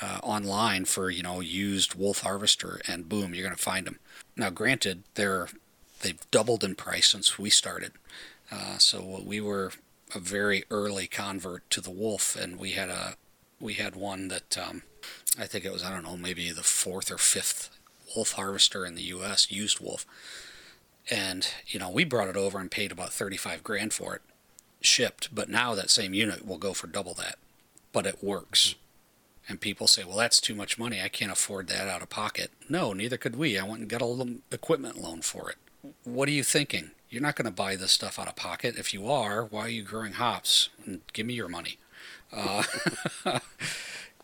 uh, 0.01 0.19
online 0.21 0.85
for 0.85 1.09
you 1.09 1.23
know 1.23 1.39
used 1.39 1.95
wolf 1.95 2.21
harvester 2.21 2.79
and 2.87 3.09
boom 3.09 3.33
you're 3.33 3.43
going 3.43 3.55
to 3.55 3.61
find 3.61 3.87
them 3.87 3.99
now 4.37 4.49
granted 4.51 5.03
they're 5.15 5.47
they've 6.01 6.29
doubled 6.31 6.63
in 6.63 6.75
price 6.75 7.09
since 7.09 7.37
we 7.39 7.49
started. 7.49 7.93
Uh, 8.51 8.77
so 8.77 9.21
we 9.23 9.39
were 9.39 9.71
a 10.13 10.19
very 10.19 10.63
early 10.69 11.07
convert 11.07 11.69
to 11.69 11.81
the 11.81 11.91
wolf 11.91 12.35
and 12.35 12.59
we 12.59 12.71
had 12.71 12.89
a 12.89 13.15
we 13.61 13.73
had 13.73 13.95
one 13.95 14.27
that 14.29 14.57
um, 14.57 14.83
I 15.37 15.45
think 15.45 15.63
it 15.63 15.71
was 15.71 15.83
I 15.83 15.91
don't 15.91 16.03
know 16.03 16.17
maybe 16.17 16.51
the 16.51 16.63
fourth 16.63 17.11
or 17.11 17.17
fifth 17.17 17.69
wolf 18.15 18.33
harvester 18.33 18.85
in 18.85 18.95
the 18.95 19.03
U.S. 19.03 19.51
used 19.51 19.79
wolf. 19.79 20.05
And 21.09 21.47
you 21.67 21.79
know 21.79 21.89
we 21.89 22.03
brought 22.03 22.29
it 22.29 22.37
over 22.37 22.59
and 22.59 22.71
paid 22.71 22.91
about 22.91 23.13
35 23.13 23.63
grand 23.63 23.93
for 23.93 24.15
it 24.15 24.21
shipped 24.83 25.33
but 25.33 25.47
now 25.47 25.75
that 25.75 25.91
same 25.91 26.11
unit 26.13 26.45
will 26.45 26.57
go 26.57 26.73
for 26.73 26.87
double 26.87 27.13
that 27.13 27.35
but 27.93 28.05
it 28.05 28.23
works. 28.23 28.75
And 29.47 29.61
people 29.61 29.87
say 29.87 30.03
well 30.03 30.17
that's 30.17 30.41
too 30.41 30.55
much 30.55 30.79
money. 30.79 31.01
I 31.01 31.07
can't 31.07 31.31
afford 31.31 31.67
that 31.67 31.87
out 31.87 32.01
of 32.01 32.09
pocket. 32.09 32.51
No 32.67 32.93
neither 32.93 33.17
could 33.17 33.35
we. 33.35 33.57
I 33.57 33.63
went 33.63 33.81
and 33.81 33.89
got 33.89 34.01
a 34.01 34.05
little 34.05 34.35
equipment 34.51 35.01
loan 35.01 35.21
for 35.21 35.49
it. 35.51 35.57
What 36.03 36.27
are 36.29 36.33
you 36.33 36.43
thinking? 36.43 36.91
You're 37.09 37.21
not 37.21 37.35
going 37.35 37.45
to 37.45 37.51
buy 37.51 37.75
this 37.75 37.91
stuff 37.91 38.17
out 38.17 38.29
of 38.29 38.37
pocket. 38.37 38.77
If 38.77 38.93
you 38.93 39.09
are 39.09 39.45
why 39.45 39.61
are 39.61 39.69
you 39.69 39.83
growing 39.83 40.13
hops? 40.13 40.69
Give 41.13 41.25
me 41.25 41.33
your 41.33 41.49
money 41.49 41.77
uh, 42.33 42.63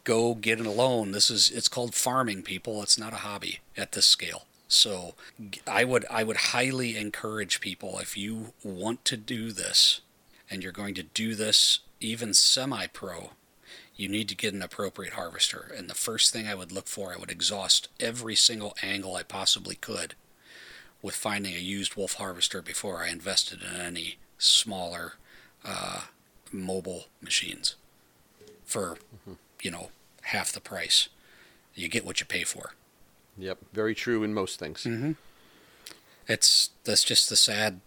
go 0.04 0.36
get 0.36 0.60
a 0.60 0.70
loan 0.70 1.12
this 1.12 1.30
is 1.30 1.52
it's 1.52 1.68
called 1.68 1.94
farming 1.94 2.42
people. 2.42 2.82
It's 2.82 2.98
not 2.98 3.14
a 3.14 3.18
hobby 3.18 3.60
at 3.76 3.92
this 3.92 4.06
scale. 4.06 4.46
So 4.68 5.16
I 5.66 5.84
would 5.84 6.06
I 6.10 6.24
would 6.24 6.38
highly 6.38 6.98
encourage 6.98 7.62
people 7.62 8.00
if 8.00 8.18
you 8.18 8.54
want 8.64 9.04
to 9.06 9.18
do 9.18 9.52
this 9.52 10.02
and 10.50 10.64
you're 10.64 10.72
going 10.72 10.96
to 10.96 11.04
do 11.04 11.36
this 11.36 11.80
even 12.00 12.34
semi-pro, 12.34 13.32
you 13.96 14.08
need 14.08 14.30
to 14.30 14.36
get 14.36 14.54
an 14.54 14.62
appropriate 14.62 15.14
harvester. 15.14 15.74
And 15.76 15.90
the 15.90 15.96
first 15.96 16.32
thing 16.32 16.48
I 16.48 16.56
would 16.56 16.72
look 16.72 16.88
for, 16.88 17.12
I 17.14 17.18
would 17.18 17.32
exhaust 17.32 17.90
every 18.00 18.36
single 18.36 18.78
angle 18.82 19.16
I 19.16 19.24
possibly 19.24 19.76
could 19.76 20.14
with 21.02 21.16
finding 21.16 21.54
a 21.56 21.60
used 21.60 21.96
wolf 21.96 22.14
harvester 22.14 22.62
before 22.62 23.04
I 23.04 23.10
invested 23.10 23.60
in 23.62 23.82
any 23.82 24.18
smaller 24.38 25.14
uh, 25.66 26.02
mobile 26.52 27.08
machines 27.22 27.76
for 28.68 28.98
mm-hmm. 29.16 29.34
you 29.64 29.72
know 29.72 29.90
half 30.24 30.52
the 30.52 30.62
price. 30.62 31.10
You 31.74 31.88
get 31.88 32.06
what 32.06 32.20
you 32.20 32.26
pay 32.26 32.44
for. 32.44 32.74
Yep, 33.38 33.60
very 33.74 33.96
true 33.96 34.24
in 34.24 34.34
most 34.34 34.60
things. 34.60 34.84
Mm-hmm. 34.84 35.14
It's 36.28 36.72
that's 36.84 37.04
just 37.04 37.30
the 37.30 37.36
sad 37.36 37.82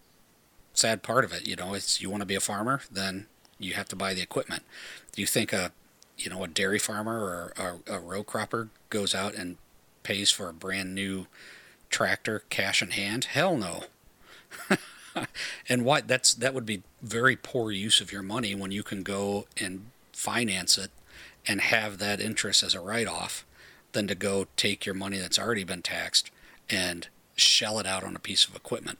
sad 0.73 1.03
part 1.03 1.23
of 1.23 1.31
it. 1.31 1.47
You 1.47 1.55
know, 1.55 1.73
it's 1.73 2.01
you 2.01 2.09
want 2.09 2.21
to 2.21 2.27
be 2.27 2.35
a 2.35 2.41
farmer, 2.41 2.81
then 2.91 3.27
you 3.59 3.73
have 3.73 3.87
to 3.89 3.95
buy 3.95 4.13
the 4.13 4.21
equipment. 4.21 4.63
Do 5.13 5.21
you 5.21 5.27
think 5.27 5.53
a 5.53 5.71
you 6.17 6.29
know 6.29 6.43
a 6.43 6.47
dairy 6.47 6.79
farmer 6.79 7.19
or 7.19 7.53
a, 7.87 7.95
a 7.95 7.99
row 7.99 8.23
cropper 8.23 8.69
goes 8.89 9.15
out 9.15 9.35
and 9.35 9.57
pays 10.03 10.31
for 10.31 10.49
a 10.49 10.53
brand 10.53 10.95
new 10.95 11.27
tractor 11.89 12.43
cash 12.49 12.81
in 12.81 12.91
hand? 12.91 13.25
Hell 13.25 13.57
no. 13.57 13.83
and 15.69 15.85
why 15.85 16.01
that's 16.01 16.33
that 16.33 16.53
would 16.53 16.65
be 16.65 16.83
very 17.01 17.35
poor 17.35 17.71
use 17.71 18.01
of 18.01 18.11
your 18.11 18.23
money 18.23 18.55
when 18.55 18.71
you 18.71 18.83
can 18.83 19.03
go 19.03 19.45
and 19.59 19.87
finance 20.21 20.77
it 20.77 20.91
and 21.47 21.61
have 21.61 21.97
that 21.97 22.21
interest 22.21 22.61
as 22.61 22.75
a 22.75 22.79
write 22.79 23.07
off 23.07 23.43
than 23.93 24.07
to 24.07 24.13
go 24.13 24.45
take 24.55 24.85
your 24.85 24.93
money 24.93 25.17
that's 25.17 25.39
already 25.39 25.63
been 25.63 25.81
taxed 25.81 26.29
and 26.69 27.07
shell 27.35 27.79
it 27.79 27.87
out 27.87 28.03
on 28.03 28.15
a 28.15 28.19
piece 28.19 28.45
of 28.45 28.55
equipment 28.55 28.99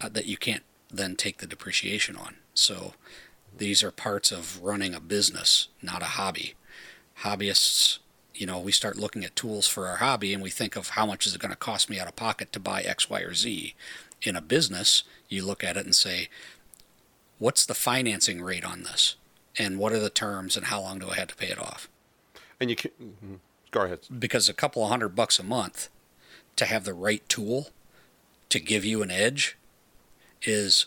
uh, 0.00 0.08
that 0.08 0.26
you 0.26 0.36
can't 0.36 0.62
then 0.88 1.16
take 1.16 1.38
the 1.38 1.46
depreciation 1.46 2.16
on. 2.16 2.36
So 2.54 2.94
these 3.56 3.82
are 3.82 3.90
parts 3.90 4.30
of 4.30 4.62
running 4.62 4.94
a 4.94 5.00
business, 5.00 5.68
not 5.82 6.02
a 6.02 6.16
hobby. 6.16 6.54
Hobbyists, 7.22 7.98
you 8.32 8.46
know, 8.46 8.60
we 8.60 8.70
start 8.72 8.96
looking 8.96 9.24
at 9.24 9.34
tools 9.34 9.66
for 9.66 9.88
our 9.88 9.96
hobby 9.96 10.32
and 10.32 10.42
we 10.42 10.50
think 10.50 10.76
of 10.76 10.90
how 10.90 11.04
much 11.04 11.26
is 11.26 11.34
it 11.34 11.40
going 11.40 11.50
to 11.50 11.56
cost 11.56 11.90
me 11.90 11.98
out 11.98 12.08
of 12.08 12.14
pocket 12.14 12.52
to 12.52 12.60
buy 12.60 12.82
X, 12.82 13.10
Y, 13.10 13.20
or 13.20 13.34
Z. 13.34 13.74
In 14.22 14.36
a 14.36 14.40
business, 14.40 15.02
you 15.28 15.44
look 15.44 15.64
at 15.64 15.76
it 15.76 15.84
and 15.84 15.94
say, 15.96 16.28
what's 17.40 17.66
the 17.66 17.74
financing 17.74 18.40
rate 18.40 18.64
on 18.64 18.84
this? 18.84 19.16
And 19.58 19.78
what 19.78 19.92
are 19.92 19.98
the 20.00 20.10
terms 20.10 20.56
and 20.56 20.66
how 20.66 20.80
long 20.80 20.98
do 20.98 21.10
I 21.10 21.16
have 21.16 21.28
to 21.28 21.36
pay 21.36 21.48
it 21.48 21.58
off? 21.58 21.88
And 22.60 22.70
you 22.70 22.76
can 22.76 22.90
mhm. 23.00 23.38
go 23.70 23.82
ahead. 23.82 24.00
because 24.18 24.48
a 24.48 24.54
couple 24.54 24.82
of 24.82 24.88
hundred 24.90 25.10
bucks 25.10 25.38
a 25.38 25.42
month 25.42 25.88
to 26.56 26.64
have 26.64 26.84
the 26.84 26.94
right 26.94 27.26
tool 27.28 27.68
to 28.48 28.60
give 28.60 28.84
you 28.84 29.02
an 29.02 29.10
edge 29.10 29.56
is 30.42 30.86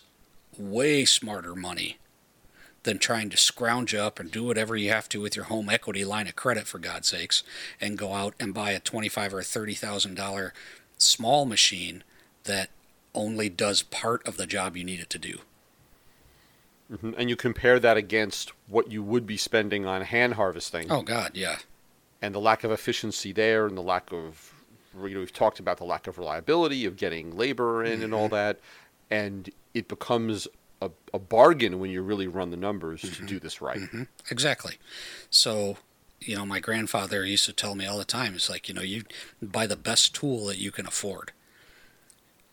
way 0.57 1.05
smarter 1.05 1.55
money 1.55 1.97
than 2.83 2.99
trying 2.99 3.29
to 3.31 3.37
scrounge 3.37 3.95
up 3.95 4.19
and 4.19 4.31
do 4.31 4.43
whatever 4.43 4.75
you 4.77 4.91
have 4.91 5.09
to 5.09 5.19
with 5.19 5.35
your 5.35 5.45
home 5.45 5.69
equity 5.69 6.05
line 6.05 6.27
of 6.27 6.35
credit 6.35 6.67
for 6.67 6.77
God's 6.77 7.07
sakes 7.07 7.43
and 7.81 7.97
go 7.97 8.13
out 8.13 8.35
and 8.39 8.53
buy 8.53 8.71
a 8.71 8.79
twenty-five 8.79 9.33
or 9.33 9.41
thirty 9.41 9.73
thousand 9.73 10.15
dollar 10.15 10.53
small 10.97 11.45
machine 11.45 12.03
that 12.43 12.69
only 13.13 13.49
does 13.49 13.81
part 13.81 14.25
of 14.27 14.37
the 14.37 14.45
job 14.45 14.77
you 14.77 14.83
need 14.83 14.99
it 14.99 15.09
to 15.09 15.17
do. 15.17 15.39
Mhm. 16.91 17.15
And 17.17 17.29
you 17.29 17.35
compare 17.35 17.79
that 17.79 17.97
against 17.97 18.51
what 18.67 18.91
you 18.91 19.01
would 19.01 19.25
be 19.25 19.37
spending 19.37 19.85
on 19.85 20.03
hand 20.03 20.35
harvesting. 20.35 20.91
Oh 20.91 21.01
God, 21.01 21.31
yeah. 21.33 21.57
and 22.21 22.33
the 22.33 22.39
lack 22.39 22.63
of 22.63 22.71
efficiency 22.71 23.31
there 23.31 23.67
and 23.67 23.77
the 23.77 23.81
lack 23.81 24.11
of 24.11 24.53
you 25.03 25.09
know 25.09 25.19
we've 25.19 25.33
talked 25.33 25.59
about 25.59 25.77
the 25.77 25.83
lack 25.83 26.07
of 26.07 26.17
reliability 26.17 26.85
of 26.85 26.95
getting 26.95 27.35
labor 27.35 27.83
in 27.83 28.01
and 28.01 28.13
all 28.13 28.25
mm-hmm. 28.25 28.35
that 28.35 28.59
and 29.11 29.49
it 29.73 29.87
becomes 29.87 30.47
a, 30.81 30.89
a 31.13 31.19
bargain 31.19 31.79
when 31.79 31.89
you 31.89 32.01
really 32.01 32.27
run 32.27 32.49
the 32.51 32.57
numbers 32.57 33.01
to 33.01 33.07
mm-hmm. 33.07 33.25
do 33.25 33.39
this 33.39 33.61
right 33.61 33.79
mm-hmm. 33.79 34.03
Exactly. 34.29 34.77
So, 35.29 35.77
you 36.19 36.35
know, 36.35 36.45
my 36.45 36.59
grandfather 36.59 37.25
used 37.25 37.45
to 37.45 37.53
tell 37.53 37.75
me 37.75 37.85
all 37.85 37.97
the 37.97 38.05
time, 38.05 38.35
it's 38.35 38.49
like, 38.49 38.67
you 38.67 38.73
know, 38.73 38.81
you 38.81 39.03
buy 39.41 39.67
the 39.67 39.75
best 39.75 40.15
tool 40.15 40.45
that 40.47 40.57
you 40.57 40.71
can 40.71 40.87
afford. 40.87 41.31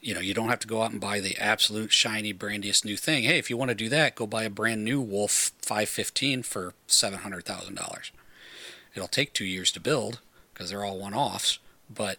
You 0.02 0.14
know, 0.14 0.20
you 0.20 0.34
don't 0.34 0.48
have 0.48 0.58
to 0.58 0.66
go 0.66 0.82
out 0.82 0.90
and 0.90 1.00
buy 1.00 1.20
the 1.20 1.38
absolute 1.38 1.92
shiny, 1.92 2.32
brandiest 2.32 2.84
new 2.84 2.96
thing. 2.96 3.22
Hey, 3.22 3.38
if 3.38 3.48
you 3.48 3.56
want 3.56 3.68
to 3.68 3.74
do 3.74 3.88
that, 3.88 4.16
go 4.16 4.26
buy 4.26 4.42
a 4.42 4.50
brand 4.50 4.84
new 4.84 5.00
Wolf 5.00 5.52
515 5.62 6.42
for 6.42 6.74
$700,000. 6.88 8.10
It'll 8.94 9.08
take 9.08 9.32
two 9.32 9.44
years 9.44 9.70
to 9.72 9.80
build 9.80 10.20
because 10.52 10.70
they're 10.70 10.84
all 10.84 10.98
one 10.98 11.14
offs, 11.14 11.60
but 11.88 12.18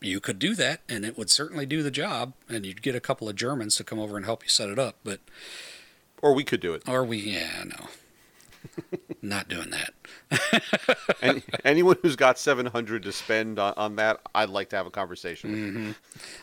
you 0.00 0.18
could 0.18 0.38
do 0.38 0.54
that 0.56 0.80
and 0.88 1.04
it 1.04 1.16
would 1.16 1.30
certainly 1.30 1.64
do 1.64 1.82
the 1.82 1.92
job. 1.92 2.32
And 2.48 2.66
you'd 2.66 2.82
get 2.82 2.96
a 2.96 3.00
couple 3.00 3.28
of 3.28 3.36
Germans 3.36 3.76
to 3.76 3.84
come 3.84 4.00
over 4.00 4.16
and 4.16 4.26
help 4.26 4.42
you 4.42 4.48
set 4.48 4.68
it 4.68 4.78
up. 4.78 4.96
But 5.04 5.20
or 6.20 6.34
we 6.34 6.44
could 6.44 6.60
do 6.60 6.74
it 6.74 6.88
or 6.88 7.04
we, 7.04 7.18
yeah, 7.18 7.64
no. 7.64 8.98
Not 9.22 9.48
doing 9.48 9.70
that. 9.70 9.92
and 11.22 11.42
anyone 11.64 11.96
who's 12.00 12.16
got 12.16 12.38
700 12.38 13.02
to 13.02 13.12
spend 13.12 13.58
on, 13.58 13.74
on 13.76 13.96
that 13.96 14.20
i'd 14.34 14.48
like 14.48 14.70
to 14.70 14.76
have 14.76 14.86
a 14.86 14.90
conversation 14.90 15.50
with 15.50 15.74
hmm 15.74 15.90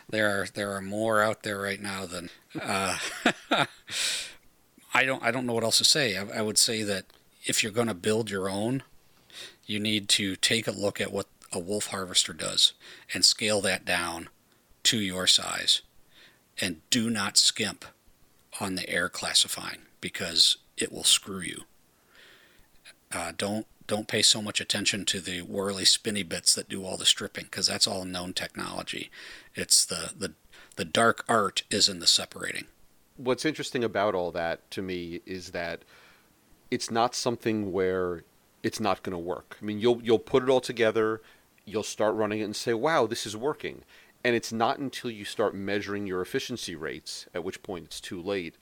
There 0.09 0.29
are 0.41 0.47
there 0.53 0.71
are 0.71 0.81
more 0.81 1.21
out 1.21 1.43
there 1.43 1.59
right 1.59 1.81
now 1.81 2.05
than 2.05 2.29
uh, 2.61 2.97
I 4.93 5.05
don't 5.05 5.23
I 5.23 5.31
don't 5.31 5.45
know 5.45 5.53
what 5.53 5.63
else 5.63 5.77
to 5.79 5.85
say. 5.85 6.17
I, 6.17 6.39
I 6.39 6.41
would 6.41 6.57
say 6.57 6.83
that 6.83 7.05
if 7.45 7.63
you're 7.63 7.71
going 7.71 7.87
to 7.87 7.93
build 7.93 8.29
your 8.29 8.49
own, 8.49 8.83
you 9.65 9.79
need 9.79 10.09
to 10.09 10.35
take 10.35 10.67
a 10.67 10.71
look 10.71 10.99
at 10.99 11.11
what 11.11 11.27
a 11.51 11.59
wolf 11.59 11.87
harvester 11.87 12.33
does 12.33 12.73
and 13.13 13.23
scale 13.23 13.61
that 13.61 13.85
down 13.85 14.29
to 14.83 14.99
your 14.99 15.27
size, 15.27 15.81
and 16.59 16.81
do 16.89 17.09
not 17.09 17.37
skimp 17.37 17.85
on 18.59 18.75
the 18.75 18.89
air 18.89 19.07
classifying 19.09 19.79
because 20.01 20.57
it 20.77 20.91
will 20.91 21.03
screw 21.03 21.39
you. 21.41 21.63
Uh, 23.11 23.31
don't 23.37 23.65
don't 23.87 24.07
pay 24.07 24.21
so 24.21 24.41
much 24.41 24.59
attention 24.59 25.05
to 25.05 25.21
the 25.21 25.41
whirly 25.41 25.85
spinny 25.85 26.23
bits 26.23 26.53
that 26.53 26.67
do 26.67 26.83
all 26.83 26.97
the 26.97 27.05
stripping 27.05 27.45
because 27.45 27.67
that's 27.67 27.87
all 27.87 28.03
known 28.03 28.33
technology. 28.33 29.09
It's 29.55 29.85
the, 29.85 30.11
the 30.17 30.33
the 30.75 30.85
dark 30.85 31.23
art 31.29 31.63
is 31.71 31.87
in 31.89 31.99
the 31.99 32.07
separating. 32.07 32.65
what's 33.15 33.45
interesting 33.45 33.83
about 33.83 34.13
all 34.15 34.31
that 34.31 34.69
to 34.71 34.81
me 34.81 35.21
is 35.25 35.51
that 35.51 35.81
it's 36.69 36.91
not 36.91 37.15
something 37.15 37.71
where 37.71 38.23
it's 38.63 38.79
not 38.79 39.03
going 39.03 39.13
to 39.13 39.17
work. 39.17 39.57
I 39.61 39.65
mean, 39.65 39.79
you'll 39.79 40.01
you'll 40.03 40.19
put 40.19 40.43
it 40.43 40.49
all 40.49 40.61
together, 40.61 41.21
you'll 41.65 41.83
start 41.83 42.15
running 42.15 42.39
it 42.39 42.43
and 42.43 42.55
say, 42.55 42.73
"Wow, 42.73 43.07
this 43.07 43.25
is 43.25 43.35
working." 43.37 43.83
And 44.23 44.35
it's 44.35 44.51
not 44.51 44.79
until 44.79 45.11
you 45.11 45.23
start 45.23 45.55
measuring 45.55 46.05
your 46.07 46.21
efficiency 46.21 46.75
rates, 46.75 47.27
at 47.33 47.43
which 47.43 47.63
point 47.63 47.85
it's 47.85 48.01
too 48.01 48.21
late, 48.21 48.55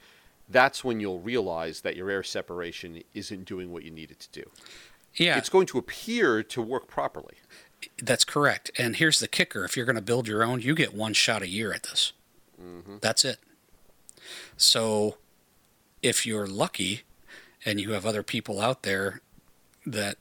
that's 0.50 0.84
when 0.84 1.00
you'll 1.00 1.20
realize 1.20 1.82
that 1.82 1.96
your 1.96 2.10
air 2.10 2.24
separation 2.24 3.02
isn't 3.14 3.46
doing 3.46 3.72
what 3.72 3.84
you 3.84 3.92
need 3.92 4.12
it 4.12 4.20
to 4.22 4.30
do. 4.32 4.50
Yeah, 5.16 5.38
It's 5.38 5.50
going 5.50 5.68
to 5.68 5.78
appear 5.78 6.44
to 6.44 6.62
work 6.62 6.88
properly. 6.88 7.36
That's 8.02 8.26
correct. 8.26 8.72
And 8.78 8.98
here's 8.98 9.20
the 9.20 9.28
kicker: 9.28 9.64
if 9.64 9.78
you're 9.78 9.86
going 9.86 9.96
to 9.96 10.02
build 10.02 10.28
your 10.28 10.44
own, 10.44 10.62
you 10.62 10.76
get 10.76 10.94
one 10.94 11.14
shot 11.14 11.42
a 11.42 11.48
year 11.48 11.74
at 11.74 11.84
this. 11.84 12.14
That's 13.02 13.24
it. 13.24 13.40
So, 14.58 15.18
if 16.02 16.26
you're 16.26 16.48
lucky, 16.48 17.04
and 17.66 17.80
you 17.80 17.92
have 17.92 18.06
other 18.06 18.24
people 18.24 18.62
out 18.62 18.84
there 18.84 19.22
that 19.86 20.18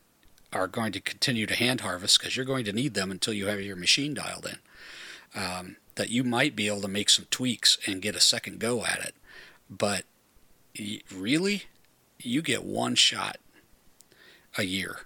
are 0.53 0.67
going 0.69 0.93
to 0.93 1.01
continue 1.01 1.47
to 1.47 1.55
hand 1.55 1.81
harvest 1.81 2.19
because 2.19 2.37
you're 2.37 2.45
going 2.47 2.65
to 2.65 2.73
need 2.73 2.95
them 2.95 3.11
until 3.11 3.35
you 3.35 3.47
have 3.47 3.61
your 3.61 3.77
machine 3.77 4.15
dialed 4.15 4.47
in, 4.47 5.41
um, 5.41 5.77
that 5.97 6.11
you 6.11 6.23
might 6.23 6.55
be 6.55 6.69
able 6.69 6.81
to 6.83 6.89
make 6.89 7.11
some 7.11 7.27
tweaks 7.31 7.79
and 7.87 8.03
get 8.03 8.15
a 8.15 8.21
second 8.21 8.59
go 8.59 8.85
at 8.85 9.01
it. 9.01 9.15
But 9.69 10.05
really, 11.15 11.65
you 12.19 12.43
get 12.43 12.65
one 12.65 12.95
shot 12.95 13.39
a 14.57 14.65
year. 14.65 15.01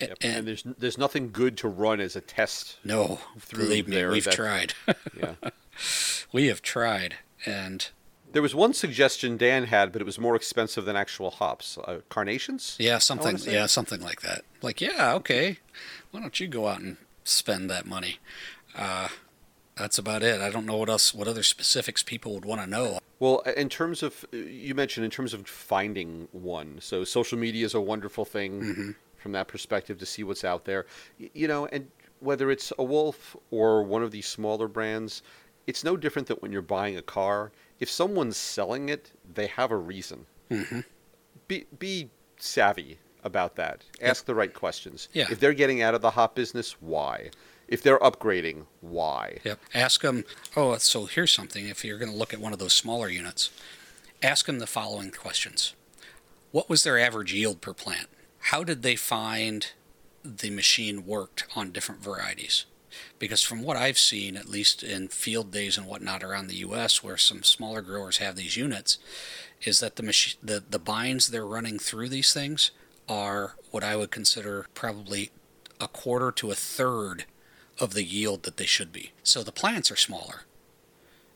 Yep. 0.00 0.18
And, 0.20 0.46
there's 0.48 0.64
there's 0.78 0.98
nothing 0.98 1.30
good 1.30 1.56
to 1.58 1.68
run 1.68 2.00
as 2.00 2.16
a 2.16 2.20
test. 2.20 2.76
No, 2.84 3.20
believe 3.50 3.86
me, 3.86 4.04
we've 4.06 4.24
that- 4.24 4.34
tried. 4.34 4.74
Yeah. 5.16 5.34
we 6.32 6.48
have 6.48 6.60
tried, 6.60 7.16
and 7.46 7.88
There 8.32 8.42
was 8.42 8.54
one 8.54 8.74
suggestion 8.74 9.36
Dan 9.36 9.64
had, 9.64 9.92
but 9.92 10.02
it 10.02 10.04
was 10.04 10.18
more 10.18 10.34
expensive 10.34 10.84
than 10.86 10.96
actual 10.96 11.30
hops. 11.30 11.78
Uh, 11.78 12.00
carnations? 12.08 12.76
yeah, 12.80 12.98
something, 12.98 13.38
yeah, 13.44 13.66
something 13.66 14.00
like 14.00 14.22
that. 14.22 14.42
Like, 14.60 14.80
yeah, 14.80 15.14
okay, 15.14 15.58
why 16.10 16.20
don't 16.20 16.38
you 16.40 16.48
go 16.48 16.66
out 16.66 16.80
and 16.80 16.96
spend 17.24 17.70
that 17.70 17.86
money? 17.86 18.18
Uh, 18.76 19.08
that's 19.76 19.98
about 19.98 20.22
it. 20.22 20.40
I 20.40 20.50
don't 20.50 20.66
know 20.66 20.76
what 20.76 20.88
else, 20.88 21.14
what 21.14 21.28
other 21.28 21.42
specifics 21.42 22.02
people 22.02 22.34
would 22.34 22.44
want 22.44 22.60
to 22.60 22.66
know. 22.66 22.98
Well, 23.18 23.40
in 23.56 23.68
terms 23.68 24.02
of, 24.02 24.24
you 24.32 24.74
mentioned 24.74 25.04
in 25.04 25.10
terms 25.10 25.32
of 25.32 25.46
finding 25.46 26.28
one. 26.32 26.78
So 26.80 27.04
social 27.04 27.38
media 27.38 27.64
is 27.64 27.74
a 27.74 27.80
wonderful 27.80 28.24
thing 28.24 28.60
mm-hmm. 28.60 28.90
from 29.16 29.32
that 29.32 29.48
perspective 29.48 29.98
to 29.98 30.06
see 30.06 30.24
what's 30.24 30.44
out 30.44 30.64
there. 30.64 30.86
You 31.18 31.48
know, 31.48 31.66
and 31.66 31.88
whether 32.20 32.50
it's 32.50 32.72
a 32.78 32.84
Wolf 32.84 33.36
or 33.50 33.82
one 33.82 34.02
of 34.02 34.10
these 34.10 34.26
smaller 34.26 34.68
brands, 34.68 35.22
it's 35.66 35.84
no 35.84 35.96
different 35.96 36.28
than 36.28 36.38
when 36.38 36.52
you're 36.52 36.62
buying 36.62 36.96
a 36.96 37.02
car. 37.02 37.52
If 37.80 37.90
someone's 37.90 38.36
selling 38.36 38.88
it, 38.88 39.12
they 39.34 39.46
have 39.46 39.70
a 39.70 39.76
reason. 39.76 40.26
Mm-hmm. 40.50 40.80
Be 41.48 41.66
be 41.78 42.10
savvy 42.38 42.98
about 43.24 43.56
that. 43.56 43.84
Ask 44.00 44.24
the 44.24 44.34
right 44.34 44.52
questions. 44.52 45.08
Yeah. 45.12 45.26
If 45.30 45.40
they're 45.40 45.52
getting 45.52 45.82
out 45.82 45.94
of 45.94 46.00
the 46.00 46.10
hot 46.10 46.34
business, 46.34 46.76
why? 46.80 47.30
If 47.72 47.82
they're 47.82 47.98
upgrading, 48.00 48.66
why? 48.82 49.38
Yep. 49.44 49.58
Ask 49.72 50.02
them. 50.02 50.26
Oh, 50.54 50.76
so 50.76 51.06
here's 51.06 51.32
something. 51.32 51.66
If 51.68 51.86
you're 51.86 51.96
going 51.96 52.10
to 52.10 52.16
look 52.16 52.34
at 52.34 52.38
one 52.38 52.52
of 52.52 52.58
those 52.58 52.74
smaller 52.74 53.08
units, 53.08 53.48
ask 54.22 54.44
them 54.44 54.58
the 54.58 54.66
following 54.66 55.10
questions: 55.10 55.72
What 56.50 56.68
was 56.68 56.84
their 56.84 56.98
average 56.98 57.32
yield 57.32 57.62
per 57.62 57.72
plant? 57.72 58.08
How 58.50 58.62
did 58.62 58.82
they 58.82 58.94
find 58.94 59.68
the 60.22 60.50
machine 60.50 61.06
worked 61.06 61.46
on 61.56 61.72
different 61.72 62.02
varieties? 62.02 62.66
Because 63.18 63.40
from 63.42 63.62
what 63.62 63.78
I've 63.78 63.98
seen, 63.98 64.36
at 64.36 64.50
least 64.50 64.82
in 64.82 65.08
field 65.08 65.50
days 65.50 65.78
and 65.78 65.86
whatnot 65.86 66.22
around 66.22 66.48
the 66.48 66.56
U.S., 66.56 67.02
where 67.02 67.16
some 67.16 67.42
smaller 67.42 67.80
growers 67.80 68.18
have 68.18 68.36
these 68.36 68.54
units, 68.54 68.98
is 69.62 69.80
that 69.80 69.96
the 69.96 70.02
machine, 70.02 70.38
the 70.42 70.62
the 70.68 70.78
bines 70.78 71.28
they're 71.28 71.46
running 71.46 71.78
through 71.78 72.10
these 72.10 72.34
things 72.34 72.70
are 73.08 73.54
what 73.70 73.82
I 73.82 73.96
would 73.96 74.10
consider 74.10 74.66
probably 74.74 75.30
a 75.80 75.88
quarter 75.88 76.30
to 76.32 76.50
a 76.50 76.54
third 76.54 77.24
of 77.78 77.94
the 77.94 78.04
yield 78.04 78.42
that 78.42 78.56
they 78.56 78.66
should 78.66 78.92
be. 78.92 79.12
So 79.22 79.42
the 79.42 79.52
plants 79.52 79.90
are 79.90 79.96
smaller. 79.96 80.42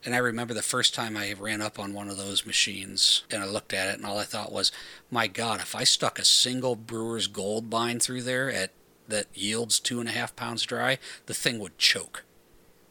And 0.05 0.15
I 0.15 0.19
remember 0.19 0.55
the 0.55 0.63
first 0.63 0.95
time 0.95 1.17
I 1.17 1.33
ran 1.33 1.61
up 1.61 1.79
on 1.79 1.93
one 1.93 2.09
of 2.09 2.17
those 2.17 2.47
machines 2.47 3.25
and 3.31 3.43
I 3.43 3.47
looked 3.47 3.73
at 3.73 3.89
it, 3.89 3.97
and 3.97 4.07
all 4.07 4.19
I 4.19 4.25
thought 4.25 4.53
was, 4.53 4.71
my 5.11 5.27
God, 5.27 5.61
if 5.61 5.75
I 5.75 5.83
stuck 5.83 6.19
a 6.19 6.25
single 6.25 6.77
Brewer's 6.77 7.27
Gold 7.27 7.69
bine 7.69 7.99
through 7.99 8.23
there 8.23 8.51
at 8.51 8.71
that 9.09 9.27
yields 9.35 9.81
two 9.81 9.99
and 9.99 10.09
a 10.09 10.13
half 10.13 10.37
pounds 10.37 10.63
dry, 10.63 10.99
the 11.27 11.35
thing 11.35 11.59
would 11.59 11.79
choke. 11.79 12.25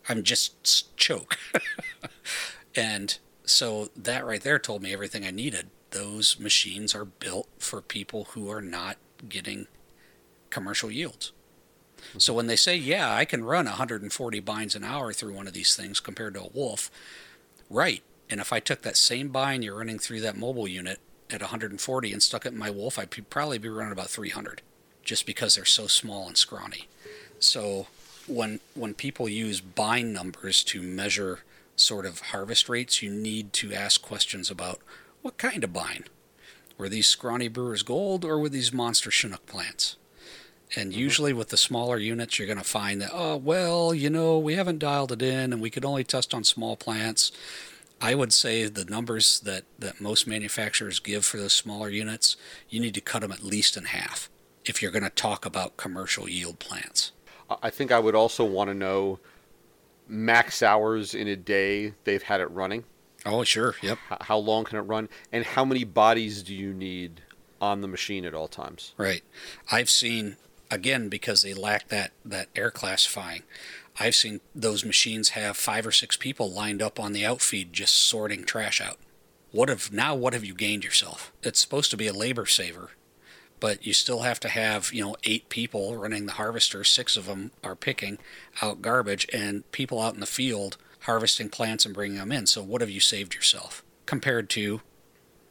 I'm 0.07 0.23
just 0.23 0.95
choke. 0.97 1.37
and 2.75 3.17
so 3.45 3.89
that 3.95 4.25
right 4.25 4.41
there 4.41 4.59
told 4.59 4.81
me 4.81 4.93
everything 4.93 5.25
I 5.25 5.31
needed. 5.31 5.67
Those 5.91 6.39
machines 6.39 6.93
are 6.93 7.05
built 7.05 7.47
for 7.59 7.81
people 7.81 8.25
who 8.31 8.49
are 8.49 8.61
not 8.61 8.97
getting 9.29 9.67
commercial 10.49 10.91
yields. 10.91 11.31
So 12.17 12.33
when 12.33 12.47
they 12.47 12.55
say, 12.55 12.75
yeah, 12.75 13.13
I 13.13 13.25
can 13.25 13.43
run 13.43 13.65
140 13.65 14.39
bines 14.39 14.75
an 14.75 14.83
hour 14.83 15.13
through 15.13 15.33
one 15.33 15.47
of 15.47 15.53
these 15.53 15.75
things 15.75 15.99
compared 15.99 16.33
to 16.35 16.41
a 16.41 16.49
wolf, 16.53 16.89
right. 17.69 18.01
And 18.29 18.39
if 18.39 18.51
I 18.51 18.59
took 18.59 18.81
that 18.81 18.97
same 18.97 19.29
bine 19.29 19.61
you're 19.61 19.77
running 19.77 19.99
through 19.99 20.21
that 20.21 20.37
mobile 20.37 20.67
unit 20.67 20.99
at 21.29 21.41
140 21.41 22.13
and 22.13 22.23
stuck 22.23 22.45
it 22.45 22.53
in 22.53 22.57
my 22.57 22.69
wolf, 22.69 22.97
I'd 22.97 23.11
probably 23.29 23.57
be 23.57 23.69
running 23.69 23.91
about 23.91 24.09
300 24.09 24.61
just 25.03 25.25
because 25.25 25.55
they're 25.55 25.65
so 25.65 25.87
small 25.87 26.27
and 26.27 26.37
scrawny. 26.37 26.87
So 27.39 27.87
when 28.27 28.59
when 28.73 28.93
people 28.93 29.29
use 29.29 29.61
bine 29.61 30.11
numbers 30.11 30.63
to 30.65 30.81
measure 30.81 31.41
sort 31.75 32.05
of 32.05 32.19
harvest 32.21 32.69
rates, 32.69 33.01
you 33.01 33.11
need 33.11 33.53
to 33.53 33.73
ask 33.73 34.01
questions 34.01 34.49
about 34.49 34.79
what 35.21 35.37
kind 35.37 35.63
of 35.63 35.73
bine. 35.73 36.05
Were 36.77 36.89
these 36.89 37.07
scrawny 37.07 37.47
brewers 37.47 37.83
gold 37.83 38.25
or 38.25 38.39
were 38.39 38.49
these 38.49 38.73
monster 38.73 39.11
Chinook 39.11 39.45
plants? 39.45 39.95
And 40.75 40.91
mm-hmm. 40.91 40.99
usually 40.99 41.33
with 41.33 41.49
the 41.49 41.57
smaller 41.57 41.97
units, 41.97 42.39
you're 42.39 42.47
going 42.47 42.57
to 42.57 42.63
find 42.63 43.01
that, 43.01 43.11
oh, 43.13 43.37
well, 43.37 43.93
you 43.93 44.09
know, 44.09 44.37
we 44.37 44.55
haven't 44.55 44.79
dialed 44.79 45.11
it 45.11 45.21
in 45.21 45.53
and 45.53 45.61
we 45.61 45.69
could 45.69 45.85
only 45.85 46.03
test 46.03 46.33
on 46.33 46.43
small 46.43 46.75
plants. 46.75 47.31
I 48.01 48.15
would 48.15 48.33
say 48.33 48.65
the 48.67 48.85
numbers 48.85 49.39
that, 49.41 49.63
that 49.79 50.01
most 50.01 50.27
manufacturers 50.27 50.99
give 50.99 51.25
for 51.25 51.37
those 51.37 51.53
smaller 51.53 51.89
units, 51.89 52.35
you 52.69 52.79
need 52.79 52.93
to 52.95 53.01
cut 53.01 53.21
them 53.21 53.31
at 53.31 53.43
least 53.43 53.77
in 53.77 53.85
half 53.85 54.29
if 54.65 54.81
you're 54.81 54.91
going 54.91 55.03
to 55.03 55.09
talk 55.09 55.45
about 55.45 55.77
commercial 55.77 56.27
yield 56.27 56.59
plants. 56.59 57.11
I 57.61 57.69
think 57.69 57.91
I 57.91 57.99
would 57.99 58.15
also 58.15 58.43
want 58.43 58.69
to 58.69 58.73
know 58.73 59.19
max 60.07 60.61
hours 60.61 61.13
in 61.13 61.27
a 61.27 61.35
day 61.35 61.93
they've 62.03 62.23
had 62.23 62.41
it 62.41 62.49
running. 62.51 62.83
Oh, 63.25 63.43
sure. 63.43 63.75
Yep. 63.81 63.97
How 64.21 64.37
long 64.37 64.65
can 64.65 64.77
it 64.77 64.81
run? 64.81 65.09
And 65.31 65.45
how 65.45 65.65
many 65.65 65.83
bodies 65.83 66.43
do 66.43 66.53
you 66.53 66.73
need 66.73 67.21
on 67.59 67.81
the 67.81 67.87
machine 67.87 68.25
at 68.25 68.33
all 68.33 68.47
times? 68.47 68.93
Right. 68.97 69.23
I've 69.71 69.89
seen 69.89 70.37
again 70.75 71.09
because 71.09 71.41
they 71.41 71.53
lack 71.53 71.87
that 71.87 72.11
that 72.23 72.49
air 72.55 72.69
classifying. 72.69 73.43
I've 73.99 74.15
seen 74.15 74.41
those 74.53 74.85
machines 74.85 75.29
have 75.29 75.57
five 75.57 75.87
or 75.87 75.91
six 75.91 76.17
people 76.17 76.51
lined 76.51 76.81
up 76.81 76.99
on 76.99 77.13
the 77.13 77.25
outfeed 77.25 77.73
just 77.73 77.95
sorting 77.95 78.43
trash 78.43 78.79
out. 78.79 78.97
What 79.51 79.69
have 79.69 79.91
now 79.91 80.13
what 80.13 80.33
have 80.33 80.45
you 80.45 80.53
gained 80.53 80.83
yourself? 80.83 81.31
It's 81.41 81.59
supposed 81.59 81.89
to 81.91 81.97
be 81.97 82.07
a 82.07 82.13
labor 82.13 82.45
saver 82.45 82.91
but 83.59 83.85
you 83.85 83.93
still 83.93 84.21
have 84.21 84.39
to 84.39 84.49
have 84.49 84.93
you 84.93 85.03
know 85.03 85.15
eight 85.23 85.49
people 85.49 85.95
running 85.97 86.25
the 86.25 86.33
harvester 86.33 86.83
six 86.83 87.17
of 87.17 87.25
them 87.25 87.51
are 87.63 87.75
picking 87.75 88.17
out 88.61 88.81
garbage 88.81 89.27
and 89.33 89.69
people 89.71 90.01
out 90.01 90.13
in 90.13 90.19
the 90.19 90.25
field 90.25 90.77
harvesting 91.01 91.49
plants 91.49 91.85
and 91.85 91.93
bringing 91.93 92.17
them 92.17 92.31
in 92.31 92.45
so 92.45 92.61
what 92.61 92.81
have 92.81 92.89
you 92.89 92.99
saved 92.99 93.33
yourself 93.33 93.83
compared 94.05 94.49
to 94.49 94.81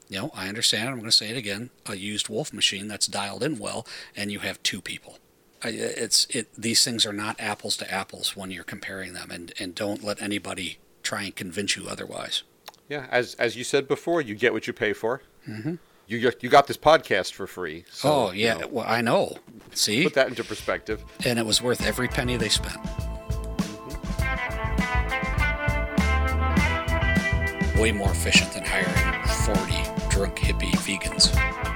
you 0.08 0.18
know 0.18 0.30
i 0.34 0.48
understand 0.48 0.88
i'm 0.88 0.96
going 0.96 1.04
to 1.04 1.12
say 1.12 1.30
it 1.30 1.36
again 1.36 1.70
a 1.86 1.96
used 1.96 2.28
wolf 2.28 2.52
machine 2.52 2.88
that's 2.88 3.06
dialed 3.06 3.42
in 3.42 3.58
well 3.58 3.86
and 4.16 4.30
you 4.32 4.40
have 4.40 4.62
two 4.62 4.80
people 4.80 5.18
it's 5.62 6.26
it 6.26 6.48
these 6.56 6.84
things 6.84 7.06
are 7.06 7.12
not 7.12 7.40
apples 7.40 7.76
to 7.76 7.90
apples 7.90 8.36
when 8.36 8.50
you're 8.50 8.64
comparing 8.64 9.14
them 9.14 9.30
and 9.30 9.52
and 9.58 9.74
don't 9.74 10.04
let 10.04 10.20
anybody 10.20 10.78
try 11.02 11.22
and 11.22 11.36
convince 11.36 11.76
you 11.76 11.88
otherwise 11.88 12.42
yeah 12.88 13.06
as 13.10 13.34
as 13.34 13.56
you 13.56 13.64
said 13.64 13.88
before 13.88 14.20
you 14.20 14.34
get 14.34 14.52
what 14.52 14.66
you 14.66 14.72
pay 14.72 14.92
for 14.92 15.22
mm-hmm 15.48 15.74
you 16.06 16.32
you 16.40 16.48
got 16.48 16.66
this 16.66 16.76
podcast 16.76 17.32
for 17.32 17.46
free. 17.46 17.84
So, 17.90 18.08
oh 18.12 18.30
yeah, 18.32 18.54
you 18.54 18.60
know, 18.62 18.68
well 18.68 18.84
I 18.86 19.00
know. 19.00 19.38
See, 19.72 20.04
put 20.04 20.14
that 20.14 20.28
into 20.28 20.44
perspective. 20.44 21.02
And 21.24 21.38
it 21.38 21.46
was 21.46 21.62
worth 21.62 21.84
every 21.86 22.08
penny 22.08 22.36
they 22.36 22.48
spent. 22.48 22.76
Mm-hmm. 27.64 27.80
Way 27.80 27.92
more 27.92 28.10
efficient 28.10 28.52
than 28.52 28.64
hiring 28.64 29.26
forty 29.26 29.83
drunk 30.14 30.38
hippie 30.38 30.76
vegans. 30.86 31.73